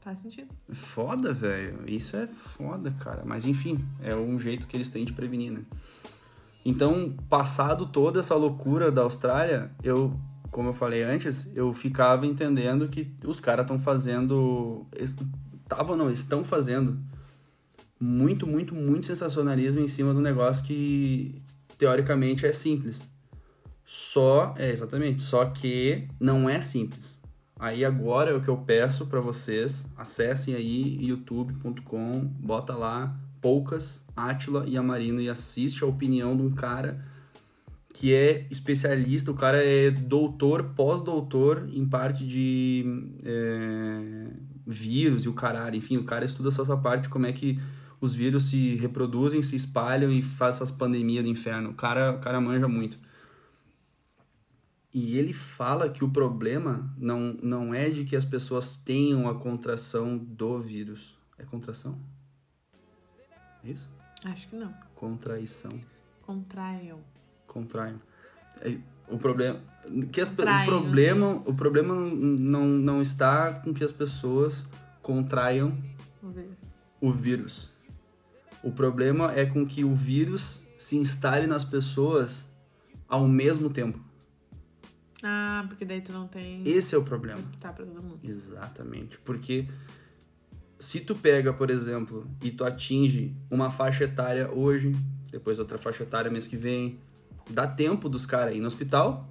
Faz 0.00 0.18
sentido. 0.20 0.48
Foda, 0.70 1.32
velho. 1.32 1.80
Isso 1.86 2.16
é 2.16 2.26
foda, 2.26 2.90
cara. 2.90 3.22
Mas 3.24 3.46
enfim, 3.46 3.82
é 4.02 4.14
um 4.14 4.38
jeito 4.38 4.66
que 4.66 4.76
eles 4.76 4.90
têm 4.90 5.04
de 5.04 5.14
prevenir, 5.14 5.50
né? 5.50 5.62
Então, 6.64 7.14
passado 7.28 7.86
toda 7.86 8.20
essa 8.20 8.34
loucura 8.34 8.90
da 8.90 9.02
Austrália, 9.02 9.70
eu, 9.82 10.18
como 10.54 10.68
eu 10.68 10.72
falei 10.72 11.02
antes, 11.02 11.50
eu 11.56 11.72
ficava 11.72 12.24
entendendo 12.24 12.88
que 12.88 13.12
os 13.24 13.40
caras 13.40 13.64
estão 13.64 13.76
fazendo. 13.76 14.86
Estavam, 14.96 15.96
não, 15.96 16.08
estão 16.12 16.44
fazendo 16.44 16.96
muito, 17.98 18.46
muito, 18.46 18.72
muito 18.72 19.04
sensacionalismo 19.04 19.80
em 19.80 19.88
cima 19.88 20.14
do 20.14 20.20
negócio 20.20 20.64
que 20.64 21.42
teoricamente 21.76 22.46
é 22.46 22.52
simples. 22.52 23.02
Só, 23.84 24.54
é 24.56 24.70
exatamente, 24.70 25.22
só 25.22 25.46
que 25.46 26.06
não 26.20 26.48
é 26.48 26.60
simples. 26.60 27.20
Aí 27.58 27.84
agora 27.84 28.30
é 28.30 28.34
o 28.34 28.40
que 28.40 28.48
eu 28.48 28.58
peço 28.58 29.06
para 29.06 29.18
vocês, 29.18 29.88
acessem 29.96 30.54
aí 30.54 31.04
youtube.com, 31.04 32.20
bota 32.38 32.76
lá 32.76 33.18
Poucas, 33.40 34.04
Átila 34.16 34.64
e 34.68 34.76
Amarino 34.76 35.20
e 35.20 35.28
assiste 35.28 35.82
a 35.82 35.86
opinião 35.88 36.36
de 36.36 36.44
um 36.44 36.52
cara 36.52 37.04
que 37.94 38.12
é 38.12 38.48
especialista, 38.50 39.30
o 39.30 39.36
cara 39.36 39.64
é 39.64 39.88
doutor, 39.88 40.74
pós-doutor 40.74 41.68
em 41.72 41.88
parte 41.88 42.26
de 42.26 42.84
é, 43.24 44.26
vírus 44.66 45.24
e 45.24 45.28
o 45.28 45.32
caralho, 45.32 45.76
enfim, 45.76 45.96
o 45.96 46.02
cara 46.02 46.24
estuda 46.24 46.50
só 46.50 46.64
essa 46.64 46.76
parte, 46.76 47.08
como 47.08 47.24
é 47.24 47.32
que 47.32 47.56
os 48.00 48.12
vírus 48.12 48.50
se 48.50 48.74
reproduzem, 48.74 49.40
se 49.42 49.54
espalham 49.54 50.10
e 50.10 50.22
faz 50.22 50.56
essas 50.56 50.72
pandemias 50.72 51.22
do 51.22 51.30
inferno. 51.30 51.70
O 51.70 51.74
cara, 51.74 52.10
o 52.10 52.18
cara 52.18 52.40
manja 52.40 52.66
muito. 52.66 52.98
E 54.92 55.16
ele 55.16 55.32
fala 55.32 55.88
que 55.88 56.02
o 56.02 56.10
problema 56.10 56.92
não, 56.98 57.36
não 57.40 57.72
é 57.72 57.88
de 57.88 58.04
que 58.04 58.16
as 58.16 58.24
pessoas 58.24 58.76
tenham 58.76 59.28
a 59.28 59.36
contração 59.36 60.18
do 60.18 60.60
vírus. 60.60 61.16
É 61.38 61.44
contração? 61.44 61.96
É 63.62 63.70
isso? 63.70 63.88
Acho 64.24 64.48
que 64.48 64.56
não. 64.56 64.74
Contraição. 64.96 65.72
Contraiam. 66.22 67.13
Contraiam. 67.54 68.00
É, 68.60 68.76
o 69.08 69.16
problema 69.16 69.60
que 70.10 70.20
as, 70.20 70.28
o 70.28 70.36
Contraem 70.36 70.66
problema 70.66 71.42
o 71.46 71.54
problema 71.54 71.94
não, 71.94 72.66
não 72.66 73.00
está 73.00 73.52
com 73.52 73.72
que 73.72 73.84
as 73.84 73.92
pessoas 73.92 74.66
contraiam 75.00 75.78
o 77.00 77.12
vírus. 77.12 77.70
O 78.62 78.72
problema 78.72 79.32
é 79.32 79.46
com 79.46 79.64
que 79.64 79.84
o 79.84 79.94
vírus 79.94 80.64
se 80.76 80.96
instale 80.96 81.46
nas 81.46 81.62
pessoas 81.62 82.48
ao 83.06 83.28
mesmo 83.28 83.70
tempo. 83.70 84.02
Ah, 85.22 85.64
porque 85.68 85.84
daí 85.84 86.00
tu 86.00 86.12
não 86.12 86.26
tem 86.26 86.62
Esse 86.66 86.94
é 86.94 86.98
o 86.98 87.04
problema. 87.04 87.38
hospital 87.38 87.74
todo 87.74 87.86
mundo. 87.86 88.18
Exatamente. 88.22 89.18
Porque 89.18 89.68
se 90.78 91.00
tu 91.00 91.14
pega, 91.14 91.52
por 91.52 91.70
exemplo, 91.70 92.26
e 92.42 92.50
tu 92.50 92.64
atinge 92.64 93.34
uma 93.50 93.70
faixa 93.70 94.04
etária 94.04 94.50
hoje, 94.50 94.92
depois 95.30 95.58
outra 95.58 95.78
faixa 95.78 96.02
etária 96.02 96.30
mês 96.30 96.46
que 96.46 96.56
vem, 96.56 96.98
dá 97.48 97.66
tempo 97.66 98.08
dos 98.08 98.26
caras 98.26 98.54
ir 98.54 98.60
no 98.60 98.66
hospital, 98.66 99.28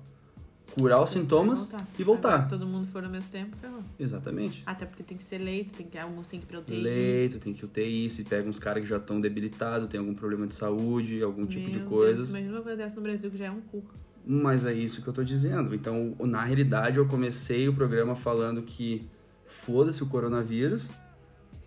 curar 0.74 1.02
os 1.02 1.10
sintomas 1.10 1.70
e 1.98 2.04
voltar. 2.04 2.34
Agora, 2.34 2.50
todo 2.50 2.66
mundo 2.66 2.88
for 2.88 3.04
ao 3.04 3.10
mesmo 3.10 3.30
tempo, 3.32 3.56
ferrou. 3.58 3.82
Exatamente. 4.00 4.64
Até 4.66 4.86
porque 4.86 5.04
tem 5.04 5.18
que 5.18 5.24
ser 5.24 5.38
leito, 5.38 5.74
tem 5.74 5.86
que, 5.86 5.98
alguns 5.98 6.28
tem 6.28 6.40
que 6.40 6.46
ir 6.46 6.50
pra 6.50 6.60
UTI. 6.60 6.76
Leito, 6.76 7.40
tem 7.40 7.54
que 7.54 7.64
UTI, 7.64 8.10
se 8.10 8.24
pega 8.24 8.50
uns 8.50 8.60
caras 8.60 8.82
que 8.82 8.90
já 8.90 8.98
estão 8.98 9.22
debilitados, 9.22 9.88
tem 9.88 10.00
algum 10.00 10.14
problema 10.14 10.48
de 10.48 10.56
saúde, 10.56 11.22
algum 11.22 11.46
tipo 11.46 11.70
de 11.70 11.80
Meu 11.80 11.88
coisas. 11.88 12.18
Deus, 12.18 12.30
imagina 12.30 12.54
uma 12.54 12.62
coisa 12.62 12.78
dessa 12.78 12.96
no 12.96 13.02
Brasil 13.02 13.30
que 13.30 13.38
já 13.38 13.46
é 13.46 13.52
um 13.52 13.62
cu. 13.62 13.84
Mas 14.26 14.66
é 14.66 14.74
isso 14.74 15.02
que 15.02 15.08
eu 15.08 15.14
tô 15.14 15.24
dizendo. 15.24 15.76
Então, 15.76 16.16
na 16.22 16.44
realidade, 16.44 16.98
eu 16.98 17.06
comecei 17.06 17.68
o 17.68 17.74
programa 17.74 18.16
falando 18.16 18.62
que 18.62 19.08
foda-se 19.46 20.02
o 20.02 20.08
coronavírus. 20.08 20.90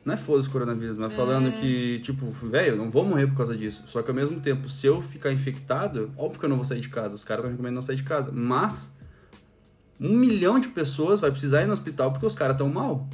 Não 0.06 0.14
é 0.14 0.16
foda-se 0.16 0.48
o 0.48 0.52
coronavírus, 0.52 0.96
mas 0.96 1.12
É. 1.12 1.16
falando 1.16 1.50
que, 1.60 1.98
tipo, 1.98 2.30
velho, 2.30 2.74
eu 2.74 2.76
não 2.76 2.90
vou 2.92 3.04
morrer 3.04 3.26
por 3.26 3.36
causa 3.36 3.56
disso. 3.56 3.82
Só 3.88 4.00
que 4.02 4.08
ao 4.08 4.14
mesmo 4.14 4.38
tempo, 4.40 4.68
se 4.68 4.86
eu 4.86 5.02
ficar 5.02 5.32
infectado, 5.32 6.12
óbvio 6.16 6.38
que 6.38 6.44
eu 6.46 6.48
não 6.48 6.56
vou 6.56 6.64
sair 6.64 6.80
de 6.80 6.88
casa. 6.88 7.16
Os 7.16 7.24
caras 7.24 7.40
estão 7.42 7.50
recomendando 7.50 7.74
não 7.80 7.82
sair 7.82 7.96
de 7.96 8.04
casa. 8.04 8.30
Mas 8.32 8.94
um 10.00 10.16
milhão 10.16 10.60
de 10.60 10.68
pessoas 10.68 11.18
vai 11.18 11.30
precisar 11.32 11.62
ir 11.62 11.66
no 11.66 11.72
hospital 11.72 12.12
porque 12.12 12.24
os 12.24 12.36
caras 12.36 12.54
estão 12.54 12.68
mal. 12.68 13.08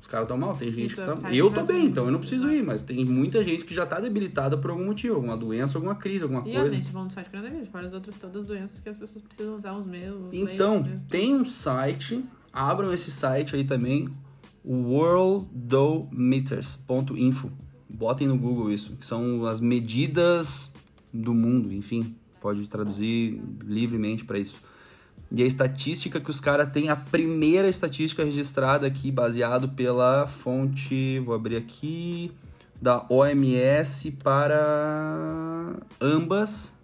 Os 0.00 0.06
caras 0.06 0.24
estão 0.26 0.36
mal. 0.38 0.56
Tem 0.56 0.72
gente 0.72 0.94
tu 0.94 1.00
que 1.02 1.20
tá. 1.22 1.34
Eu 1.34 1.50
tô 1.50 1.64
bem, 1.64 1.86
então 1.86 2.04
eu 2.06 2.12
não 2.12 2.20
preciso 2.20 2.48
ir. 2.52 2.62
Mas 2.62 2.82
tem 2.82 3.04
muita 3.04 3.42
gente 3.42 3.64
que 3.64 3.74
já 3.74 3.84
tá 3.84 3.98
debilitada 3.98 4.56
por 4.56 4.70
algum 4.70 4.84
motivo. 4.84 5.16
Alguma 5.16 5.36
doença, 5.36 5.76
alguma 5.76 5.96
crise, 5.96 6.22
alguma 6.22 6.46
E 6.46 6.52
coisa. 6.54 6.70
gente, 6.74 6.92
vamos 6.92 7.12
só 7.14 7.20
de 7.20 7.30
coronavírus, 7.30 7.68
fora 7.68 7.86
as 7.86 7.92
outras 7.92 8.16
todas 8.16 8.42
as 8.42 8.46
doenças 8.46 8.78
que 8.78 8.88
as 8.88 8.96
pessoas 8.96 9.22
precisam 9.22 9.54
usar 9.56 9.72
os 9.72 9.86
mesmos. 9.86 10.28
os 10.28 10.34
Então, 10.34 10.82
leitos, 10.82 11.02
tem 11.04 11.34
um 11.34 11.44
site, 11.44 12.24
abram 12.52 12.92
esse 12.94 13.10
site 13.10 13.56
aí 13.56 13.64
também, 13.64 14.08
worldometers.info. 14.64 17.50
Botem 17.88 18.26
no 18.26 18.38
Google 18.38 18.72
isso, 18.72 18.96
que 18.96 19.04
são 19.04 19.44
as 19.46 19.60
medidas 19.60 20.72
do 21.12 21.34
mundo, 21.34 21.72
enfim, 21.72 22.16
pode 22.40 22.66
traduzir 22.66 23.40
livremente 23.62 24.24
para 24.24 24.38
isso. 24.38 24.56
E 25.30 25.42
a 25.42 25.46
estatística 25.46 26.20
que 26.20 26.30
os 26.30 26.40
caras 26.40 26.72
têm, 26.72 26.88
a 26.88 26.96
primeira 26.96 27.68
estatística 27.68 28.24
registrada 28.24 28.86
aqui, 28.86 29.10
baseado 29.10 29.68
pela 29.70 30.26
fonte, 30.26 31.18
vou 31.20 31.34
abrir 31.34 31.56
aqui, 31.56 32.32
da 32.80 33.06
OMS 33.08 34.10
para 34.22 35.76
ambas, 36.00 36.74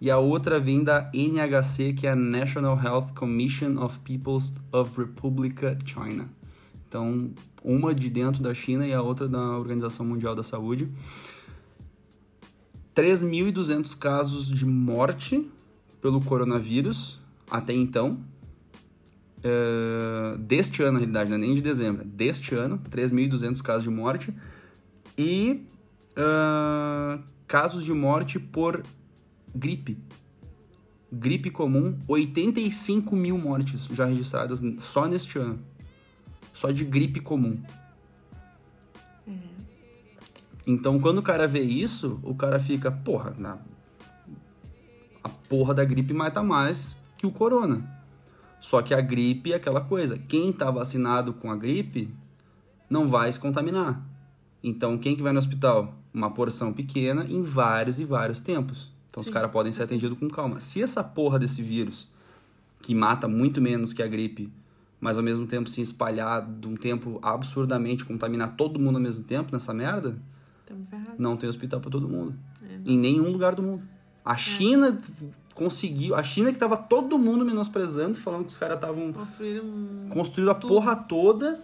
e 0.00 0.10
a 0.10 0.18
outra 0.18 0.58
vem 0.58 0.82
da 0.82 1.10
NHC, 1.14 1.92
que 1.92 2.06
é 2.06 2.10
a 2.10 2.16
National 2.16 2.80
Health 2.82 3.12
Commission 3.14 3.78
of 3.78 4.00
Peoples 4.00 4.52
of 4.72 5.00
Republica 5.00 5.78
China. 5.84 6.28
Então, 6.94 7.32
uma 7.64 7.92
de 7.92 8.08
dentro 8.08 8.40
da 8.40 8.54
China 8.54 8.86
e 8.86 8.94
a 8.94 9.02
outra 9.02 9.26
da 9.26 9.58
Organização 9.58 10.06
Mundial 10.06 10.32
da 10.32 10.44
Saúde. 10.44 10.88
3.200 12.94 13.98
casos 13.98 14.46
de 14.46 14.64
morte 14.64 15.44
pelo 16.00 16.20
coronavírus 16.20 17.18
até 17.50 17.72
então. 17.72 18.20
É, 19.42 20.36
deste 20.38 20.84
ano, 20.84 20.92
na 20.92 20.98
realidade, 21.00 21.32
é 21.32 21.36
nem 21.36 21.52
de 21.54 21.60
dezembro, 21.60 22.02
é 22.02 22.04
deste 22.04 22.54
ano, 22.54 22.80
3.200 22.88 23.60
casos 23.60 23.82
de 23.82 23.90
morte. 23.90 24.32
E 25.18 25.66
ah, 26.14 27.18
casos 27.48 27.82
de 27.82 27.92
morte 27.92 28.38
por 28.38 28.84
gripe. 29.52 29.98
Gripe 31.10 31.50
comum, 31.50 31.98
85 32.06 33.16
mil 33.16 33.36
mortes 33.36 33.86
já 33.86 34.04
registradas 34.04 34.62
só 34.78 35.08
neste 35.08 35.40
ano. 35.40 35.73
Só 36.54 36.70
de 36.70 36.84
gripe 36.84 37.20
comum. 37.20 37.60
Então, 40.66 40.98
quando 40.98 41.18
o 41.18 41.22
cara 41.22 41.46
vê 41.46 41.60
isso, 41.60 42.18
o 42.22 42.34
cara 42.34 42.58
fica, 42.58 42.90
porra, 42.90 43.34
na... 43.36 43.58
a 45.22 45.28
porra 45.28 45.74
da 45.74 45.84
gripe 45.84 46.14
mata 46.14 46.42
mais 46.42 46.98
que 47.18 47.26
o 47.26 47.30
corona. 47.30 48.02
Só 48.60 48.80
que 48.80 48.94
a 48.94 49.00
gripe 49.00 49.52
é 49.52 49.56
aquela 49.56 49.82
coisa. 49.82 50.16
Quem 50.16 50.50
tá 50.52 50.70
vacinado 50.70 51.34
com 51.34 51.50
a 51.50 51.56
gripe 51.56 52.08
não 52.88 53.06
vai 53.06 53.30
se 53.30 53.38
contaminar. 53.38 54.02
Então, 54.62 54.96
quem 54.96 55.14
que 55.14 55.22
vai 55.22 55.32
no 55.32 55.38
hospital? 55.38 55.94
Uma 56.14 56.30
porção 56.30 56.72
pequena 56.72 57.26
em 57.28 57.42
vários 57.42 58.00
e 58.00 58.04
vários 58.06 58.40
tempos. 58.40 58.90
Então, 59.10 59.20
os 59.20 59.26
Sim. 59.26 59.34
caras 59.34 59.50
podem 59.50 59.70
ser 59.70 59.82
atendidos 59.82 60.18
com 60.18 60.28
calma. 60.30 60.60
Se 60.60 60.82
essa 60.82 61.04
porra 61.04 61.38
desse 61.38 61.62
vírus, 61.62 62.08
que 62.80 62.94
mata 62.94 63.28
muito 63.28 63.60
menos 63.60 63.92
que 63.92 64.02
a 64.02 64.06
gripe, 64.06 64.50
mas 65.04 65.18
ao 65.18 65.22
mesmo 65.22 65.46
tempo 65.46 65.68
se 65.68 65.82
espalhar 65.82 66.40
de 66.50 66.66
um 66.66 66.76
tempo 66.76 67.18
absurdamente, 67.20 68.06
contaminar 68.06 68.56
todo 68.56 68.80
mundo 68.80 68.96
ao 68.96 69.02
mesmo 69.02 69.22
tempo 69.22 69.52
nessa 69.52 69.74
merda, 69.74 70.16
não 71.18 71.36
tem 71.36 71.46
hospital 71.46 71.78
pra 71.78 71.90
todo 71.90 72.08
mundo. 72.08 72.34
É, 72.62 72.90
Em 72.90 72.98
nenhum 72.98 73.30
lugar 73.30 73.54
do 73.54 73.62
mundo. 73.62 73.82
A 74.24 74.34
China 74.34 74.98
conseguiu. 75.52 76.14
A 76.14 76.22
China 76.22 76.50
que 76.50 76.58
tava 76.58 76.78
todo 76.78 77.18
mundo 77.18 77.44
menosprezando, 77.44 78.14
falando 78.14 78.46
que 78.46 78.52
os 78.52 78.56
caras 78.56 78.76
estavam 78.76 79.12
Construíram 79.12 79.64
um... 79.66 80.08
construíram 80.08 80.52
a 80.52 80.54
Tudo. 80.54 80.72
porra 80.72 80.96
toda 80.96 81.60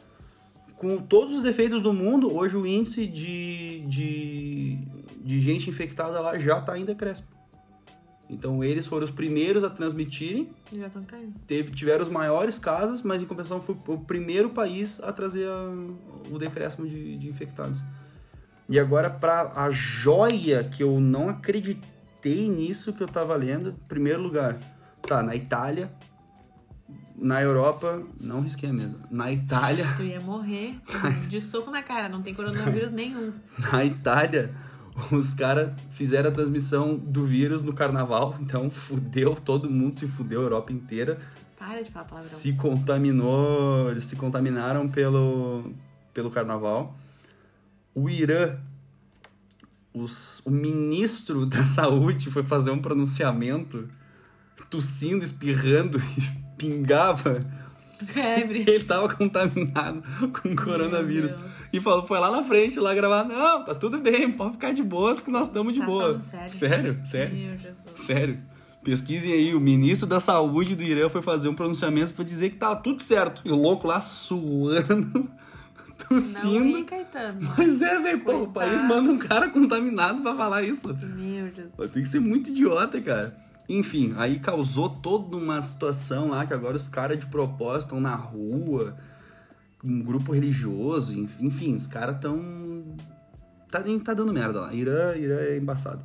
com 0.76 0.98
todos 0.98 1.36
os 1.36 1.42
defeitos 1.42 1.82
do 1.82 1.94
mundo. 1.94 2.30
Hoje 2.30 2.58
o 2.58 2.66
índice 2.66 3.06
de, 3.06 3.80
de, 3.88 4.78
de 5.24 5.40
gente 5.40 5.70
infectada 5.70 6.20
lá 6.20 6.38
já 6.38 6.60
tá 6.60 6.78
em 6.78 6.84
decréscimo. 6.84 7.28
Então 8.32 8.62
eles 8.62 8.86
foram 8.86 9.04
os 9.04 9.10
primeiros 9.10 9.64
a 9.64 9.70
transmitirem, 9.70 10.48
E 10.72 10.78
já 10.78 10.86
estão 10.86 11.02
caindo. 11.02 11.34
teve, 11.46 11.72
tiveram 11.72 12.02
os 12.02 12.08
maiores 12.08 12.58
casos, 12.58 13.02
mas 13.02 13.20
em 13.22 13.26
compensação 13.26 13.60
foi 13.60 13.76
o 13.88 13.98
primeiro 13.98 14.50
país 14.50 15.00
a 15.02 15.12
trazer 15.12 15.48
a- 15.48 16.30
o 16.30 16.38
decréscimo 16.38 16.86
de, 16.86 17.16
de 17.18 17.26
infectados. 17.28 17.82
E 18.68 18.78
agora, 18.78 19.10
para 19.10 19.52
a 19.56 19.70
joia 19.72 20.62
que 20.62 20.80
eu 20.82 21.00
não 21.00 21.28
acreditei 21.28 22.48
nisso 22.48 22.92
que 22.92 23.02
eu 23.02 23.08
tava 23.08 23.34
lendo, 23.34 23.74
primeiro 23.88 24.22
lugar, 24.22 24.58
tá, 25.02 25.22
na 25.24 25.34
Itália, 25.34 25.90
na 27.16 27.42
Europa, 27.42 28.02
não 28.22 28.40
risquei 28.40 28.70
a 28.70 28.72
mesa, 28.72 28.96
na 29.10 29.30
Itália, 29.32 29.86
Tu 29.96 30.04
ia 30.04 30.20
morrer 30.20 30.76
de 31.28 31.40
soco 31.40 31.70
na 31.70 31.82
cara, 31.82 32.08
não 32.08 32.22
tem 32.22 32.32
coronavírus 32.32 32.90
nenhum. 32.92 33.32
na 33.72 33.84
Itália, 33.84 34.54
os 35.12 35.34
caras 35.34 35.72
fizeram 35.90 36.30
a 36.30 36.32
transmissão 36.32 36.96
do 36.96 37.24
vírus 37.24 37.62
no 37.62 37.72
carnaval, 37.72 38.36
então 38.40 38.70
fudeu, 38.70 39.34
todo 39.34 39.70
mundo 39.70 39.98
se 39.98 40.06
fudeu, 40.06 40.40
a 40.40 40.44
Europa 40.44 40.72
inteira. 40.72 41.18
Para 41.58 41.82
de 41.82 41.90
falar 41.90 42.06
palavrão. 42.06 42.30
se 42.30 42.52
contaminou, 42.54 43.90
eles 43.90 44.04
se 44.04 44.16
contaminaram 44.16 44.88
pelo, 44.88 45.72
pelo 46.14 46.30
carnaval. 46.30 46.96
O 47.94 48.08
Irã, 48.08 48.56
os, 49.92 50.40
o 50.44 50.50
ministro 50.50 51.44
da 51.44 51.64
saúde 51.66 52.30
foi 52.30 52.42
fazer 52.42 52.70
um 52.70 52.78
pronunciamento 52.78 53.88
tossindo, 54.70 55.24
espirrando 55.24 56.00
e 56.16 56.56
pingava 56.56 57.40
Febre. 58.06 58.64
Ele 58.68 58.84
tava 58.84 59.08
contaminado 59.14 60.02
com 60.32 60.54
coronavírus. 60.56 61.34
E 61.72 61.78
falou, 61.80 62.06
foi 62.06 62.18
lá 62.18 62.30
na 62.30 62.42
frente 62.42 62.78
lá 62.80 62.94
gravar. 62.94 63.24
Não, 63.24 63.64
tá 63.64 63.74
tudo 63.74 63.98
bem, 63.98 64.30
pode 64.32 64.52
ficar 64.52 64.72
de 64.72 64.82
boas 64.82 65.20
que 65.20 65.30
nós 65.30 65.46
estamos 65.46 65.72
de 65.72 65.80
Tá 65.80 65.86
boa. 65.86 66.20
sério? 66.20 66.50
Sério, 66.52 67.00
sério. 67.04 67.36
Meu 67.36 67.58
Jesus. 67.58 67.88
Sério. 67.94 68.38
Pesquisem 68.82 69.32
aí, 69.32 69.54
o 69.54 69.60
ministro 69.60 70.06
da 70.08 70.18
saúde 70.18 70.74
do 70.74 70.82
Irã 70.82 71.08
foi 71.10 71.20
fazer 71.20 71.48
um 71.48 71.54
pronunciamento 71.54 72.12
pra 72.14 72.24
dizer 72.24 72.48
que 72.50 72.56
tava 72.56 72.76
tudo 72.76 73.02
certo. 73.02 73.42
E 73.44 73.50
o 73.52 73.54
louco 73.56 73.86
lá 73.86 74.00
suando, 74.00 75.28
Não 76.10 76.18
tossindo. 76.18 76.78
ri, 76.78 76.84
Caetano. 76.84 77.52
Pois 77.54 77.82
é, 77.82 78.00
velho, 78.00 78.20
pô, 78.20 78.32
o 78.44 78.46
país 78.48 78.82
manda 78.82 79.10
um 79.10 79.18
cara 79.18 79.50
contaminado 79.50 80.22
pra 80.22 80.34
falar 80.34 80.62
isso. 80.62 80.88
Meu 80.88 81.48
Jesus. 81.50 81.90
Tem 81.92 82.02
que 82.02 82.08
ser 82.08 82.20
muito 82.20 82.50
idiota, 82.50 82.98
cara. 83.02 83.36
Enfim, 83.72 84.12
aí 84.16 84.40
causou 84.40 84.90
toda 84.90 85.36
uma 85.36 85.62
situação 85.62 86.30
lá 86.30 86.44
que 86.44 86.52
agora 86.52 86.76
os 86.76 86.88
caras 86.88 87.20
de 87.20 87.26
propósito 87.26 87.82
estão 87.90 88.00
na 88.00 88.16
rua, 88.16 88.96
um 89.84 90.02
grupo 90.02 90.32
religioso, 90.32 91.16
enf- 91.16 91.40
enfim, 91.40 91.76
os 91.76 91.86
caras 91.86 92.16
estão. 92.16 92.96
Tá, 93.70 93.80
tá 94.04 94.12
dando 94.12 94.32
merda 94.32 94.60
lá. 94.62 94.74
Irã, 94.74 95.14
Irã 95.14 95.36
é 95.36 95.56
embaçado. 95.56 96.02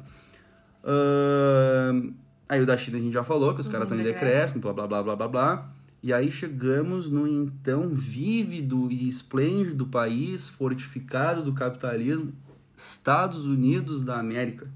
Ahn, 0.83 2.11
aí 2.47 2.61
o 2.61 2.65
da 2.67 2.77
China 2.77 2.97
a 2.97 3.01
gente 3.01 3.13
já 3.13 3.23
falou, 3.23 3.55
que 3.55 3.61
os 3.61 3.67
caras 3.67 3.85
estão 3.87 3.99
em 3.99 4.03
decréscimo. 4.03 4.59
decréscimo, 4.61 4.61
blá 4.61 4.73
blá 4.73 4.87
blá 4.87 5.03
blá 5.03 5.15
blá 5.15 5.27
blá. 5.27 5.69
E 6.03 6.13
aí 6.13 6.31
chegamos 6.31 7.09
no 7.09 7.27
então 7.27 7.89
vívido 7.89 8.91
e 8.91 9.07
esplêndido 9.07 9.87
país 9.87 10.47
fortificado 10.47 11.41
do 11.41 11.51
capitalismo, 11.53 12.31
Estados 12.77 13.47
Unidos 13.47 14.03
da 14.03 14.19
América. 14.19 14.67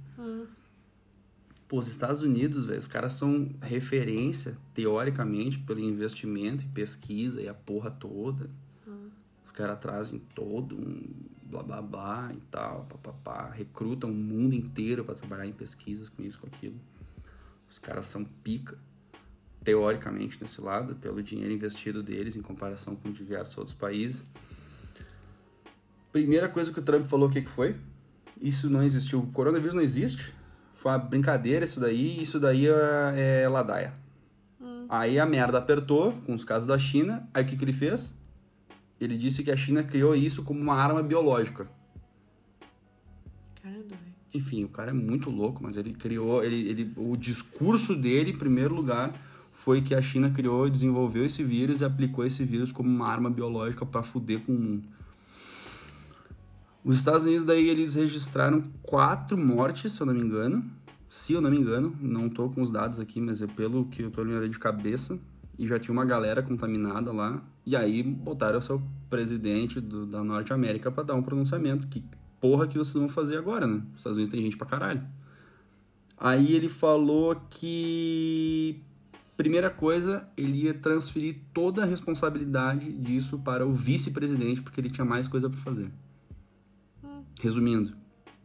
Pô, 1.70 1.78
os 1.78 1.88
Estados 1.88 2.24
Unidos, 2.24 2.65
velho, 2.65 2.80
os 2.80 2.88
caras 2.88 3.13
são 3.13 3.47
referência, 3.61 4.57
teoricamente, 4.74 5.59
pelo 5.59 5.80
investimento 5.80 6.63
em 6.63 6.67
pesquisa 6.70 7.39
e 7.39 7.47
a 7.47 7.53
porra 7.53 7.91
toda. 7.91 8.49
Os 9.45 9.51
caras 9.51 9.80
trazem 9.80 10.20
todo 10.34 10.76
um 10.76 11.03
blá 11.43 11.61
blá 11.61 11.80
blá 11.80 12.32
e 12.34 12.39
tal, 12.49 12.86
papapá, 12.86 13.51
recrutam 13.51 14.09
o 14.09 14.15
mundo 14.15 14.55
inteiro 14.55 15.05
para 15.05 15.13
trabalhar 15.13 15.45
em 15.45 15.53
pesquisas 15.53 16.09
com 16.09 16.24
isso, 16.24 16.39
com 16.39 16.47
aquilo. 16.47 16.76
Os 17.70 17.78
caras 17.78 18.07
são 18.07 18.24
pica, 18.24 18.76
teoricamente, 19.63 20.39
nesse 20.41 20.59
lado, 20.61 20.95
pelo 20.95 21.22
dinheiro 21.22 21.53
investido 21.53 22.01
deles 22.01 22.36
em 22.36 22.41
comparação 22.41 22.95
com 22.95 23.11
diversos 23.11 23.55
outros 23.55 23.78
países. 23.78 24.26
Primeira 26.11 26.49
coisa 26.49 26.74
que 26.74 26.80
o 26.80 26.84
Trump 26.84 27.05
falou, 27.05 27.30
o 27.30 27.32
que, 27.32 27.43
que 27.43 27.49
foi? 27.49 27.76
Isso 28.41 28.72
não 28.72 28.82
existiu. 28.82 29.20
O 29.20 29.28
coronavírus 29.28 29.76
não 29.76 29.84
existe. 29.84 30.34
Foi 30.80 30.93
uma 30.93 30.97
brincadeira 30.97 31.65
isso 31.65 31.77
daí. 31.77 32.21
Isso 32.21 32.39
daí 32.39 32.65
é, 32.65 33.41
é 33.43 33.49
ladaia. 33.49 33.93
Aí 34.88 35.19
a 35.19 35.25
merda 35.25 35.57
apertou 35.57 36.13
com 36.25 36.34
os 36.34 36.45
casos 36.45 36.65
da 36.65 36.80
China. 36.80 37.27
Aí 37.34 37.43
o 37.43 37.45
que, 37.45 37.57
que 37.57 37.65
ele 37.65 37.73
fez? 37.73 38.17
Ele 38.99 39.17
disse 39.17 39.43
que 39.43 39.51
a 39.51 39.57
China 39.57 39.84
criou 39.84 40.15
isso 40.15 40.41
como 40.41 40.59
uma 40.59 40.75
arma 40.75 41.03
biológica. 41.03 41.67
Cara, 43.61 43.75
é 43.75 43.80
doido. 43.80 43.97
Enfim, 44.34 44.63
o 44.63 44.69
cara 44.69 44.91
é 44.91 44.93
muito 44.93 45.30
louco, 45.30 45.61
mas 45.61 45.75
ele 45.75 45.93
criou. 45.93 46.41
Ele, 46.41 46.69
ele, 46.69 46.93
o 46.95 47.17
discurso 47.17 47.93
dele, 47.93 48.32
em 48.32 48.38
primeiro 48.38 48.73
lugar, 48.73 49.13
foi 49.51 49.82
que 49.82 49.93
a 49.93 50.01
China 50.01 50.32
criou 50.32 50.65
e 50.65 50.71
desenvolveu 50.71 51.25
esse 51.25 51.43
vírus 51.43 51.82
e 51.82 51.86
aplicou 51.86 52.25
esse 52.25 52.45
vírus 52.45 52.71
como 52.71 52.89
uma 52.89 53.07
arma 53.07 53.30
biológica 53.30 53.86
para 53.86 54.01
fuder 54.01 54.39
com 54.39 54.53
o 54.53 54.59
mundo. 54.59 54.88
Os 56.84 56.97
Estados 56.97 57.23
Unidos, 57.23 57.45
daí, 57.45 57.67
eles 57.69 57.93
registraram 57.93 58.63
quatro 58.82 59.38
mortes, 59.38 59.91
se 59.91 60.01
eu 60.01 60.05
não 60.05 60.13
me 60.13 60.21
engano. 60.21 60.63
Se 61.09 61.34
eu 61.34 61.41
não 61.41 61.49
me 61.49 61.57
engano, 61.57 61.95
não 61.99 62.30
tô 62.30 62.49
com 62.49 62.61
os 62.61 62.69
dados 62.69 62.99
aqui, 62.99 63.19
mas 63.19 63.41
é 63.41 63.47
pelo 63.47 63.86
que 63.86 64.03
eu 64.03 64.11
tô 64.11 64.21
lembrando 64.21 64.49
de 64.49 64.59
cabeça. 64.59 65.19
E 65.57 65.67
já 65.67 65.77
tinha 65.77 65.91
uma 65.91 66.05
galera 66.05 66.41
contaminada 66.41 67.11
lá. 67.11 67.43
E 67.65 67.75
aí 67.75 68.01
botaram 68.01 68.59
o 68.59 68.61
seu 68.61 68.82
presidente 69.09 69.82
do- 69.82 70.05
da 70.05 70.23
Norte 70.23 70.53
América 70.53 70.89
para 70.91 71.03
dar 71.03 71.15
um 71.15 71.21
pronunciamento. 71.21 71.88
Que 71.88 72.03
porra 72.39 72.65
que 72.67 72.77
vocês 72.77 72.93
vão 72.93 73.09
fazer 73.09 73.38
agora, 73.38 73.67
né? 73.67 73.82
Os 73.91 73.97
Estados 73.97 74.17
Unidos 74.17 74.32
tem 74.32 74.41
gente 74.41 74.55
pra 74.55 74.65
caralho. 74.65 75.01
Aí 76.17 76.53
ele 76.53 76.69
falou 76.69 77.36
que 77.49 78.82
primeira 79.36 79.69
coisa, 79.69 80.27
ele 80.38 80.63
ia 80.63 80.73
transferir 80.73 81.38
toda 81.53 81.84
a 81.84 81.86
responsabilidade 81.86 82.91
disso 82.93 83.39
para 83.39 83.65
o 83.65 83.73
vice-presidente, 83.73 84.61
porque 84.61 84.80
ele 84.80 84.89
tinha 84.89 85.05
mais 85.05 85.27
coisa 85.27 85.49
para 85.49 85.59
fazer. 85.59 85.89
Resumindo, 87.39 87.95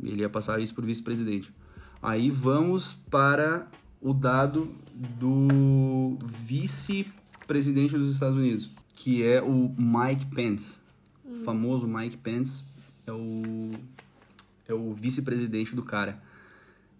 ele 0.03 0.23
ia 0.23 0.31
passar 0.31 0.61
isso 0.61 0.75
o 0.77 0.83
vice-presidente. 0.83 1.53
Aí 2.01 2.31
vamos 2.31 2.93
para 2.93 3.69
o 4.01 4.13
dado 4.15 4.73
do 5.19 6.17
vice-presidente 6.33 7.97
dos 7.97 8.13
Estados 8.13 8.37
Unidos, 8.37 8.71
que 8.95 9.23
é 9.23 9.43
o 9.43 9.75
Mike 9.77 10.27
Pence. 10.27 10.81
O 11.25 11.43
famoso 11.43 11.89
Mike 11.89 12.19
Pence 12.19 12.63
é 13.07 13.13
o, 13.13 13.73
é 14.69 14.75
o 14.75 14.95
vice-presidente 14.95 15.75
do 15.75 15.83
cara. 15.83 16.23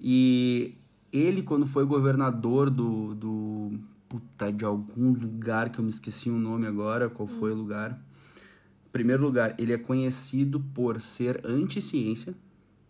E 0.01 0.75
ele, 1.13 1.43
quando 1.43 1.67
foi 1.67 1.85
governador 1.85 2.69
do, 2.69 3.15
do. 3.15 3.73
Puta, 4.09 4.53
de 4.53 4.65
algum 4.65 5.13
lugar 5.13 5.71
que 5.71 5.79
eu 5.79 5.85
me 5.85 5.91
esqueci 5.91 6.29
o 6.29 6.39
nome 6.39 6.67
agora, 6.67 7.09
qual 7.09 7.27
foi 7.27 7.53
o 7.53 7.55
lugar? 7.55 8.04
Primeiro 8.95 9.25
lugar, 9.25 9.57
ele 9.59 9.73
é 9.73 9.77
conhecido 9.77 10.61
por 10.73 11.01
ser 11.01 11.41
anti-ciência. 11.45 12.33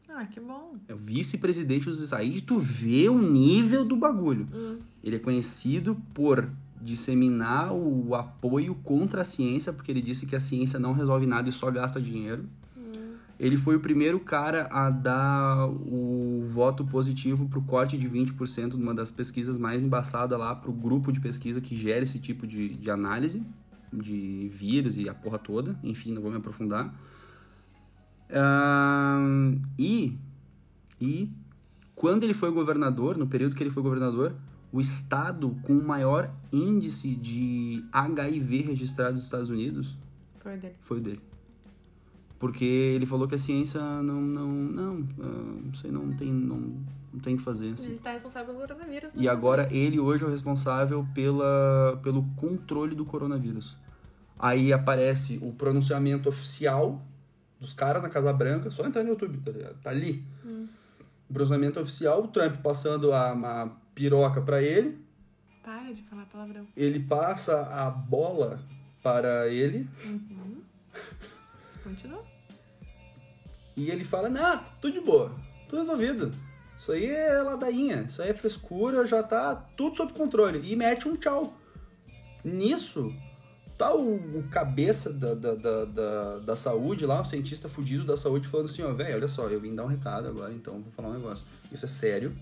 Ah, 0.07 0.26
que 0.26 0.38
bom. 0.38 0.74
É 0.86 0.92
o 0.92 0.98
vice-presidente 0.98 1.86
dos 1.86 2.12
Aí 2.12 2.42
tu 2.42 2.59
vê 2.59 3.09
o 3.09 3.18
nível 3.18 3.86
do 3.86 3.96
bagulho. 3.96 4.46
Hum. 4.55 4.80
Ele 5.02 5.16
é 5.16 5.18
conhecido 5.18 5.96
por 6.12 6.46
disseminar 6.78 7.72
o 7.72 8.14
apoio 8.14 8.74
contra 8.84 9.22
a 9.22 9.24
ciência, 9.24 9.72
porque 9.72 9.90
ele 9.90 10.02
disse 10.02 10.26
que 10.26 10.36
a 10.36 10.40
ciência 10.40 10.78
não 10.78 10.92
resolve 10.92 11.24
nada 11.24 11.48
e 11.48 11.52
só 11.52 11.70
gasta 11.70 11.98
dinheiro. 11.98 12.44
Ele 13.40 13.57
foi 13.57 13.74
o 13.74 13.80
primeiro 13.80 14.20
cara 14.20 14.68
a 14.70 14.90
dar 14.90 15.66
o 15.66 16.42
voto 16.44 16.84
positivo 16.84 17.48
pro 17.48 17.62
corte 17.62 17.96
de 17.96 18.09
20% 18.09 18.76
de 18.76 18.76
uma 18.76 18.94
das 18.94 19.11
pesquisas 19.11 19.57
mais 19.57 19.82
embaçadas 19.82 20.38
lá 20.38 20.55
pro 20.55 20.70
grupo 20.70 21.11
de 21.11 21.18
pesquisa 21.18 21.62
que 21.62 21.74
gera 21.74 22.05
esse 22.05 22.18
tipo 22.18 22.46
de, 22.46 22.76
de 22.76 22.90
análise 22.90 23.42
de 23.97 24.49
vírus 24.53 24.97
e 24.97 25.09
a 25.09 25.14
porra 25.14 25.38
toda. 25.38 25.78
Enfim, 25.82 26.12
não 26.12 26.22
vou 26.22 26.30
me 26.30 26.36
aprofundar. 26.36 26.95
Ahn, 28.30 29.57
e, 29.78 30.18
e 31.01 31.30
quando 31.95 32.24
ele 32.24 32.34
foi 32.34 32.51
governador, 32.51 33.16
no 33.16 33.26
período 33.26 33.55
que 33.55 33.62
ele 33.62 33.70
foi 33.70 33.82
governador, 33.82 34.34
o 34.72 34.80
estado 34.80 35.57
com 35.62 35.78
o 35.78 35.86
maior 35.86 36.30
índice 36.53 37.14
de 37.14 37.84
HIV 37.92 38.62
registrado 38.62 39.12
nos 39.12 39.22
Estados 39.24 39.49
Unidos 39.49 39.97
Foi 40.40 40.57
dele. 40.57 40.74
foi 40.80 40.99
o 40.99 41.01
dele. 41.01 41.20
Porque 42.40 42.64
ele 42.64 43.07
falou 43.07 43.28
que 43.28 43.36
a 43.36 43.38
ciência 43.38 43.80
não, 44.03 44.20
não, 44.20 44.49
não, 44.49 45.09
ah, 45.20 45.70
isso 45.72 45.86
aí 45.86 45.92
não 45.92 46.12
tem, 46.16 46.32
não, 46.32 46.74
não 47.12 47.20
tem 47.20 47.34
o 47.34 47.36
que 47.38 47.42
fazer. 47.42 47.72
assim. 47.72 47.90
Ele 47.90 47.99
tá 47.99 48.11
responsável 48.11 48.53
pelo 48.53 48.66
coronavírus. 48.66 49.12
E 49.14 49.28
agora 49.28 49.72
ele 49.72 50.01
hoje 50.01 50.24
é 50.24 50.26
o 50.26 50.30
responsável 50.30 51.07
pela, 51.14 51.99
pelo 52.03 52.24
controle 52.36 52.95
do 52.97 53.05
coronavírus. 53.05 53.76
Aí 54.47 54.72
aparece 54.74 55.38
o 55.42 55.53
pronunciamento 55.53 56.28
oficial 56.28 57.01
dos 57.59 57.72
caras 57.72 58.03
na 58.03 58.11
Casa 58.11 58.30
Branca, 58.32 58.70
só 58.70 58.84
entrar 58.86 59.03
no 59.03 59.09
YouTube, 59.11 59.38
tá? 59.38 59.53
Tá 59.82 59.90
ali. 59.90 60.22
O 61.28 61.32
pronunciamento 61.32 61.80
oficial, 61.80 62.22
o 62.22 62.28
Trump 62.28 62.57
passando 62.62 63.11
a, 63.12 63.30
a 63.32 63.68
piroca 63.95 64.42
pra 64.42 64.62
ele, 64.62 65.03
Para 65.62 65.92
de 65.95 66.03
falar 66.03 66.26
palavrão. 66.26 66.66
ele 66.76 67.01
passa 67.01 67.62
a 67.62 67.88
bola 67.88 68.61
para 69.03 69.49
ele 69.49 69.88
Uhum. 70.05 70.61
Continua. 71.82 72.22
e 73.76 73.90
ele 73.90 74.05
fala: 74.05 74.28
Não, 74.28 74.62
tudo 74.80 74.92
de 74.92 75.01
boa, 75.01 75.32
tudo 75.70 75.78
resolvido. 75.78 76.32
Isso 76.78 76.92
aí 76.92 77.07
é 77.07 77.40
ladainha, 77.40 78.03
isso 78.03 78.20
aí 78.20 78.28
é 78.28 78.34
frescura, 78.34 79.07
já 79.07 79.22
tá 79.22 79.55
tudo 79.55 79.97
sob 79.97 80.12
controle. 80.12 80.61
E 80.70 80.76
mete 80.76 81.09
um 81.09 81.16
tchau. 81.16 81.55
Nisso, 82.45 83.11
tá 83.77 83.95
o, 83.95 84.39
o 84.39 84.49
cabeça 84.51 85.12
da, 85.12 85.35
da, 85.35 85.55
da, 85.55 86.39
da, 86.39 86.57
saúde 86.57 87.05
lá, 87.05 87.20
o 87.20 87.25
cientista 87.25 87.68
fudido 87.68 88.05
da 88.05 88.16
saúde, 88.16 88.49
falando 88.49 88.66
assim: 88.66 88.83
Ó, 88.83 88.93
velho, 88.93 89.16
olha 89.16 89.29
só, 89.29 89.49
eu 89.49 89.61
vim 89.61 89.75
dar 89.75 89.85
um 89.85 89.89
recado 89.89 90.29
agora, 90.29 90.53
então 90.53 90.81
vou 90.81 90.93
falar 90.93 91.09
um 91.09 91.14
negócio. 91.14 91.45
Isso 91.72 91.85
é 91.85 91.89
sério. 91.89 92.37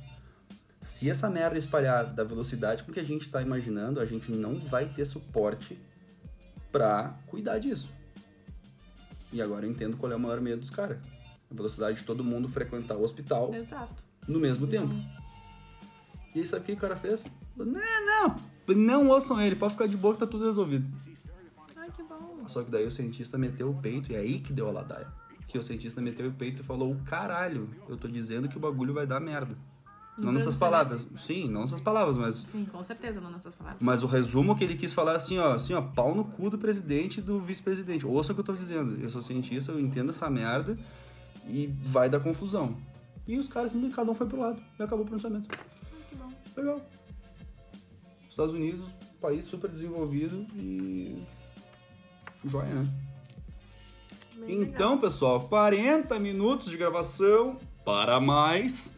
Se 0.81 1.09
essa 1.09 1.31
merda 1.31 1.57
espalhar 1.57 2.05
da 2.07 2.25
velocidade 2.25 2.83
com 2.83 2.93
que 2.93 2.99
a 2.99 3.05
gente 3.05 3.29
tá 3.31 3.41
imaginando, 3.41 4.01
a 4.01 4.07
gente 4.07 4.33
não 4.33 4.57
vai 4.57 4.87
ter 4.87 5.05
suporte 5.05 5.79
pra 6.73 7.15
cuidar 7.27 7.59
disso. 7.59 7.89
E 9.33 9.41
agora 9.41 9.65
eu 9.65 9.71
entendo 9.71 9.97
qual 9.97 10.11
é 10.11 10.17
o 10.17 10.21
maior 10.21 10.41
medo 10.41 10.61
dos 10.61 10.71
caras. 10.71 10.99
A 11.51 11.55
velocidade 11.55 11.99
de 11.99 12.05
todo 12.05 12.25
mundo 12.25 12.49
frequentar 12.49 12.97
o 12.97 13.05
hospital 13.05 13.55
Exato. 13.55 14.03
no 14.27 14.41
mesmo 14.41 14.67
tempo. 14.67 14.93
E 16.35 16.41
aí 16.41 16.47
sabe 16.47 16.63
o 16.63 16.67
que 16.67 16.73
o 16.73 16.77
cara 16.77 16.97
fez? 16.97 17.27
Não, 17.57 17.67
não, 17.67 18.37
não 18.75 19.09
ouçam 19.09 19.41
ele, 19.41 19.55
pode 19.55 19.75
ficar 19.75 19.87
de 19.87 19.97
boa 19.97 20.15
que 20.15 20.21
tá 20.21 20.27
tudo 20.27 20.47
resolvido. 20.47 20.87
Que 22.19 22.37
bom. 22.41 22.49
Só 22.49 22.63
que 22.63 22.71
daí 22.71 22.87
o 22.87 22.91
cientista 22.91 23.39
meteu 23.39 23.71
o 23.71 23.75
peito, 23.75 24.13
e 24.13 24.15
é 24.15 24.19
aí 24.19 24.41
que 24.41 24.53
deu 24.53 24.69
a 24.69 24.73
ladaia. 24.73 25.09
Que 25.47 25.59
o 25.59 25.63
cientista 25.63 26.01
meteu 26.01 26.29
o 26.29 26.33
peito 26.33 26.63
e 26.63 26.65
falou, 26.65 26.97
caralho, 27.05 27.69
eu 27.89 27.97
tô 27.97 28.09
dizendo 28.09 28.49
que 28.49 28.57
o 28.57 28.61
bagulho 28.61 28.95
vai 28.95 29.07
dar 29.07 29.21
merda. 29.21 29.57
Não 30.19 30.31
nessas 30.31 30.59
palavras. 30.59 31.07
Sim, 31.17 31.49
não 31.49 31.63
nessas 31.63 31.81
palavras, 31.81 32.17
mas 32.17 32.35
Sim, 32.35 32.67
com 32.67 32.83
certeza, 32.83 33.21
não 33.21 33.31
nessas 33.31 33.55
palavras. 33.55 33.81
Mas 33.83 34.03
o 34.03 34.07
resumo 34.07 34.55
que 34.55 34.63
ele 34.63 34.77
quis 34.77 34.93
falar 34.93 35.17
assim, 35.17 35.39
ó, 35.39 35.55
assim, 35.55 35.73
ó, 35.73 35.81
pau 35.81 36.15
no 36.15 36.25
cu 36.25 36.51
do 36.51 36.59
presidente 36.59 37.19
e 37.19 37.23
do 37.23 37.41
vice-presidente. 37.41 38.07
Ouça 38.07 38.33
o 38.33 38.35
que 38.35 38.41
eu 38.41 38.45
tô 38.45 38.53
dizendo. 38.53 39.01
Eu 39.03 39.09
sou 39.09 39.23
cientista, 39.23 39.73
eu 39.73 39.81
entendo 39.81 40.11
essa 40.11 40.29
merda 40.29 40.79
e 41.49 41.67
vai 41.83 42.11
dar 42.11 42.21
confusão. 42.21 42.77
E 43.27 43.39
os 43.39 43.49
caras, 43.49 43.73
simplesmente, 43.73 43.97
cada 43.97 44.11
um 44.11 44.15
foi 44.15 44.27
pro 44.27 44.39
lado 44.39 44.63
e 44.79 44.83
acabou 44.83 45.05
o 45.05 45.07
pronunciamento. 45.07 45.49
Legal. 46.57 46.81
Estados 48.29 48.53
Unidos, 48.53 48.85
país 49.21 49.45
super 49.45 49.71
desenvolvido 49.71 50.47
e. 50.55 51.23
Joia, 52.45 52.67
né? 52.67 52.89
Então, 54.49 54.99
pessoal, 54.99 55.41
40 55.49 56.19
minutos 56.19 56.69
de 56.69 56.77
gravação 56.77 57.59
para 57.85 58.21
mais. 58.21 58.95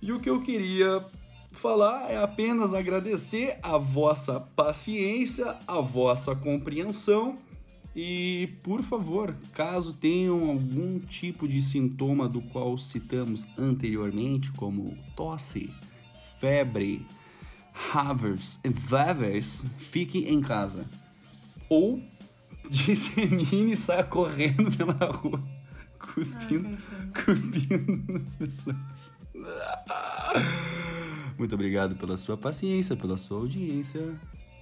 E 0.00 0.12
o 0.12 0.18
que 0.18 0.28
eu 0.28 0.42
queria 0.42 1.04
falar 1.52 2.10
é 2.10 2.20
apenas 2.20 2.74
agradecer 2.74 3.58
a 3.62 3.78
vossa 3.78 4.40
paciência, 4.56 5.56
a 5.66 5.80
vossa 5.80 6.34
compreensão. 6.34 7.38
E, 7.94 8.48
por 8.62 8.82
favor, 8.82 9.36
caso 9.52 9.92
tenham 9.92 10.50
algum 10.50 10.98
tipo 10.98 11.46
de 11.46 11.60
sintoma 11.60 12.28
do 12.28 12.40
qual 12.40 12.76
citamos 12.78 13.46
anteriormente, 13.56 14.50
como 14.52 14.96
tosse, 15.14 15.70
febre, 16.40 17.06
havers 17.94 18.58
e 18.64 18.70
vevers, 18.70 19.64
fique 19.78 20.24
em 20.24 20.40
casa. 20.40 20.86
Ou 21.68 22.02
dissemine 22.72 23.72
e 23.72 23.76
saia 23.76 24.02
correndo 24.02 24.76
pela 24.76 25.12
rua, 25.12 25.42
cuspindo, 25.98 26.76
cuspindo 27.24 28.12
nas 28.12 28.34
pessoas. 28.36 29.12
Muito 31.38 31.54
obrigado 31.54 31.94
pela 31.96 32.16
sua 32.16 32.36
paciência, 32.36 32.96
pela 32.96 33.16
sua 33.16 33.38
audiência. 33.38 34.14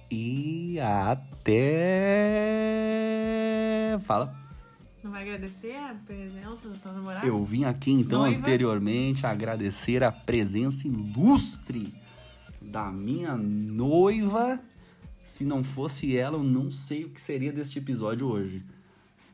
E 0.09 0.79
até. 0.79 1.59
Fala. 4.03 4.35
Não 5.03 5.11
vai 5.11 5.23
agradecer 5.23 5.75
a 5.75 5.95
presença 6.05 6.67
do 6.67 6.77
teu 6.77 6.91
namorado? 6.91 7.25
Eu 7.25 7.43
vim 7.43 7.63
aqui 7.63 7.91
então 7.91 8.21
Noiva? 8.21 8.37
anteriormente 8.37 9.25
agradecer 9.25 10.03
a 10.03 10.11
presença 10.11 10.87
ilustre 10.87 11.91
da 12.61 12.91
minha 12.91 13.35
noiva. 13.35 14.59
Se 15.31 15.45
não 15.45 15.63
fosse 15.63 16.17
ela, 16.17 16.35
eu 16.35 16.43
não 16.43 16.69
sei 16.69 17.05
o 17.05 17.09
que 17.09 17.21
seria 17.21 17.53
deste 17.53 17.79
episódio 17.79 18.27
hoje. 18.27 18.65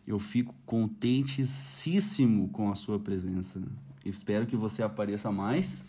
Eu 0.05 0.19
fico 0.19 0.53
contentíssimo 0.63 2.49
com 2.49 2.71
a 2.71 2.75
sua 2.75 2.99
presença. 2.99 3.59
Espero 4.05 4.45
que 4.45 4.55
você 4.55 4.83
apareça 4.83 5.31
mais. 5.31 5.81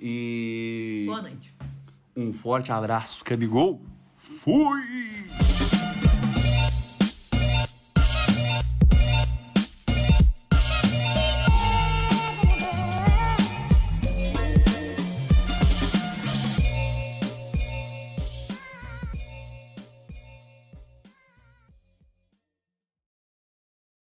E 0.00 1.02
Boa 1.06 1.22
noite. 1.22 1.52
um 2.16 2.32
forte 2.32 2.70
abraço, 2.70 3.24
Camigol. 3.24 3.82
Fui! 4.16 5.41